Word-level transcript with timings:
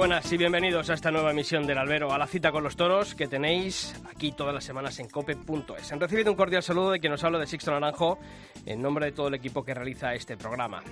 Buenas 0.00 0.32
y 0.32 0.38
bienvenidos 0.38 0.88
a 0.88 0.94
esta 0.94 1.10
nueva 1.10 1.30
emisión 1.32 1.66
del 1.66 1.76
Albero, 1.76 2.10
a 2.10 2.16
la 2.16 2.26
cita 2.26 2.50
con 2.50 2.64
los 2.64 2.74
toros 2.74 3.14
que 3.14 3.28
tenéis 3.28 3.94
aquí 4.10 4.32
todas 4.32 4.54
las 4.54 4.64
semanas 4.64 4.98
en 4.98 5.10
cope.es. 5.10 5.92
Han 5.92 6.00
recibido 6.00 6.30
un 6.30 6.38
cordial 6.38 6.62
saludo 6.62 6.92
de 6.92 7.00
quien 7.00 7.10
nos 7.10 7.22
habla 7.22 7.38
de 7.38 7.46
Sixto 7.46 7.70
Naranjo 7.70 8.18
en 8.64 8.80
nombre 8.80 9.04
de 9.04 9.12
todo 9.12 9.28
el 9.28 9.34
equipo 9.34 9.62
que 9.62 9.74
realiza 9.74 10.14
este 10.14 10.38
programa. 10.38 10.82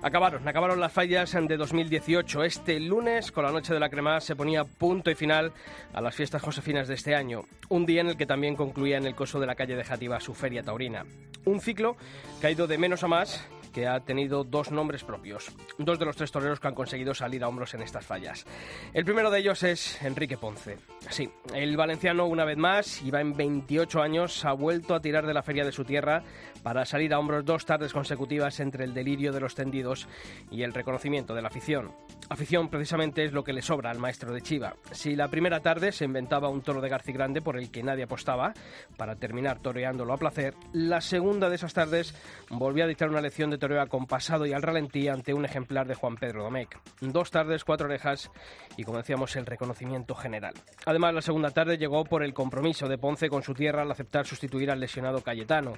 Acabaron, 0.00 0.46
acabaron 0.46 0.78
las 0.78 0.92
fallas 0.92 1.32
de 1.32 1.56
2018. 1.56 2.44
Este 2.44 2.78
lunes, 2.78 3.32
con 3.32 3.42
la 3.42 3.50
noche 3.50 3.74
de 3.74 3.80
la 3.80 3.88
crema, 3.88 4.20
se 4.20 4.36
ponía 4.36 4.62
punto 4.62 5.10
y 5.10 5.16
final 5.16 5.50
a 5.92 6.00
las 6.00 6.14
fiestas 6.14 6.40
josefinas 6.40 6.86
de 6.86 6.94
este 6.94 7.16
año. 7.16 7.46
Un 7.68 7.84
día 7.84 8.02
en 8.02 8.10
el 8.10 8.16
que 8.16 8.26
también 8.26 8.54
concluía 8.54 8.96
en 8.96 9.06
el 9.06 9.16
coso 9.16 9.40
de 9.40 9.46
la 9.46 9.56
calle 9.56 9.74
de 9.74 9.82
Jativa 9.82 10.20
su 10.20 10.34
feria 10.34 10.62
taurina. 10.62 11.04
Un 11.46 11.60
ciclo 11.60 11.96
que 12.40 12.46
ha 12.46 12.50
ido 12.52 12.68
de 12.68 12.78
menos 12.78 13.02
a 13.02 13.08
más 13.08 13.44
que 13.76 13.86
ha 13.86 14.00
tenido 14.00 14.42
dos 14.42 14.70
nombres 14.70 15.04
propios, 15.04 15.54
dos 15.76 15.98
de 15.98 16.06
los 16.06 16.16
tres 16.16 16.32
toreros 16.32 16.58
que 16.58 16.66
han 16.66 16.74
conseguido 16.74 17.12
salir 17.12 17.44
a 17.44 17.48
hombros 17.48 17.74
en 17.74 17.82
estas 17.82 18.06
fallas. 18.06 18.46
El 18.94 19.04
primero 19.04 19.30
de 19.30 19.40
ellos 19.40 19.62
es 19.64 20.02
Enrique 20.02 20.38
Ponce. 20.38 20.78
Sí, 21.10 21.30
el 21.54 21.76
valenciano 21.76 22.26
una 22.26 22.44
vez 22.44 22.56
más, 22.56 23.00
y 23.02 23.10
va 23.10 23.20
en 23.20 23.32
28 23.32 24.02
años, 24.02 24.44
ha 24.44 24.52
vuelto 24.52 24.94
a 24.94 25.00
tirar 25.00 25.24
de 25.26 25.34
la 25.34 25.42
feria 25.42 25.64
de 25.64 25.72
su 25.72 25.84
tierra 25.84 26.22
para 26.62 26.84
salir 26.84 27.14
a 27.14 27.18
hombros 27.18 27.44
dos 27.44 27.64
tardes 27.64 27.92
consecutivas 27.92 28.58
entre 28.58 28.84
el 28.84 28.92
delirio 28.92 29.32
de 29.32 29.40
los 29.40 29.54
tendidos 29.54 30.08
y 30.50 30.62
el 30.62 30.74
reconocimiento 30.74 31.34
de 31.34 31.42
la 31.42 31.48
afición. 31.48 31.92
Afición 32.28 32.68
precisamente 32.68 33.24
es 33.24 33.32
lo 33.32 33.44
que 33.44 33.52
le 33.52 33.62
sobra 33.62 33.90
al 33.90 34.00
maestro 34.00 34.32
de 34.32 34.42
Chiva. 34.42 34.74
Si 34.90 35.14
la 35.14 35.28
primera 35.28 35.60
tarde 35.60 35.92
se 35.92 36.04
inventaba 36.04 36.48
un 36.48 36.62
toro 36.62 36.80
de 36.80 36.88
Garci 36.88 37.12
Grande 37.12 37.40
por 37.40 37.56
el 37.56 37.70
que 37.70 37.84
nadie 37.84 38.04
apostaba, 38.04 38.52
para 38.96 39.14
terminar 39.14 39.60
toreándolo 39.60 40.12
a 40.12 40.18
placer, 40.18 40.54
la 40.72 41.00
segunda 41.00 41.48
de 41.48 41.54
esas 41.54 41.72
tardes 41.72 42.14
volvió 42.50 42.82
a 42.82 42.88
dictar 42.88 43.08
una 43.08 43.20
lección 43.20 43.50
de 43.50 43.58
toreo 43.58 43.86
compasado 43.88 44.44
y 44.44 44.52
al 44.52 44.62
ralentí 44.62 45.06
ante 45.06 45.34
un 45.34 45.44
ejemplar 45.44 45.86
de 45.86 45.94
Juan 45.94 46.16
Pedro 46.16 46.42
Domecq. 46.42 46.76
Dos 47.00 47.30
tardes, 47.30 47.62
cuatro 47.62 47.86
orejas 47.86 48.30
y, 48.76 48.82
como 48.82 48.98
decíamos, 48.98 49.36
el 49.36 49.46
reconocimiento 49.46 50.16
general. 50.16 50.54
La 50.98 51.20
segunda 51.20 51.50
tarde 51.50 51.76
llegó 51.76 52.04
por 52.04 52.22
el 52.22 52.32
compromiso 52.32 52.88
de 52.88 52.96
Ponce 52.96 53.28
con 53.28 53.42
su 53.42 53.54
tierra 53.54 53.82
al 53.82 53.90
aceptar 53.90 54.26
sustituir 54.26 54.70
al 54.70 54.80
lesionado 54.80 55.20
Cayetano. 55.20 55.74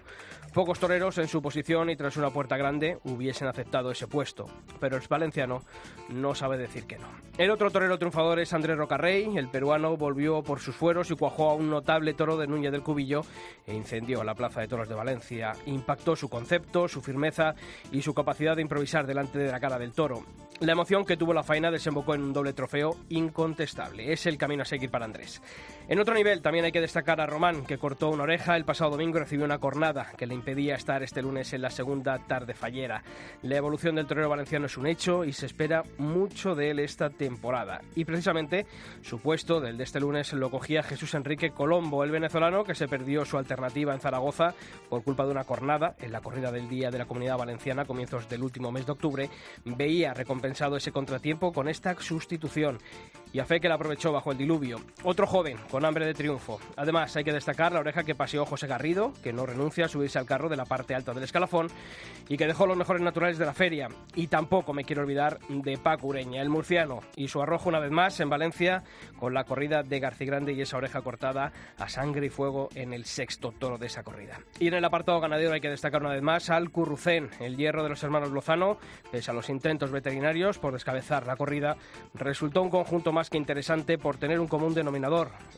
Pocos 0.54 0.78
toreros 0.78 1.18
en 1.18 1.26
su 1.26 1.42
posición 1.42 1.90
y 1.90 1.96
tras 1.96 2.16
una 2.16 2.30
puerta 2.30 2.56
grande 2.56 2.98
hubiesen 3.04 3.48
aceptado 3.48 3.90
ese 3.90 4.06
puesto, 4.06 4.46
pero 4.80 4.96
el 4.96 5.02
valenciano 5.08 5.62
no 6.08 6.34
sabe 6.34 6.56
decir 6.56 6.84
que 6.84 6.98
no. 6.98 7.08
El 7.36 7.50
otro 7.50 7.70
torero 7.70 7.98
triunfador 7.98 8.38
es 8.38 8.52
Andrés 8.52 8.76
Rocarrey. 8.76 9.36
El 9.36 9.48
peruano 9.48 9.96
volvió 9.96 10.42
por 10.42 10.60
sus 10.60 10.74
fueros 10.74 11.10
y 11.10 11.16
cuajó 11.16 11.50
a 11.50 11.54
un 11.54 11.70
notable 11.70 12.14
toro 12.14 12.36
de 12.36 12.46
Núñez 12.46 12.72
del 12.72 12.82
Cubillo 12.82 13.22
e 13.66 13.74
incendió 13.74 14.24
la 14.24 14.34
Plaza 14.34 14.60
de 14.60 14.68
Toros 14.68 14.88
de 14.88 14.94
Valencia. 14.94 15.52
Impactó 15.66 16.16
su 16.16 16.28
concepto, 16.28 16.88
su 16.88 17.00
firmeza 17.00 17.54
y 17.92 18.02
su 18.02 18.14
capacidad 18.14 18.56
de 18.56 18.62
improvisar 18.62 19.06
delante 19.06 19.38
de 19.38 19.52
la 19.52 19.60
cara 19.60 19.78
del 19.78 19.92
toro. 19.92 20.24
La 20.60 20.72
emoción 20.72 21.04
que 21.04 21.16
tuvo 21.16 21.32
la 21.32 21.44
faena 21.44 21.70
desembocó 21.70 22.16
en 22.16 22.22
un 22.22 22.32
doble 22.32 22.52
trofeo 22.52 22.96
incontestable. 23.10 24.12
Es 24.12 24.26
el 24.26 24.36
camino 24.36 24.62
a 24.62 24.66
seguir 24.66 24.90
para 24.90 25.04
En 25.88 25.98
otro 25.98 26.14
nivel 26.14 26.42
también 26.42 26.66
hay 26.66 26.72
que 26.72 26.82
destacar 26.82 27.18
a 27.18 27.26
Román, 27.26 27.64
que 27.64 27.78
cortó 27.78 28.10
una 28.10 28.24
oreja 28.24 28.56
el 28.56 28.66
pasado 28.66 28.90
domingo 28.90 29.16
y 29.16 29.20
recibió 29.20 29.46
una 29.46 29.58
cornada 29.58 30.12
que 30.18 30.26
le 30.26 30.34
impedía 30.34 30.74
estar 30.74 31.02
este 31.02 31.22
lunes 31.22 31.54
en 31.54 31.62
la 31.62 31.70
segunda 31.70 32.18
tarde 32.18 32.52
fallera. 32.52 33.02
La 33.40 33.56
evolución 33.56 33.94
del 33.94 34.06
torero 34.06 34.28
valenciano 34.28 34.66
es 34.66 34.76
un 34.76 34.86
hecho 34.86 35.24
y 35.24 35.32
se 35.32 35.46
espera 35.46 35.82
mucho 35.96 36.54
de 36.54 36.72
él 36.72 36.78
esta 36.80 37.08
temporada. 37.08 37.80
Y 37.94 38.04
precisamente 38.04 38.66
su 39.00 39.18
puesto 39.18 39.62
del 39.62 39.78
de 39.78 39.84
este 39.84 39.98
lunes 39.98 40.34
lo 40.34 40.50
cogía 40.50 40.82
Jesús 40.82 41.14
Enrique 41.14 41.52
Colombo, 41.52 42.04
el 42.04 42.10
venezolano 42.10 42.64
que 42.64 42.74
se 42.74 42.86
perdió 42.86 43.24
su 43.24 43.38
alternativa 43.38 43.94
en 43.94 44.00
Zaragoza 44.00 44.52
por 44.90 45.02
culpa 45.02 45.24
de 45.24 45.30
una 45.30 45.44
cornada 45.44 45.96
en 46.00 46.12
la 46.12 46.20
corrida 46.20 46.52
del 46.52 46.68
Día 46.68 46.90
de 46.90 46.98
la 46.98 47.06
Comunidad 47.06 47.38
Valenciana 47.38 47.82
a 47.82 47.86
comienzos 47.86 48.28
del 48.28 48.42
último 48.42 48.70
mes 48.70 48.84
de 48.84 48.92
octubre, 48.92 49.30
veía 49.64 50.12
recompensado 50.12 50.76
ese 50.76 50.92
contratiempo 50.92 51.50
con 51.50 51.66
esta 51.66 51.98
sustitución 51.98 52.78
y 53.32 53.38
a 53.38 53.46
fe 53.46 53.58
que 53.58 53.68
la 53.68 53.76
aprovechó 53.76 54.12
bajo 54.12 54.32
el 54.32 54.38
diluvio. 54.38 54.80
Otro 55.04 55.28
joven 55.28 55.56
con 55.70 55.84
hambre 55.84 56.06
de 56.06 56.14
triunfo. 56.14 56.58
Además, 56.76 57.14
hay 57.16 57.22
que 57.22 57.32
destacar 57.32 57.72
la 57.72 57.78
oreja 57.78 58.02
que 58.02 58.16
paseó 58.16 58.44
José 58.44 58.66
Garrido, 58.66 59.12
que 59.22 59.32
no 59.32 59.46
renuncia 59.46 59.84
a 59.84 59.88
subirse 59.88 60.18
al 60.18 60.26
carro 60.26 60.48
de 60.48 60.56
la 60.56 60.64
parte 60.64 60.94
alta 60.94 61.14
del 61.14 61.22
escalafón 61.22 61.68
y 62.28 62.36
que 62.36 62.48
dejó 62.48 62.66
los 62.66 62.76
mejores 62.76 63.00
naturales 63.00 63.38
de 63.38 63.46
la 63.46 63.54
feria. 63.54 63.88
Y 64.16 64.26
tampoco 64.26 64.72
me 64.72 64.84
quiero 64.84 65.02
olvidar 65.02 65.38
de 65.48 65.78
Paco 65.78 66.08
Ureña, 66.08 66.42
el 66.42 66.48
murciano, 66.48 67.00
y 67.14 67.28
su 67.28 67.40
arrojo 67.40 67.68
una 67.68 67.78
vez 67.78 67.92
más 67.92 68.18
en 68.18 68.28
Valencia 68.28 68.82
con 69.18 69.34
la 69.34 69.44
corrida 69.44 69.84
de 69.84 70.00
Grande 70.00 70.52
y 70.52 70.62
esa 70.62 70.76
oreja 70.76 71.00
cortada 71.00 71.52
a 71.78 71.88
sangre 71.88 72.26
y 72.26 72.30
fuego 72.30 72.68
en 72.74 72.92
el 72.92 73.04
sexto 73.04 73.52
toro 73.52 73.78
de 73.78 73.86
esa 73.86 74.02
corrida. 74.02 74.40
Y 74.58 74.66
en 74.66 74.74
el 74.74 74.84
apartado 74.84 75.20
ganadero 75.20 75.52
hay 75.52 75.60
que 75.60 75.70
destacar 75.70 76.02
una 76.02 76.12
vez 76.12 76.22
más 76.22 76.50
al 76.50 76.70
Currucén, 76.70 77.30
el 77.38 77.56
hierro 77.56 77.84
de 77.84 77.90
los 77.90 78.02
hermanos 78.02 78.30
Lozano, 78.30 78.78
pese 79.12 79.30
a 79.30 79.34
los 79.34 79.48
intentos 79.48 79.92
veterinarios 79.92 80.58
por 80.58 80.72
descabezar 80.72 81.26
la 81.26 81.36
corrida, 81.36 81.76
resultó 82.14 82.62
un 82.62 82.70
conjunto 82.70 83.12
más 83.12 83.30
que 83.30 83.38
interesante 83.38 83.96
por 83.96 84.16
tener 84.16 84.40
un 84.40 84.48
común 84.48 84.74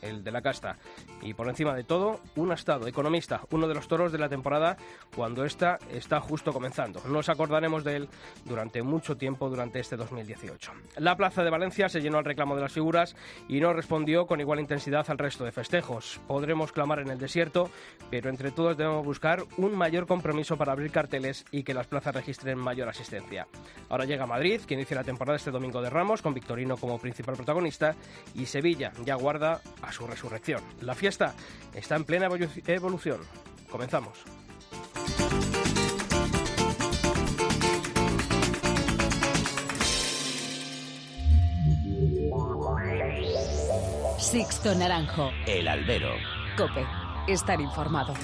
el 0.02 0.24
de 0.24 0.30
la 0.30 0.42
casta. 0.42 0.76
Y 1.22 1.34
por 1.34 1.48
encima 1.48 1.74
de 1.74 1.84
todo, 1.84 2.20
un 2.36 2.52
astado 2.52 2.86
economista, 2.86 3.42
uno 3.50 3.68
de 3.68 3.74
los 3.74 3.88
toros 3.88 4.12
de 4.12 4.18
la 4.18 4.28
temporada 4.28 4.76
cuando 5.14 5.44
esta 5.44 5.78
está 5.92 6.20
justo 6.20 6.52
comenzando. 6.52 7.02
Nos 7.06 7.28
acordaremos 7.28 7.84
de 7.84 7.96
él 7.96 8.08
durante 8.44 8.82
mucho 8.82 9.16
tiempo 9.16 9.48
durante 9.50 9.80
este 9.80 9.96
2018. 9.96 10.72
La 10.96 11.16
plaza 11.16 11.44
de 11.44 11.50
Valencia 11.50 11.88
se 11.88 12.00
llenó 12.00 12.18
al 12.18 12.24
reclamo 12.24 12.56
de 12.56 12.62
las 12.62 12.72
figuras 12.72 13.16
y 13.48 13.60
no 13.60 13.72
respondió 13.72 14.26
con 14.26 14.40
igual 14.40 14.60
intensidad 14.60 15.04
al 15.10 15.18
resto 15.18 15.44
de 15.44 15.52
festejos. 15.52 16.20
Podremos 16.26 16.72
clamar 16.72 17.00
en 17.00 17.10
el 17.10 17.18
desierto, 17.18 17.70
pero 18.10 18.30
entre 18.30 18.50
todos 18.50 18.76
debemos 18.76 19.04
buscar 19.04 19.44
un 19.58 19.76
mayor 19.76 20.06
compromiso 20.06 20.56
para 20.56 20.72
abrir 20.72 20.90
carteles 20.90 21.44
y 21.50 21.62
que 21.62 21.74
las 21.74 21.86
plazas 21.86 22.14
registren 22.14 22.58
mayor 22.58 22.88
asistencia. 22.88 23.46
Ahora 23.88 24.04
llega 24.04 24.26
Madrid, 24.26 24.60
que 24.62 24.74
inicia 24.74 24.96
la 24.96 25.04
temporada 25.04 25.36
este 25.36 25.50
domingo 25.50 25.82
de 25.82 25.90
Ramos, 25.90 26.22
con 26.22 26.34
Victorino 26.34 26.76
como 26.76 26.98
principal 26.98 27.36
protagonista, 27.36 27.94
y 28.34 28.46
Sevilla 28.46 28.92
ya 29.04 29.16
guarda 29.20 29.60
a 29.82 29.92
su 29.92 30.06
resurrección. 30.06 30.62
La 30.80 30.94
fiesta 30.94 31.34
está 31.74 31.96
en 31.96 32.04
plena 32.04 32.26
evolución. 32.66 33.20
Comenzamos. 33.70 34.24
Sixto 44.18 44.74
Naranjo. 44.74 45.30
El 45.46 45.66
albero. 45.66 46.10
Cope. 46.56 46.86
Estar 47.26 47.60
informado. 47.60 48.14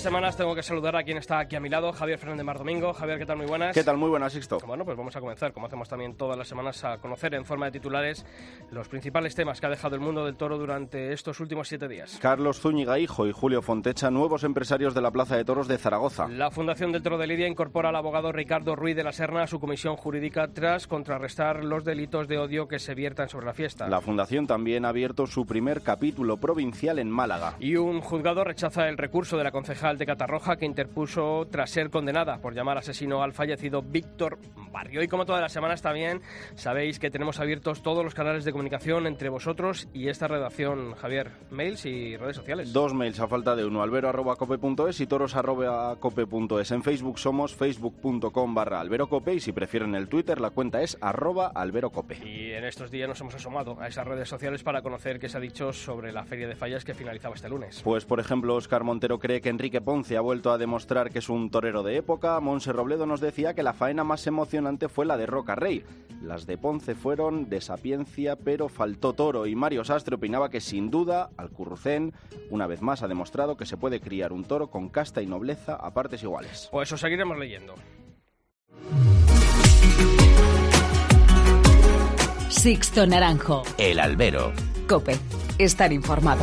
Las 0.00 0.04
semanas 0.04 0.34
tengo 0.34 0.54
que 0.54 0.62
saludar 0.62 0.96
a 0.96 1.02
quien 1.02 1.18
está 1.18 1.40
aquí 1.40 1.56
a 1.56 1.60
mi 1.60 1.68
lado, 1.68 1.92
Javier 1.92 2.18
Fernández 2.18 2.46
Mar 2.46 2.56
Domingo. 2.56 2.94
Javier, 2.94 3.18
¿qué 3.18 3.26
tal? 3.26 3.36
Muy 3.36 3.44
buenas. 3.44 3.74
¿Qué 3.74 3.84
tal? 3.84 3.98
Muy 3.98 4.08
buenas, 4.08 4.32
Sixto. 4.32 4.58
Bueno, 4.66 4.82
pues 4.82 4.96
vamos 4.96 5.14
a 5.14 5.20
comenzar, 5.20 5.52
como 5.52 5.66
hacemos 5.66 5.90
también 5.90 6.14
todas 6.14 6.38
las 6.38 6.48
semanas, 6.48 6.82
a 6.84 6.96
conocer 6.96 7.34
en 7.34 7.44
forma 7.44 7.66
de 7.66 7.72
titulares 7.72 8.24
los 8.70 8.88
principales 8.88 9.34
temas 9.34 9.60
que 9.60 9.66
ha 9.66 9.68
dejado 9.68 9.96
el 9.96 10.00
mundo 10.00 10.24
del 10.24 10.36
toro 10.36 10.56
durante 10.56 11.12
estos 11.12 11.38
últimos 11.40 11.68
siete 11.68 11.86
días. 11.86 12.18
Carlos 12.18 12.60
Zúñiga 12.60 12.98
Hijo 12.98 13.26
y 13.26 13.32
Julio 13.32 13.60
Fontecha, 13.60 14.10
nuevos 14.10 14.42
empresarios 14.42 14.94
de 14.94 15.02
la 15.02 15.10
Plaza 15.10 15.36
de 15.36 15.44
Toros 15.44 15.68
de 15.68 15.76
Zaragoza. 15.76 16.28
La 16.28 16.50
Fundación 16.50 16.92
del 16.92 17.02
Toro 17.02 17.18
de 17.18 17.26
Lidia 17.26 17.46
incorpora 17.46 17.90
al 17.90 17.96
abogado 17.96 18.32
Ricardo 18.32 18.74
Ruiz 18.74 18.96
de 18.96 19.04
la 19.04 19.12
Serna 19.12 19.42
a 19.42 19.46
su 19.48 19.60
comisión 19.60 19.96
jurídica 19.96 20.48
tras 20.48 20.86
contrarrestar 20.86 21.62
los 21.62 21.84
delitos 21.84 22.26
de 22.26 22.38
odio 22.38 22.68
que 22.68 22.78
se 22.78 22.94
viertan 22.94 23.28
sobre 23.28 23.44
la 23.44 23.52
fiesta. 23.52 23.86
La 23.86 24.00
Fundación 24.00 24.46
también 24.46 24.86
ha 24.86 24.88
abierto 24.88 25.26
su 25.26 25.44
primer 25.44 25.82
capítulo 25.82 26.38
provincial 26.38 26.98
en 26.98 27.10
Málaga. 27.10 27.56
Y 27.60 27.76
un 27.76 28.00
juzgado 28.00 28.44
rechaza 28.44 28.88
el 28.88 28.96
recurso 28.96 29.36
de 29.36 29.44
la 29.44 29.50
concejal 29.50 29.89
de 29.98 30.06
Catarroja 30.06 30.56
que 30.56 30.66
interpuso 30.66 31.46
tras 31.50 31.70
ser 31.70 31.90
condenada 31.90 32.38
por 32.38 32.54
llamar 32.54 32.78
asesino 32.78 33.22
al 33.22 33.32
fallecido 33.32 33.82
Víctor 33.82 34.38
barrio. 34.72 35.02
Y 35.02 35.08
como 35.08 35.26
todas 35.26 35.40
las 35.40 35.52
semanas 35.52 35.82
también 35.82 36.20
sabéis 36.54 36.98
que 36.98 37.10
tenemos 37.10 37.40
abiertos 37.40 37.82
todos 37.82 38.04
los 38.04 38.14
canales 38.14 38.44
de 38.44 38.52
comunicación 38.52 39.06
entre 39.06 39.28
vosotros 39.28 39.88
y 39.92 40.08
esta 40.08 40.28
redacción, 40.28 40.94
Javier, 40.94 41.32
mails 41.50 41.86
y 41.86 42.16
redes 42.16 42.36
sociales. 42.36 42.72
Dos 42.72 42.94
mails 42.94 43.20
a 43.20 43.28
falta 43.28 43.56
de 43.56 43.64
uno, 43.64 43.82
albero.cope.es 43.82 45.00
y 45.00 45.06
toros.cope.es. 45.06 46.70
En 46.70 46.82
Facebook 46.82 47.18
somos 47.18 47.54
facebook.com 47.54 48.54
barra 48.54 48.80
alberocope 48.80 49.34
y 49.34 49.40
si 49.40 49.52
prefieren 49.52 49.94
el 49.94 50.08
Twitter 50.08 50.40
la 50.40 50.50
cuenta 50.50 50.82
es 50.82 50.96
arroba 51.00 51.52
alberocope. 51.54 52.18
Y 52.24 52.52
en 52.52 52.64
estos 52.64 52.90
días 52.90 53.08
nos 53.08 53.20
hemos 53.20 53.34
asomado 53.34 53.80
a 53.80 53.88
esas 53.88 54.06
redes 54.06 54.28
sociales 54.28 54.62
para 54.62 54.82
conocer 54.82 55.18
qué 55.18 55.28
se 55.28 55.38
ha 55.38 55.40
dicho 55.40 55.72
sobre 55.72 56.12
la 56.12 56.24
Feria 56.24 56.48
de 56.48 56.54
Fallas 56.54 56.84
que 56.84 56.94
finalizaba 56.94 57.34
este 57.34 57.48
lunes. 57.48 57.80
Pues 57.82 58.04
por 58.04 58.20
ejemplo, 58.20 58.54
Oscar 58.54 58.84
Montero 58.84 59.18
cree 59.18 59.40
que 59.40 59.48
Enrique 59.48 59.79
Ponce 59.80 60.16
ha 60.16 60.20
vuelto 60.20 60.50
a 60.50 60.58
demostrar 60.58 61.10
que 61.10 61.18
es 61.18 61.28
un 61.28 61.50
torero 61.50 61.82
de 61.82 61.96
época. 61.96 62.38
Monse 62.40 62.72
Robledo 62.72 63.06
nos 63.06 63.20
decía 63.20 63.54
que 63.54 63.62
la 63.62 63.72
faena 63.72 64.04
más 64.04 64.26
emocionante 64.26 64.88
fue 64.88 65.06
la 65.06 65.16
de 65.16 65.26
Roca 65.26 65.54
Rey. 65.54 65.84
Las 66.22 66.46
de 66.46 66.58
Ponce 66.58 66.94
fueron 66.94 67.48
de 67.48 67.60
sapiencia, 67.60 68.36
pero 68.36 68.68
faltó 68.68 69.12
toro. 69.12 69.46
Y 69.46 69.54
Mario 69.56 69.84
Sastre 69.84 70.16
opinaba 70.16 70.50
que 70.50 70.60
sin 70.60 70.90
duda 70.90 71.30
Alcurrucén, 71.36 72.12
una 72.50 72.66
vez 72.66 72.82
más, 72.82 73.02
ha 73.02 73.08
demostrado 73.08 73.56
que 73.56 73.66
se 73.66 73.76
puede 73.76 74.00
criar 74.00 74.32
un 74.32 74.44
toro 74.44 74.70
con 74.70 74.88
casta 74.88 75.22
y 75.22 75.26
nobleza 75.26 75.74
a 75.74 75.92
partes 75.92 76.22
iguales. 76.22 76.68
Pues 76.70 76.88
eso 76.88 76.96
seguiremos 76.96 77.38
leyendo. 77.38 77.74
Sixto 82.48 83.06
Naranjo. 83.06 83.62
El 83.78 84.00
albero. 84.00 84.52
Cope. 84.86 85.16
Estar 85.58 85.92
informado. 85.92 86.42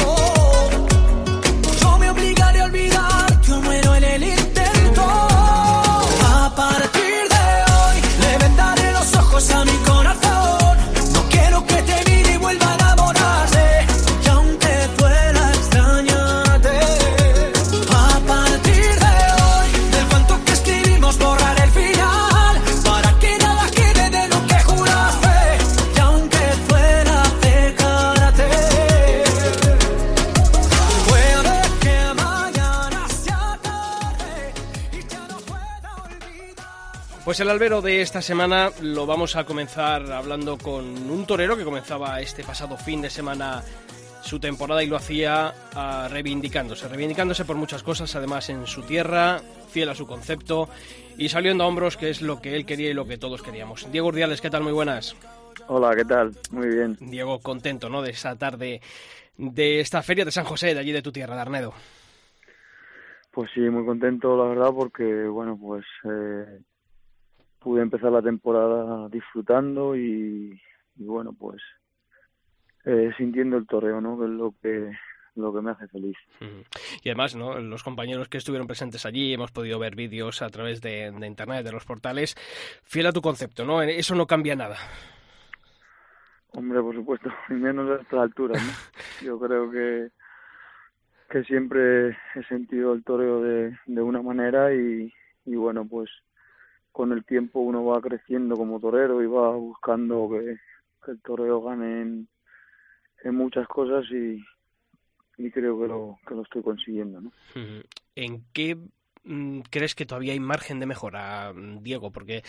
Pues 37.31 37.39
el 37.39 37.49
albero 37.49 37.81
de 37.81 38.01
esta 38.01 38.21
semana 38.21 38.71
lo 38.81 39.05
vamos 39.05 39.37
a 39.37 39.45
comenzar 39.45 40.11
hablando 40.11 40.57
con 40.57 40.83
un 41.09 41.25
torero 41.25 41.55
que 41.55 41.63
comenzaba 41.63 42.19
este 42.19 42.43
pasado 42.43 42.75
fin 42.75 43.01
de 43.01 43.09
semana 43.09 43.61
su 44.21 44.37
temporada 44.37 44.83
y 44.83 44.87
lo 44.87 44.97
hacía 44.97 45.53
ah, 45.73 46.09
reivindicándose, 46.11 46.89
reivindicándose 46.89 47.45
por 47.45 47.55
muchas 47.55 47.83
cosas, 47.83 48.13
además 48.17 48.49
en 48.49 48.67
su 48.67 48.81
tierra, 48.81 49.39
fiel 49.69 49.87
a 49.87 49.95
su 49.95 50.05
concepto 50.05 50.67
y 51.17 51.29
saliendo 51.29 51.63
a 51.63 51.67
hombros, 51.67 51.95
que 51.95 52.09
es 52.09 52.21
lo 52.21 52.41
que 52.41 52.53
él 52.57 52.65
quería 52.65 52.89
y 52.89 52.93
lo 52.93 53.05
que 53.05 53.17
todos 53.17 53.41
queríamos. 53.41 53.89
Diego 53.93 54.09
Urdiales, 54.09 54.41
¿qué 54.41 54.49
tal? 54.49 54.63
Muy 54.63 54.73
buenas. 54.73 55.15
Hola, 55.69 55.95
¿qué 55.95 56.03
tal? 56.03 56.33
Muy 56.51 56.67
bien. 56.67 56.97
Diego, 56.99 57.39
contento, 57.39 57.87
¿no? 57.87 58.01
De 58.01 58.09
esa 58.09 58.37
tarde 58.37 58.81
de 59.37 59.79
esta 59.79 60.01
feria 60.01 60.25
de 60.25 60.31
San 60.31 60.43
José, 60.43 60.73
de 60.73 60.81
allí 60.81 60.91
de 60.91 61.01
tu 61.01 61.13
tierra, 61.13 61.35
de 61.35 61.41
Arnedo. 61.43 61.73
Pues 63.31 63.49
sí, 63.53 63.61
muy 63.61 63.85
contento, 63.85 64.35
la 64.35 64.49
verdad, 64.49 64.71
porque, 64.75 65.27
bueno, 65.29 65.57
pues 65.57 65.85
eh, 66.03 66.59
pude 67.61 67.81
empezar 67.81 68.11
la 68.11 68.21
temporada 68.21 69.07
disfrutando 69.09 69.95
y, 69.95 70.59
y 70.97 71.03
bueno, 71.05 71.31
pues 71.33 71.61
eh, 72.85 73.11
sintiendo 73.17 73.57
el 73.57 73.67
torreo, 73.67 74.01
¿no? 74.01 74.17
Que 74.17 74.25
es 74.25 74.31
lo 74.31 74.53
que, 74.61 74.91
lo 75.35 75.53
que 75.53 75.61
me 75.61 75.71
hace 75.71 75.87
feliz. 75.87 76.17
Ujú. 76.41 76.63
Y 77.03 77.09
además, 77.09 77.35
¿no? 77.35 77.59
Los 77.59 77.83
compañeros 77.83 78.29
que 78.29 78.39
estuvieron 78.39 78.67
presentes 78.67 79.05
allí, 79.05 79.33
hemos 79.33 79.51
podido 79.51 79.77
ver 79.77 79.95
vídeos 79.95 80.41
a 80.41 80.49
través 80.49 80.81
de, 80.81 81.11
de 81.11 81.27
internet, 81.27 81.63
de 81.63 81.71
los 81.71 81.85
portales. 81.85 82.35
Fiel 82.83 83.05
a 83.05 83.11
tu 83.11 83.21
concepto, 83.21 83.63
¿no? 83.63 83.83
Eso 83.83 84.15
no 84.15 84.25
cambia 84.25 84.55
nada. 84.55 84.77
Hombre, 86.53 86.81
por 86.81 86.95
supuesto, 86.95 87.29
y 87.49 87.53
menos 87.53 87.89
a 87.91 88.01
estas 88.01 88.19
alturas, 88.19 88.61
¿no? 88.61 88.71
Yo 89.25 89.39
creo 89.39 89.69
que, 89.69 90.09
que 91.29 91.43
siempre 91.43 92.09
he 92.09 92.43
sentido 92.49 92.93
el 92.93 93.03
toreo 93.03 93.41
de, 93.41 93.77
de 93.85 94.01
una 94.01 94.23
manera 94.23 94.73
y, 94.73 95.13
y 95.45 95.55
bueno, 95.55 95.87
pues 95.87 96.09
con 96.91 97.11
el 97.11 97.23
tiempo 97.25 97.59
uno 97.59 97.85
va 97.85 98.01
creciendo 98.01 98.55
como 98.55 98.79
torero 98.79 99.21
y 99.21 99.27
va 99.27 99.55
buscando 99.55 100.29
que, 100.29 100.57
que 101.03 101.11
el 101.11 101.21
toreo 101.21 101.61
gane 101.61 102.01
en, 102.01 102.27
en 103.23 103.35
muchas 103.35 103.67
cosas 103.67 104.05
y, 104.11 104.43
y 105.37 105.51
creo 105.51 105.79
que 105.79 105.87
lo, 105.87 106.19
que 106.27 106.35
lo 106.35 106.41
estoy 106.43 106.61
consiguiendo, 106.61 107.21
¿no? 107.21 107.31
¿En 108.15 108.43
qué 108.53 108.77
mm, 109.23 109.61
crees 109.69 109.95
que 109.95 110.05
todavía 110.05 110.33
hay 110.33 110.39
margen 110.39 110.79
de 110.79 110.85
mejora, 110.85 111.53
Diego? 111.81 112.11
Porque 112.11 112.43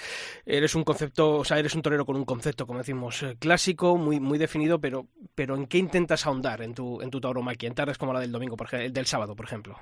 eres 0.44 0.74
un 0.74 0.84
concepto, 0.84 1.36
o 1.36 1.44
sea, 1.44 1.58
eres 1.58 1.74
un 1.74 1.82
torero 1.82 2.04
con 2.04 2.16
un 2.16 2.24
concepto, 2.24 2.66
como 2.66 2.80
decimos, 2.80 3.22
eh, 3.22 3.36
clásico, 3.38 3.96
muy, 3.96 4.20
muy 4.20 4.38
definido, 4.38 4.80
pero, 4.80 5.06
pero 5.34 5.56
¿en 5.56 5.66
qué 5.66 5.78
intentas 5.78 6.26
ahondar 6.26 6.62
en 6.62 6.74
tu, 6.74 7.00
en 7.00 7.10
tu 7.10 7.20
tauromaquia? 7.20 7.68
En 7.68 7.74
tardes 7.74 7.98
como 7.98 8.12
la 8.12 8.20
del 8.20 8.32
domingo, 8.32 8.56
por 8.56 8.66
ejemplo, 8.66 8.90
del 8.90 9.06
sábado, 9.06 9.36
por 9.36 9.46
ejemplo. 9.46 9.78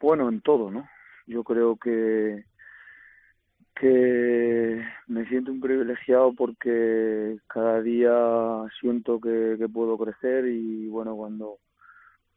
Bueno, 0.00 0.28
en 0.28 0.40
todo, 0.40 0.70
¿no? 0.70 0.88
Yo 1.26 1.44
creo 1.44 1.76
que 1.76 2.44
que 3.74 4.84
me 5.06 5.26
siento 5.28 5.52
un 5.52 5.60
privilegiado 5.60 6.32
porque 6.34 7.38
cada 7.46 7.80
día 7.80 8.12
siento 8.80 9.20
que, 9.20 9.56
que 9.58 9.68
puedo 9.68 9.96
crecer 9.98 10.46
y 10.46 10.86
bueno 10.88 11.16
cuando 11.16 11.58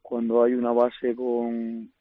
cuando 0.01 0.43
hay 0.43 0.53
una 0.53 0.71
base 0.71 1.15
con 1.15 1.91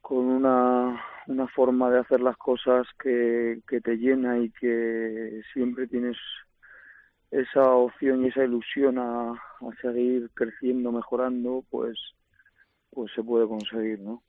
con 0.00 0.26
una 0.26 1.02
una 1.26 1.48
forma 1.48 1.90
de 1.90 1.98
hacer 1.98 2.20
las 2.20 2.36
cosas 2.36 2.86
que, 3.02 3.60
que 3.68 3.80
te 3.80 3.96
llena 3.96 4.38
y 4.38 4.50
que 4.50 5.42
siempre 5.52 5.86
tienes 5.88 6.16
esa 7.30 7.62
opción 7.62 8.24
y 8.24 8.28
esa 8.28 8.44
ilusión 8.44 8.98
a, 8.98 9.32
a 9.32 9.70
seguir 9.82 10.30
creciendo, 10.34 10.92
mejorando, 10.92 11.64
pues 11.70 11.98
pues 12.90 13.12
se 13.14 13.22
puede 13.22 13.46
conseguir, 13.46 14.00
¿no? 14.00 14.22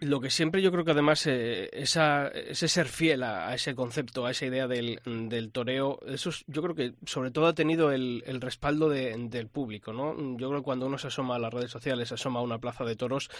Lo 0.00 0.20
que 0.20 0.28
siempre 0.30 0.60
yo 0.60 0.70
creo 0.70 0.84
que 0.84 0.90
además 0.90 1.26
eh, 1.26 1.70
esa, 1.72 2.28
ese 2.28 2.68
ser 2.68 2.86
fiel 2.86 3.22
a, 3.22 3.54
ese 3.54 3.74
concepto, 3.74 4.26
a 4.26 4.30
esa 4.30 4.44
idea 4.46 4.66
del, 4.68 5.00
del 5.06 5.50
toreo, 5.52 5.98
eso 6.06 6.28
es- 6.30 6.44
yo 6.48 6.62
creo 6.62 6.74
que 6.74 6.92
sobre 7.06 7.30
todo 7.30 7.46
ha 7.46 7.54
tenido 7.54 7.90
el, 7.92 8.22
el 8.26 8.40
respaldo 8.42 8.88
de- 8.90 9.16
del 9.30 9.48
público, 9.48 9.92
¿no? 9.94 10.14
Yo 10.36 10.48
creo 10.50 10.60
que 10.60 10.64
cuando 10.64 10.86
uno 10.86 10.98
se 10.98 11.06
asoma 11.08 11.36
a 11.36 11.38
las 11.38 11.52
redes 11.52 11.70
sociales, 11.70 12.08
se 12.08 12.14
asoma 12.14 12.40
a 12.40 12.42
una 12.42 12.58
plaza 12.58 12.84
de 12.84 12.96
toros, 12.96 13.30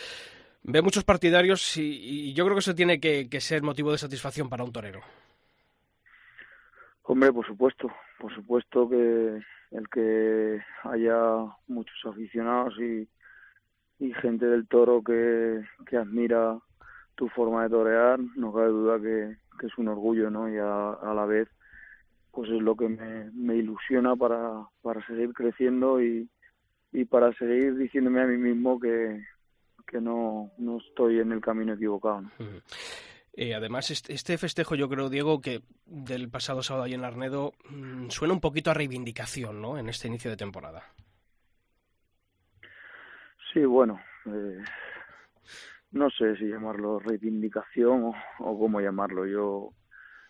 ve 0.62 0.82
muchos 0.82 1.04
partidarios 1.04 1.76
y, 1.76 2.30
y 2.30 2.34
yo 2.34 2.44
creo 2.44 2.56
que 2.56 2.60
eso 2.60 2.74
tiene 2.74 3.00
que, 3.00 3.28
que 3.28 3.40
ser 3.40 3.62
motivo 3.62 3.92
de 3.92 3.98
satisfacción 3.98 4.48
para 4.48 4.64
un 4.64 4.72
torero. 4.72 5.02
Hombre, 7.02 7.32
por 7.32 7.46
supuesto, 7.46 7.88
por 8.18 8.34
supuesto 8.34 8.88
que 8.88 9.40
el 9.70 9.88
que 9.90 10.60
haya 10.84 11.16
muchos 11.68 11.94
aficionados 12.04 12.74
y, 12.80 13.08
y 13.98 14.12
gente 14.14 14.46
del 14.46 14.66
toro 14.68 15.02
que, 15.02 15.62
que 15.86 15.96
admira 15.96 16.58
tu 17.14 17.28
forma 17.28 17.64
de 17.64 17.70
torear, 17.70 18.20
no 18.36 18.52
cabe 18.52 18.68
duda 18.68 19.00
que, 19.00 19.36
que 19.58 19.66
es 19.66 19.78
un 19.78 19.88
orgullo, 19.88 20.30
¿no? 20.30 20.48
Y 20.48 20.58
a, 20.58 20.92
a 20.92 21.14
la 21.14 21.24
vez, 21.24 21.48
pues 22.30 22.50
es 22.50 22.60
lo 22.60 22.76
que 22.76 22.88
me, 22.88 23.30
me 23.32 23.56
ilusiona 23.56 24.14
para, 24.16 24.66
para 24.82 25.04
seguir 25.06 25.32
creciendo 25.32 26.02
y, 26.02 26.28
y 26.92 27.04
para 27.06 27.32
seguir 27.34 27.76
diciéndome 27.76 28.20
a 28.20 28.26
mí 28.26 28.36
mismo 28.36 28.78
que, 28.78 29.24
que 29.86 30.00
no, 30.00 30.50
no 30.58 30.78
estoy 30.78 31.20
en 31.20 31.32
el 31.32 31.40
camino 31.40 31.72
equivocado, 31.72 32.22
¿no? 32.22 32.30
Eh, 33.38 33.54
además, 33.54 33.90
este, 33.90 34.14
este 34.14 34.38
festejo, 34.38 34.74
yo 34.76 34.88
creo, 34.88 35.10
Diego, 35.10 35.42
que 35.42 35.60
del 35.84 36.30
pasado 36.30 36.62
sábado 36.62 36.84
ahí 36.84 36.94
en 36.94 37.04
Arnedo, 37.04 37.52
mm, 37.68 38.08
suena 38.08 38.32
un 38.32 38.40
poquito 38.40 38.70
a 38.70 38.74
reivindicación, 38.74 39.60
¿no? 39.60 39.76
En 39.76 39.90
este 39.90 40.08
inicio 40.08 40.30
de 40.30 40.38
temporada. 40.38 40.84
Sí, 43.56 43.64
bueno, 43.64 43.98
eh, 44.26 44.62
no 45.92 46.10
sé 46.10 46.36
si 46.36 46.44
llamarlo 46.44 46.98
reivindicación 46.98 48.12
o, 48.38 48.58
cómo 48.58 48.82
llamarlo. 48.82 49.24
Yo 49.24 49.70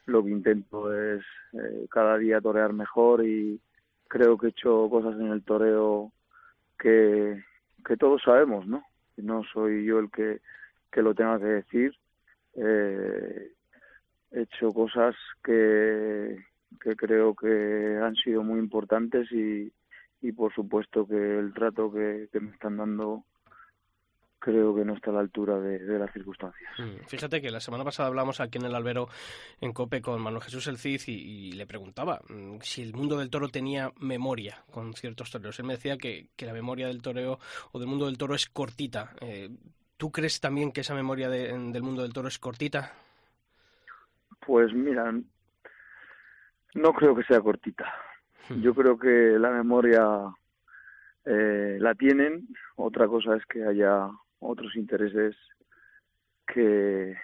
lo 0.04 0.22
que 0.22 0.30
intento 0.30 0.94
es 0.94 1.24
eh, 1.52 1.88
cada 1.90 2.18
día 2.18 2.40
torear 2.40 2.72
mejor 2.72 3.26
y 3.26 3.60
creo 4.06 4.38
que 4.38 4.46
he 4.46 4.50
hecho 4.50 4.88
cosas 4.88 5.18
en 5.18 5.32
el 5.32 5.42
toreo 5.42 6.12
que, 6.78 7.42
que 7.84 7.96
todos 7.96 8.22
sabemos, 8.22 8.64
¿no? 8.68 8.84
No 9.16 9.42
soy 9.52 9.84
yo 9.84 9.98
el 9.98 10.08
que, 10.08 10.40
que 10.92 11.02
lo 11.02 11.12
tenga 11.12 11.40
que 11.40 11.46
decir. 11.46 11.96
Eh, 12.54 13.50
he 14.30 14.40
hecho 14.42 14.72
cosas 14.72 15.16
que, 15.42 16.44
que 16.80 16.94
creo 16.94 17.34
que 17.34 17.98
han 18.00 18.14
sido 18.14 18.44
muy 18.44 18.60
importantes 18.60 19.32
y, 19.32 19.72
y 20.22 20.32
por 20.32 20.52
supuesto 20.54 21.06
que 21.06 21.38
el 21.38 21.52
trato 21.52 21.92
que, 21.92 22.28
que 22.32 22.40
me 22.40 22.50
están 22.50 22.76
dando 22.76 23.24
creo 24.46 24.76
que 24.76 24.84
no 24.84 24.94
está 24.94 25.10
a 25.10 25.14
la 25.14 25.20
altura 25.20 25.58
de, 25.58 25.98
las 25.98 26.12
circunstancias. 26.12 26.70
Mm, 26.78 27.04
fíjate 27.06 27.42
que 27.42 27.50
la 27.50 27.58
semana 27.58 27.82
pasada 27.82 28.08
hablamos 28.08 28.40
aquí 28.40 28.58
en 28.58 28.66
el 28.66 28.76
albero 28.76 29.08
en 29.60 29.72
COPE 29.72 30.00
con 30.00 30.22
Manuel 30.22 30.44
Jesús 30.44 30.68
El 30.68 30.78
Cid 30.78 31.00
y, 31.08 31.52
le 31.52 31.66
preguntaba 31.66 32.20
mm, 32.28 32.58
si 32.60 32.82
el 32.82 32.94
mundo 32.94 33.18
del 33.18 33.28
toro 33.28 33.48
tenía 33.48 33.90
memoria 33.98 34.62
con 34.70 34.94
ciertos 34.94 35.32
toreros. 35.32 35.58
Él 35.58 35.66
me 35.66 35.74
decía 35.74 35.96
que, 35.96 36.28
la 36.38 36.52
memoria 36.52 36.86
del 36.86 37.02
toreo 37.02 37.40
o 37.72 37.78
del 37.80 37.88
mundo 37.88 38.06
del 38.06 38.18
toro 38.18 38.36
es 38.36 38.46
cortita. 38.46 39.16
Eh, 39.20 39.50
¿Tú 39.96 40.12
crees 40.12 40.40
también 40.40 40.70
que 40.70 40.82
esa 40.82 40.94
memoria 40.94 41.28
del 41.28 41.82
mundo 41.82 42.02
del 42.02 42.12
toro 42.12 42.28
es 42.28 42.38
cortita? 42.38 42.92
Pues 44.46 44.72
mira, 44.72 45.12
no 46.74 46.92
creo 46.92 47.16
que 47.16 47.24
sea 47.24 47.40
cortita. 47.40 47.92
Hmm. 48.48 48.60
Yo 48.60 48.74
creo 48.74 48.98
que 48.98 49.38
la 49.38 49.50
memoria 49.50 50.06
eh, 51.24 51.76
la 51.80 51.94
tienen. 51.94 52.48
Otra 52.76 53.06
cosa 53.08 53.36
es 53.36 53.44
que 53.46 53.64
haya 53.64 54.08
otros 54.38 54.76
intereses 54.76 55.34
que, 56.46 57.16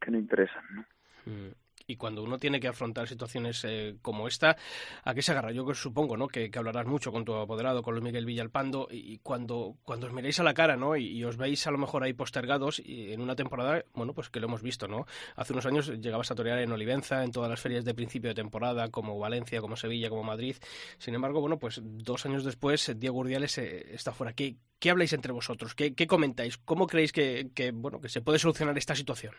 que 0.00 0.10
no 0.10 0.18
interesan. 0.18 0.64
¿no? 0.74 0.84
Mm. 1.26 1.52
Y 1.88 1.96
cuando 1.96 2.24
uno 2.24 2.38
tiene 2.38 2.58
que 2.58 2.66
afrontar 2.66 3.06
situaciones 3.06 3.64
eh, 3.64 3.96
como 4.02 4.26
esta, 4.26 4.56
¿a 5.04 5.14
qué 5.14 5.22
se 5.22 5.30
agarra? 5.30 5.52
Yo 5.52 5.72
supongo 5.74 6.16
¿no? 6.16 6.26
que, 6.26 6.50
hablarás 6.56 6.86
mucho 6.86 7.12
con 7.12 7.24
tu 7.24 7.34
apoderado, 7.34 7.82
con 7.82 7.94
Luis 7.94 8.02
Miguel 8.02 8.26
Villalpando, 8.26 8.88
y 8.90 9.18
cuando, 9.18 9.76
cuando 9.84 10.08
os 10.08 10.12
miréis 10.12 10.40
a 10.40 10.42
la 10.42 10.52
cara 10.52 10.76
¿no? 10.76 10.96
Y, 10.96 11.22
os 11.24 11.36
veis 11.36 11.66
a 11.66 11.70
lo 11.70 11.78
mejor 11.78 12.02
ahí 12.02 12.12
postergados 12.12 12.80
y 12.84 13.12
en 13.12 13.20
una 13.20 13.36
temporada, 13.36 13.84
bueno, 13.94 14.14
pues 14.14 14.30
que 14.30 14.40
lo 14.40 14.46
hemos 14.46 14.62
visto, 14.62 14.88
¿no? 14.88 15.06
Hace 15.36 15.52
unos 15.52 15.66
años 15.66 15.88
llegabas 16.00 16.30
a 16.30 16.34
torear 16.34 16.58
en 16.58 16.72
Olivenza, 16.72 17.22
en 17.22 17.30
todas 17.30 17.50
las 17.50 17.60
ferias 17.60 17.84
de 17.84 17.94
principio 17.94 18.30
de 18.30 18.34
temporada, 18.34 18.88
como 18.88 19.18
Valencia, 19.18 19.60
como 19.60 19.76
Sevilla, 19.76 20.08
como 20.08 20.24
Madrid. 20.24 20.56
Sin 20.98 21.14
embargo, 21.14 21.40
bueno, 21.40 21.58
pues 21.58 21.80
dos 21.82 22.26
años 22.26 22.44
después, 22.44 22.92
Diego 22.96 23.18
Urdiales 23.18 23.58
eh, 23.58 23.94
está 23.94 24.12
fuera. 24.12 24.32
¿Qué, 24.32 24.56
¿Qué 24.78 24.90
habláis 24.90 25.12
entre 25.12 25.32
vosotros? 25.32 25.74
¿Qué, 25.74 25.94
qué 25.94 26.06
comentáis? 26.06 26.58
¿Cómo 26.58 26.86
creéis 26.86 27.12
que, 27.12 27.50
que, 27.54 27.70
bueno, 27.70 28.00
que 28.00 28.08
se 28.08 28.20
puede 28.20 28.38
solucionar 28.38 28.76
esta 28.76 28.94
situación? 28.94 29.34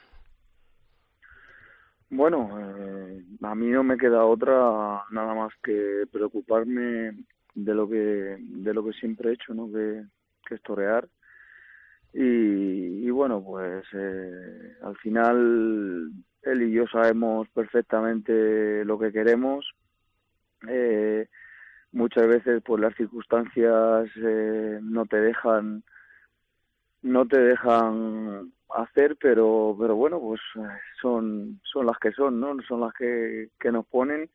Bueno, 2.09 2.49
eh, 2.59 3.21
a 3.41 3.55
mí 3.55 3.67
no 3.67 3.83
me 3.83 3.97
queda 3.97 4.25
otra 4.25 5.03
nada 5.11 5.33
más 5.35 5.53
que 5.61 6.03
preocuparme 6.11 7.25
de 7.53 7.73
lo 7.73 7.87
que 7.89 8.37
de 8.39 8.73
lo 8.73 8.85
que 8.85 8.93
siempre 8.93 9.29
he 9.29 9.33
hecho, 9.33 9.53
¿no? 9.53 9.67
Que, 9.71 10.03
que 10.47 10.55
es 10.55 10.61
torear. 10.61 11.07
Y, 12.13 13.09
bueno, 13.11 13.43
pues 13.43 13.85
eh, 13.93 14.75
al 14.81 14.97
final 14.97 16.11
él 16.41 16.61
y 16.63 16.71
yo 16.71 16.87
sabemos 16.87 17.47
perfectamente 17.49 18.83
lo 18.85 18.97
que 18.97 19.11
queremos. 19.11 19.69
Eh, 20.67 21.27
muchas 21.91 22.27
veces, 22.27 22.63
pues 22.65 22.81
las 22.81 22.95
circunstancias 22.95 24.09
eh, 24.15 24.79
no 24.81 25.05
te 25.05 25.17
dejan 25.21 25.83
no 27.03 27.27
te 27.27 27.39
dejan 27.39 28.51
hacer, 28.75 29.17
pero 29.19 29.75
pero 29.79 29.95
bueno, 29.95 30.19
pues 30.19 30.41
son 31.01 31.59
son 31.63 31.85
las 31.85 31.97
que 31.99 32.11
son, 32.11 32.39
¿no? 32.39 32.55
Son 32.67 32.81
las 32.81 32.93
que, 32.93 33.49
que 33.59 33.71
nos 33.71 33.85
ponen 33.85 34.29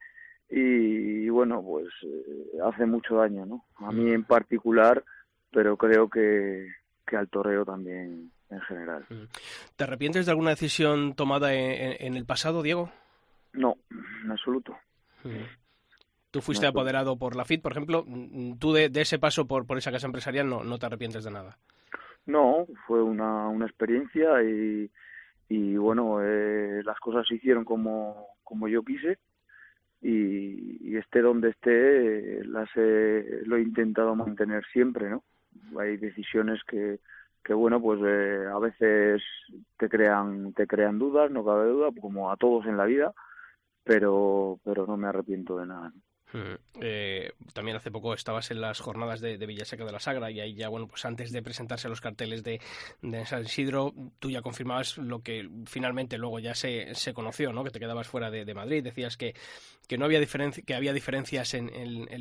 y, 0.55 1.31
bueno, 1.31 1.63
pues 1.63 1.87
eh, 2.03 2.59
hace 2.63 2.85
mucho 2.85 3.17
daño, 3.17 3.47
¿no? 3.47 3.65
A 3.77 3.91
mí 3.91 4.11
en 4.13 4.23
particular, 4.23 5.03
pero 5.51 5.79
creo 5.79 6.11
que, 6.11 6.69
que 7.07 7.17
al 7.17 7.31
torreo 7.31 7.65
también 7.65 8.31
en 8.51 8.61
general. 8.61 9.07
¿Te 9.77 9.85
arrepientes 9.85 10.27
de 10.27 10.33
alguna 10.33 10.51
decisión 10.51 11.15
tomada 11.15 11.55
en, 11.55 12.17
el 12.17 12.27
pasado, 12.27 12.61
Diego? 12.61 12.93
No, 13.55 13.79
en 14.23 14.31
absoluto. 14.31 14.77
Tú 16.31 16.43
fuiste 16.43 16.67
apoderado 16.67 17.17
por 17.17 17.35
la 17.35 17.47
FIT, 17.47 17.63
por 17.63 17.73
ejemplo. 17.73 18.05
¿Tú 18.59 18.75
de, 18.75 18.91
ese 18.95 19.19
paso 19.19 19.47
por, 19.47 19.67
por 19.67 19.79
esa 19.79 19.91
casa 19.91 20.07
empresarial 20.07 20.51
no, 20.51 20.65
no 20.65 20.79
te 20.79 20.85
arrepientes 20.85 21.25
de 21.25 21.31
nada? 21.31 21.57
No, 22.27 22.67
fue 22.87 23.03
una, 23.03 23.49
una 23.49 23.67
experiencia 23.67 24.43
y, 24.43 24.91
y 25.49 25.77
bueno, 25.77 26.23
eh, 26.23 26.83
las 26.85 26.99
cosas 27.01 27.27
se 27.27 27.35
hicieron 27.35 27.65
como, 27.65 28.29
como 28.45 28.69
yo 28.69 28.83
quise 28.83 29.19
y, 30.01 30.89
y 30.89 30.97
esté 30.97 31.21
donde 31.21 31.51
esté, 31.51 32.45
las 32.45 32.69
lo 32.75 33.57
he 33.57 33.63
intentado 33.63 34.15
mantener 34.15 34.65
siempre, 34.73 35.11
¿no? 35.11 35.23
Hay 35.79 35.97
decisiones 35.97 36.63
que, 36.65 37.01
que 37.45 37.55
bueno, 37.55 37.81
pues 37.81 38.01
eh, 38.05 38.47
a 38.53 38.59
veces 38.59 39.23
te 39.79 39.89
crean, 39.89 40.53
te 40.55 40.67
crean 40.67 40.99
dudas, 40.99 41.31
no 41.31 41.45
cabe 41.45 41.69
duda, 41.69 41.91
como 42.01 42.31
a 42.31 42.37
todos 42.37 42.67
en 42.67 42.77
la 42.77 42.85
vida, 42.85 43.13
pero, 43.85 44.59
pero 44.65 44.87
no 44.87 44.97
me 44.97 45.09
arrepiento 45.09 45.59
de 45.59 45.67
nada. 45.67 45.93
Eh, 46.81 47.33
también 47.53 47.77
hace 47.77 47.91
poco 47.91 48.15
estabas 48.15 48.51
en 48.51 48.61
las 48.61 48.81
jornadas 48.81 49.21
de, 49.21 49.37
Villaseca 49.37 49.85
de 49.85 49.93
la 49.93 50.01
Sagra 50.01 50.31
y 50.31 50.41
ahí 50.41 50.55
ya, 50.55 50.69
bueno, 50.69 50.87
pues 50.87 51.05
antes 51.05 51.33
de 51.33 51.43
presentarse 51.43 51.89
los 51.89 52.01
carteles 52.01 52.43
de, 52.43 52.61
San 53.27 53.45
Isidro, 53.45 53.95
tú 54.19 54.31
ya 54.31 54.43
confirmabas 54.43 54.99
lo 54.99 55.23
que 55.23 55.49
finalmente 55.67 56.19
luego 56.19 56.39
ya 56.39 56.55
se, 56.55 56.95
se 56.95 57.13
conoció, 57.13 57.53
¿no? 57.53 57.65
Que 57.65 57.71
te 57.71 57.81
quedabas 57.81 58.07
fuera 58.07 58.31
de, 58.31 58.53
Madrid, 58.55 58.83
decías 58.83 59.17
que, 59.17 59.35
que 59.87 59.99
no 59.99 60.05
había 60.05 60.21
diferencia, 60.21 60.63
que 60.67 60.75
había 60.75 60.93
diferencias 60.93 61.55
en, 61.55 61.71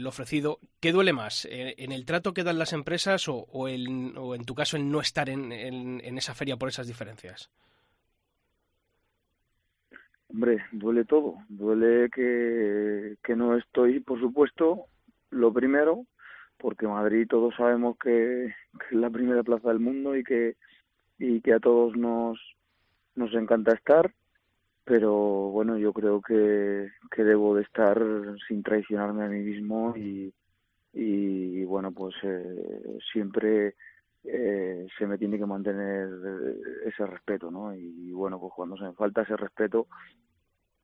lo 0.03 0.09
ofrecido. 0.09 0.59
¿Qué 0.79 0.91
duele 0.91 1.13
más? 1.13 1.45
Eh, 1.45 1.75
¿En 1.77 1.91
el 1.91 2.05
trato 2.05 2.33
que 2.33 2.43
dan 2.43 2.59
las 2.59 2.73
empresas 2.73 3.27
o, 3.27 3.35
o, 3.35 3.67
o 3.67 4.35
en 4.35 4.45
tu 4.45 4.55
caso 4.55 4.77
el 4.77 4.89
no 4.89 5.01
estar 5.01 5.29
en, 5.29 5.51
en 5.51 6.17
esa 6.17 6.33
feria 6.33 6.57
por 6.57 6.69
esas 6.69 6.87
diferencias? 6.87 7.49
Hombre, 10.33 10.63
duele 10.71 11.03
todo. 11.03 11.35
Duele 11.49 12.09
que, 12.09 13.35
no 13.35 13.57
estoy, 13.57 13.99
por 13.99 14.19
supuesto, 14.19 14.85
lo 15.29 15.51
primero, 15.51 16.05
porque 16.57 16.87
Madrid 16.87 17.27
todos 17.29 17.53
sabemos 17.55 17.97
que, 17.97 18.45
es 18.45 18.53
la 18.91 19.09
primera 19.09 19.43
plaza 19.43 19.69
del 19.69 19.79
mundo 19.79 20.15
y 20.15 20.23
que, 20.23 20.55
y 21.19 21.41
que 21.41 21.53
a 21.53 21.59
todos 21.59 21.97
nos, 21.97 22.39
nos 23.15 23.33
encanta 23.33 23.73
estar, 23.73 24.13
pero 24.85 25.13
bueno, 25.49 25.77
yo 25.77 25.91
creo 25.91 26.21
que, 26.21 26.89
que 27.13 27.23
debo 27.25 27.55
de 27.55 27.63
estar 27.63 28.01
sin 28.47 28.63
traicionarme 28.63 29.25
a 29.25 29.29
mí 29.29 29.39
mismo 29.39 29.93
y, 29.97 30.33
y 30.93 31.65
bueno, 31.65 31.91
pues 31.91 32.15
eh, 32.23 32.97
siempre 33.11 33.75
eh, 34.23 34.87
se 34.97 35.07
me 35.07 35.17
tiene 35.17 35.37
que 35.37 35.45
mantener 35.45 36.09
ese 36.85 37.05
respeto, 37.05 37.49
¿no? 37.49 37.73
Y 37.73 38.11
bueno, 38.11 38.39
pues 38.39 38.53
cuando 38.55 38.77
se 38.77 38.83
me 38.83 38.93
falta 38.93 39.23
ese 39.23 39.35
respeto 39.35 39.87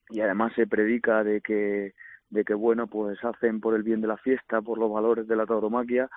y 0.09 0.21
además 0.21 0.53
se 0.55 0.67
predica 0.67 1.23
de 1.23 1.41
que 1.41 1.93
de 2.29 2.43
que 2.43 2.53
bueno 2.53 2.87
pues 2.87 3.23
hacen 3.23 3.61
por 3.61 3.73
el 3.75 3.83
bien 3.83 4.01
de 4.01 4.07
la 4.07 4.17
fiesta, 4.17 4.61
por 4.61 4.77
los 4.77 4.91
valores 4.91 5.27
de 5.27 5.35
la 5.35 5.45
tauromaquia, 5.45 6.09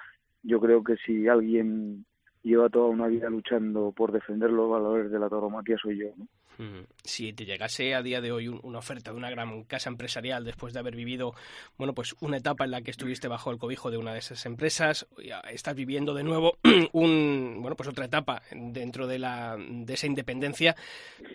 yo 0.42 0.60
creo 0.60 0.82
que 0.82 0.96
si 0.96 1.28
alguien 1.28 2.04
lleva 2.42 2.68
toda 2.68 2.86
una 2.86 3.06
vida 3.06 3.28
luchando 3.28 3.92
por 3.92 4.12
defender 4.12 4.50
los 4.50 4.70
valores 4.70 5.10
de 5.10 5.18
la 5.18 5.28
tauromaquia 5.28 5.76
soy 5.80 5.98
yo, 5.98 6.08
¿no? 6.16 6.26
Si 7.04 7.32
te 7.32 7.46
llegase 7.46 7.94
a 7.94 8.02
día 8.02 8.20
de 8.20 8.32
hoy 8.32 8.48
una 8.48 8.78
oferta 8.78 9.12
de 9.12 9.16
una 9.16 9.30
gran 9.30 9.64
casa 9.64 9.88
empresarial 9.88 10.44
después 10.44 10.74
de 10.74 10.80
haber 10.80 10.94
vivido, 10.94 11.32
bueno, 11.78 11.94
pues 11.94 12.14
una 12.20 12.36
etapa 12.36 12.64
en 12.64 12.72
la 12.72 12.82
que 12.82 12.90
estuviste 12.90 13.28
bajo 13.28 13.50
el 13.50 13.58
cobijo 13.58 13.90
de 13.90 13.96
una 13.96 14.12
de 14.12 14.18
esas 14.18 14.44
empresas, 14.44 15.08
estás 15.50 15.74
viviendo 15.74 16.12
de 16.12 16.22
nuevo 16.22 16.58
un, 16.92 17.58
bueno, 17.60 17.76
pues 17.76 17.88
otra 17.88 18.04
etapa 18.04 18.42
dentro 18.52 19.06
de 19.06 19.18
la 19.18 19.56
de 19.58 19.94
esa 19.94 20.06
independencia, 20.06 20.76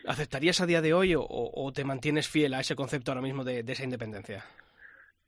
¿aceptarías 0.05 0.61
a 0.61 0.67
día 0.67 0.81
de 0.81 0.93
hoy 0.93 1.15
o, 1.17 1.71
te 1.73 1.83
mantienes 1.83 2.29
fiel 2.29 2.53
a 2.53 2.59
ese 2.59 2.75
concepto 2.75 3.11
ahora 3.11 3.21
mismo 3.21 3.43
de, 3.43 3.61
esa 3.61 3.83
independencia? 3.83 4.43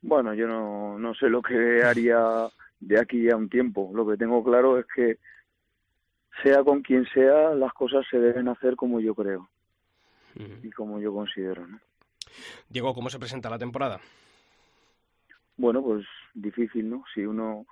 Bueno, 0.02 0.34
yo 0.36 0.48
no, 0.48 1.00
no 1.00 1.16
sé 1.16 1.28
lo 1.28 1.42
que 1.42 1.82
haría 1.84 2.48
de 2.80 3.00
aquí 3.00 3.30
a 3.32 3.36
un 3.36 3.50
tiempo. 3.50 3.92
Lo 3.96 4.08
que 4.08 4.16
tengo 4.16 4.44
claro 4.44 4.78
es 4.78 4.86
que 4.96 5.18
sea 6.44 6.64
con 6.64 6.82
quien 6.82 7.06
sea, 7.14 7.54
las 7.56 7.74
cosas 7.74 8.06
se 8.10 8.20
deben 8.20 8.48
hacer 8.48 8.76
como 8.76 9.00
yo 9.00 9.16
creo 9.16 9.50
y 10.64 10.70
como 10.72 11.00
yo 11.00 11.14
considero. 11.14 11.66
¿no? 11.66 11.80
Diego, 12.70 12.94
¿cómo 12.94 13.10
se 13.10 13.20
presenta 13.20 13.50
la 13.50 13.58
temporada? 13.58 14.00
Bueno, 15.58 15.82
pues 15.82 16.06
difícil, 16.36 16.90
¿no? 16.90 17.04
Si 17.14 17.26
uno 17.26 17.66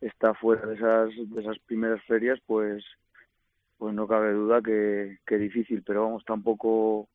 está 0.00 0.34
fuera 0.34 0.66
de 0.66 0.74
esas, 0.74 1.10
de 1.30 1.40
esas 1.40 1.58
primeras 1.60 2.02
ferias, 2.04 2.38
pues, 2.46 2.84
pues 3.78 3.94
no 3.94 4.06
cabe 4.06 4.32
duda 4.32 4.60
que, 4.60 5.18
que 5.26 5.38
difícil, 5.38 5.82
pero 5.82 6.04
vamos, 6.04 6.24
tampoco 6.24 7.08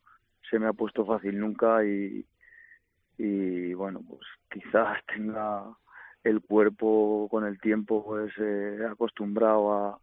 se 0.49 0.57
me 0.57 0.67
ha 0.67 0.73
puesto 0.73 1.05
fácil 1.05 1.39
nunca 1.39 1.85
y, 1.85 2.25
y 3.17 3.73
bueno, 3.73 4.01
pues 4.07 4.21
quizás 4.49 4.97
tenga 5.13 5.65
el 6.23 6.41
cuerpo 6.41 7.27
con 7.29 7.45
el 7.45 7.59
tiempo 7.59 8.03
pues 8.03 8.33
eh, 8.39 8.79
acostumbrado 8.89 9.71
a, 9.73 9.99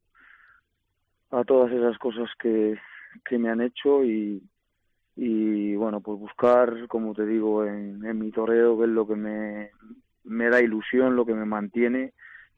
a 1.35 1.45
todas 1.45 1.73
esas 1.73 1.99
cosas 1.99 2.31
que, 2.38 2.79
que 3.25 3.38
me 3.38 3.50
han 3.50 3.61
hecho 3.61 4.05
y, 4.05 4.43
y 5.17 5.75
bueno, 5.76 6.00
pues 6.00 6.19
buscar, 6.19 6.87
como 6.88 7.14
te 7.14 7.26
digo, 7.26 7.64
en, 7.64 8.05
en 8.05 8.19
mi 8.19 8.31
toreo, 8.31 8.79
que 8.79 8.85
es 8.85 8.91
lo 8.91 9.07
que 9.07 9.17
me, 9.17 9.71
me 10.25 10.49
da 10.49 10.61
ilusión, 10.61 11.17
lo 11.17 11.26
que 11.26 11.35
me 11.35 11.45
mantiene 11.45 12.12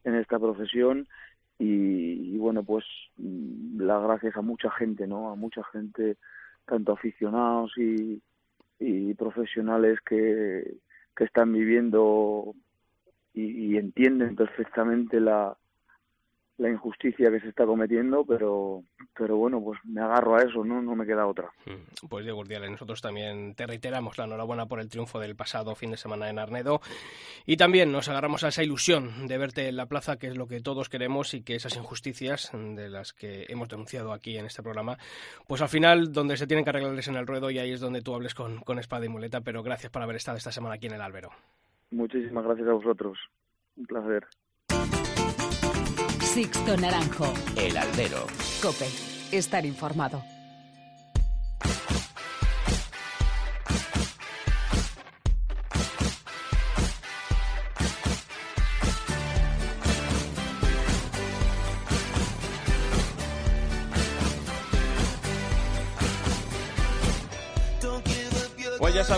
en 0.04 0.14
esta 0.14 0.38
profesión 0.38 1.08
y, 1.58 2.36
bueno, 2.36 2.62
pues 2.64 2.84
mm, 3.16 3.80
las 3.80 4.02
gracias 4.02 4.36
a 4.36 4.42
mucha 4.42 4.70
gente, 4.70 5.06
¿no? 5.06 5.30
A 5.30 5.36
mucha 5.36 5.62
gente, 5.72 6.16
tanto 6.66 6.92
aficionados 6.92 7.72
y, 7.78 8.20
y 8.78 9.14
profesionales 9.14 9.98
que, 10.00 10.76
que 11.16 11.24
están 11.24 11.52
viviendo 11.52 12.54
y 13.38 13.76
entienden 13.76 14.34
perfectamente 14.34 15.20
la, 15.20 15.54
la 16.58 16.70
injusticia 16.70 17.30
que 17.30 17.40
se 17.40 17.48
está 17.48 17.66
cometiendo, 17.66 18.24
pero, 18.24 18.82
pero 19.16 19.36
bueno, 19.36 19.62
pues 19.62 19.78
me 19.84 20.00
agarro 20.00 20.36
a 20.36 20.42
eso, 20.42 20.64
¿no? 20.64 20.80
No 20.80 20.96
me 20.96 21.04
queda 21.04 21.26
otra. 21.26 21.50
Mm, 21.66 22.06
pues 22.08 22.24
Diego 22.24 22.40
Urdiales, 22.40 22.70
nosotros 22.70 23.02
también 23.02 23.54
te 23.54 23.66
reiteramos 23.66 24.16
la 24.16 24.24
enhorabuena 24.24 24.66
por 24.66 24.80
el 24.80 24.88
triunfo 24.88 25.20
del 25.20 25.36
pasado 25.36 25.74
fin 25.74 25.90
de 25.90 25.96
semana 25.96 26.30
en 26.30 26.38
Arnedo 26.38 26.80
y 27.44 27.56
también 27.56 27.92
nos 27.92 28.08
agarramos 28.08 28.42
a 28.44 28.48
esa 28.48 28.62
ilusión 28.62 29.26
de 29.26 29.38
verte 29.38 29.68
en 29.68 29.76
la 29.76 29.86
plaza, 29.86 30.16
que 30.16 30.28
es 30.28 30.36
lo 30.36 30.46
que 30.46 30.60
todos 30.60 30.88
queremos 30.88 31.34
y 31.34 31.42
que 31.42 31.56
esas 31.56 31.76
injusticias 31.76 32.50
de 32.52 32.88
las 32.88 33.12
que 33.12 33.46
hemos 33.48 33.68
denunciado 33.68 34.12
aquí 34.12 34.38
en 34.38 34.46
este 34.46 34.62
programa, 34.62 34.96
pues 35.46 35.60
al 35.60 35.68
final 35.68 36.12
donde 36.12 36.36
se 36.36 36.46
tienen 36.46 36.64
que 36.64 36.70
arreglarles 36.70 37.08
en 37.08 37.16
el 37.16 37.26
ruedo 37.26 37.50
y 37.50 37.58
ahí 37.58 37.72
es 37.72 37.80
donde 37.80 38.00
tú 38.00 38.14
hables 38.14 38.34
con, 38.34 38.60
con 38.60 38.78
espada 38.78 39.04
y 39.04 39.08
muleta, 39.10 39.42
pero 39.42 39.62
gracias 39.62 39.92
por 39.92 40.02
haber 40.02 40.16
estado 40.16 40.38
esta 40.38 40.52
semana 40.52 40.76
aquí 40.76 40.86
en 40.86 40.94
el 40.94 41.02
Albero. 41.02 41.30
Muchísimas 41.90 42.44
gracias 42.44 42.68
a 42.68 42.72
vosotros. 42.72 43.18
Un 43.76 43.86
placer. 43.86 44.26
Sixto 46.36 46.76
Naranjo. 46.76 47.32
El 47.56 47.78
Albero. 47.78 48.26
Cope. 48.60 48.86
Estar 49.32 49.64
informado. 49.64 50.22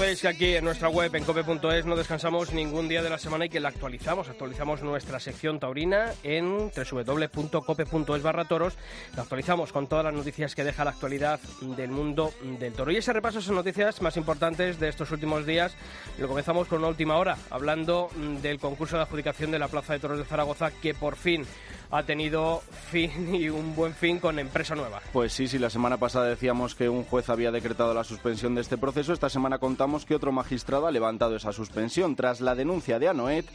Sabéis 0.09 0.23
que 0.23 0.29
aquí 0.29 0.55
en 0.57 0.65
nuestra 0.65 0.89
web, 0.89 1.15
en 1.15 1.23
cope.es, 1.23 1.85
no 1.85 1.95
descansamos 1.95 2.55
ningún 2.55 2.89
día 2.89 3.03
de 3.03 3.11
la 3.11 3.19
semana 3.19 3.45
y 3.45 3.51
que 3.51 3.61
la 3.61 3.69
actualizamos. 3.69 4.31
Actualizamos 4.31 4.83
nuestra 4.83 5.21
sección 5.21 5.61
taurina 5.61 6.15
en 6.23 6.71
www.cope.es 6.71 8.23
barra 8.23 8.47
toros. 8.47 8.79
La 9.15 9.25
actualizamos 9.25 9.71
con 9.71 9.87
todas 9.87 10.07
las 10.07 10.15
noticias 10.15 10.55
que 10.55 10.65
deja 10.65 10.83
la 10.85 10.93
actualidad 10.93 11.41
del 11.61 11.91
mundo 11.91 12.33
del 12.59 12.73
toro. 12.73 12.91
Y 12.91 12.97
ese 12.97 13.13
repaso 13.13 13.43
son 13.43 13.57
noticias 13.57 14.01
más 14.01 14.17
importantes 14.17 14.81
de 14.81 14.89
estos 14.89 15.11
últimos 15.11 15.45
días 15.45 15.77
lo 16.17 16.27
comenzamos 16.27 16.69
con 16.69 16.79
una 16.79 16.89
última 16.89 17.19
hora, 17.19 17.37
hablando 17.51 18.09
del 18.41 18.59
concurso 18.59 18.97
de 18.97 19.03
adjudicación 19.03 19.51
de 19.51 19.59
la 19.59 19.69
Plaza 19.69 19.93
de 19.93 19.99
Toros 19.99 20.19
de 20.19 20.25
Zaragoza, 20.25 20.71
que 20.71 20.95
por 20.95 21.17
fin 21.17 21.45
ha 21.91 22.03
tenido 22.03 22.63
fin 22.91 23.35
y 23.35 23.49
un 23.49 23.75
buen 23.75 23.95
fin 23.95 24.19
con 24.19 24.39
empresa 24.39 24.75
nueva. 24.75 25.01
Pues 25.13 25.33
sí, 25.33 25.49
sí, 25.49 25.59
la 25.59 25.71
semana 25.71 25.97
pasada 25.97 26.27
decíamos 26.27 26.75
que 26.75 26.89
un 26.89 27.05
juez 27.05 27.29
había 27.29 27.51
decretado 27.51 27.95
la 27.95 28.05
suspensión 28.05 28.55
de 28.55 28.61
este 28.61 28.79
proceso. 28.79 29.13
Esta 29.13 29.31
semana 29.31 29.59
contamos 29.59 30.05
que 30.05 30.15
otro 30.15 30.33
magistrado 30.33 30.87
ha 30.87 30.91
levantado 30.91 31.37
esa 31.37 31.53
suspensión 31.53 32.17
tras 32.17 32.41
la 32.41 32.55
denuncia 32.55 32.99
de 32.99 33.09
Anoet 33.09 33.47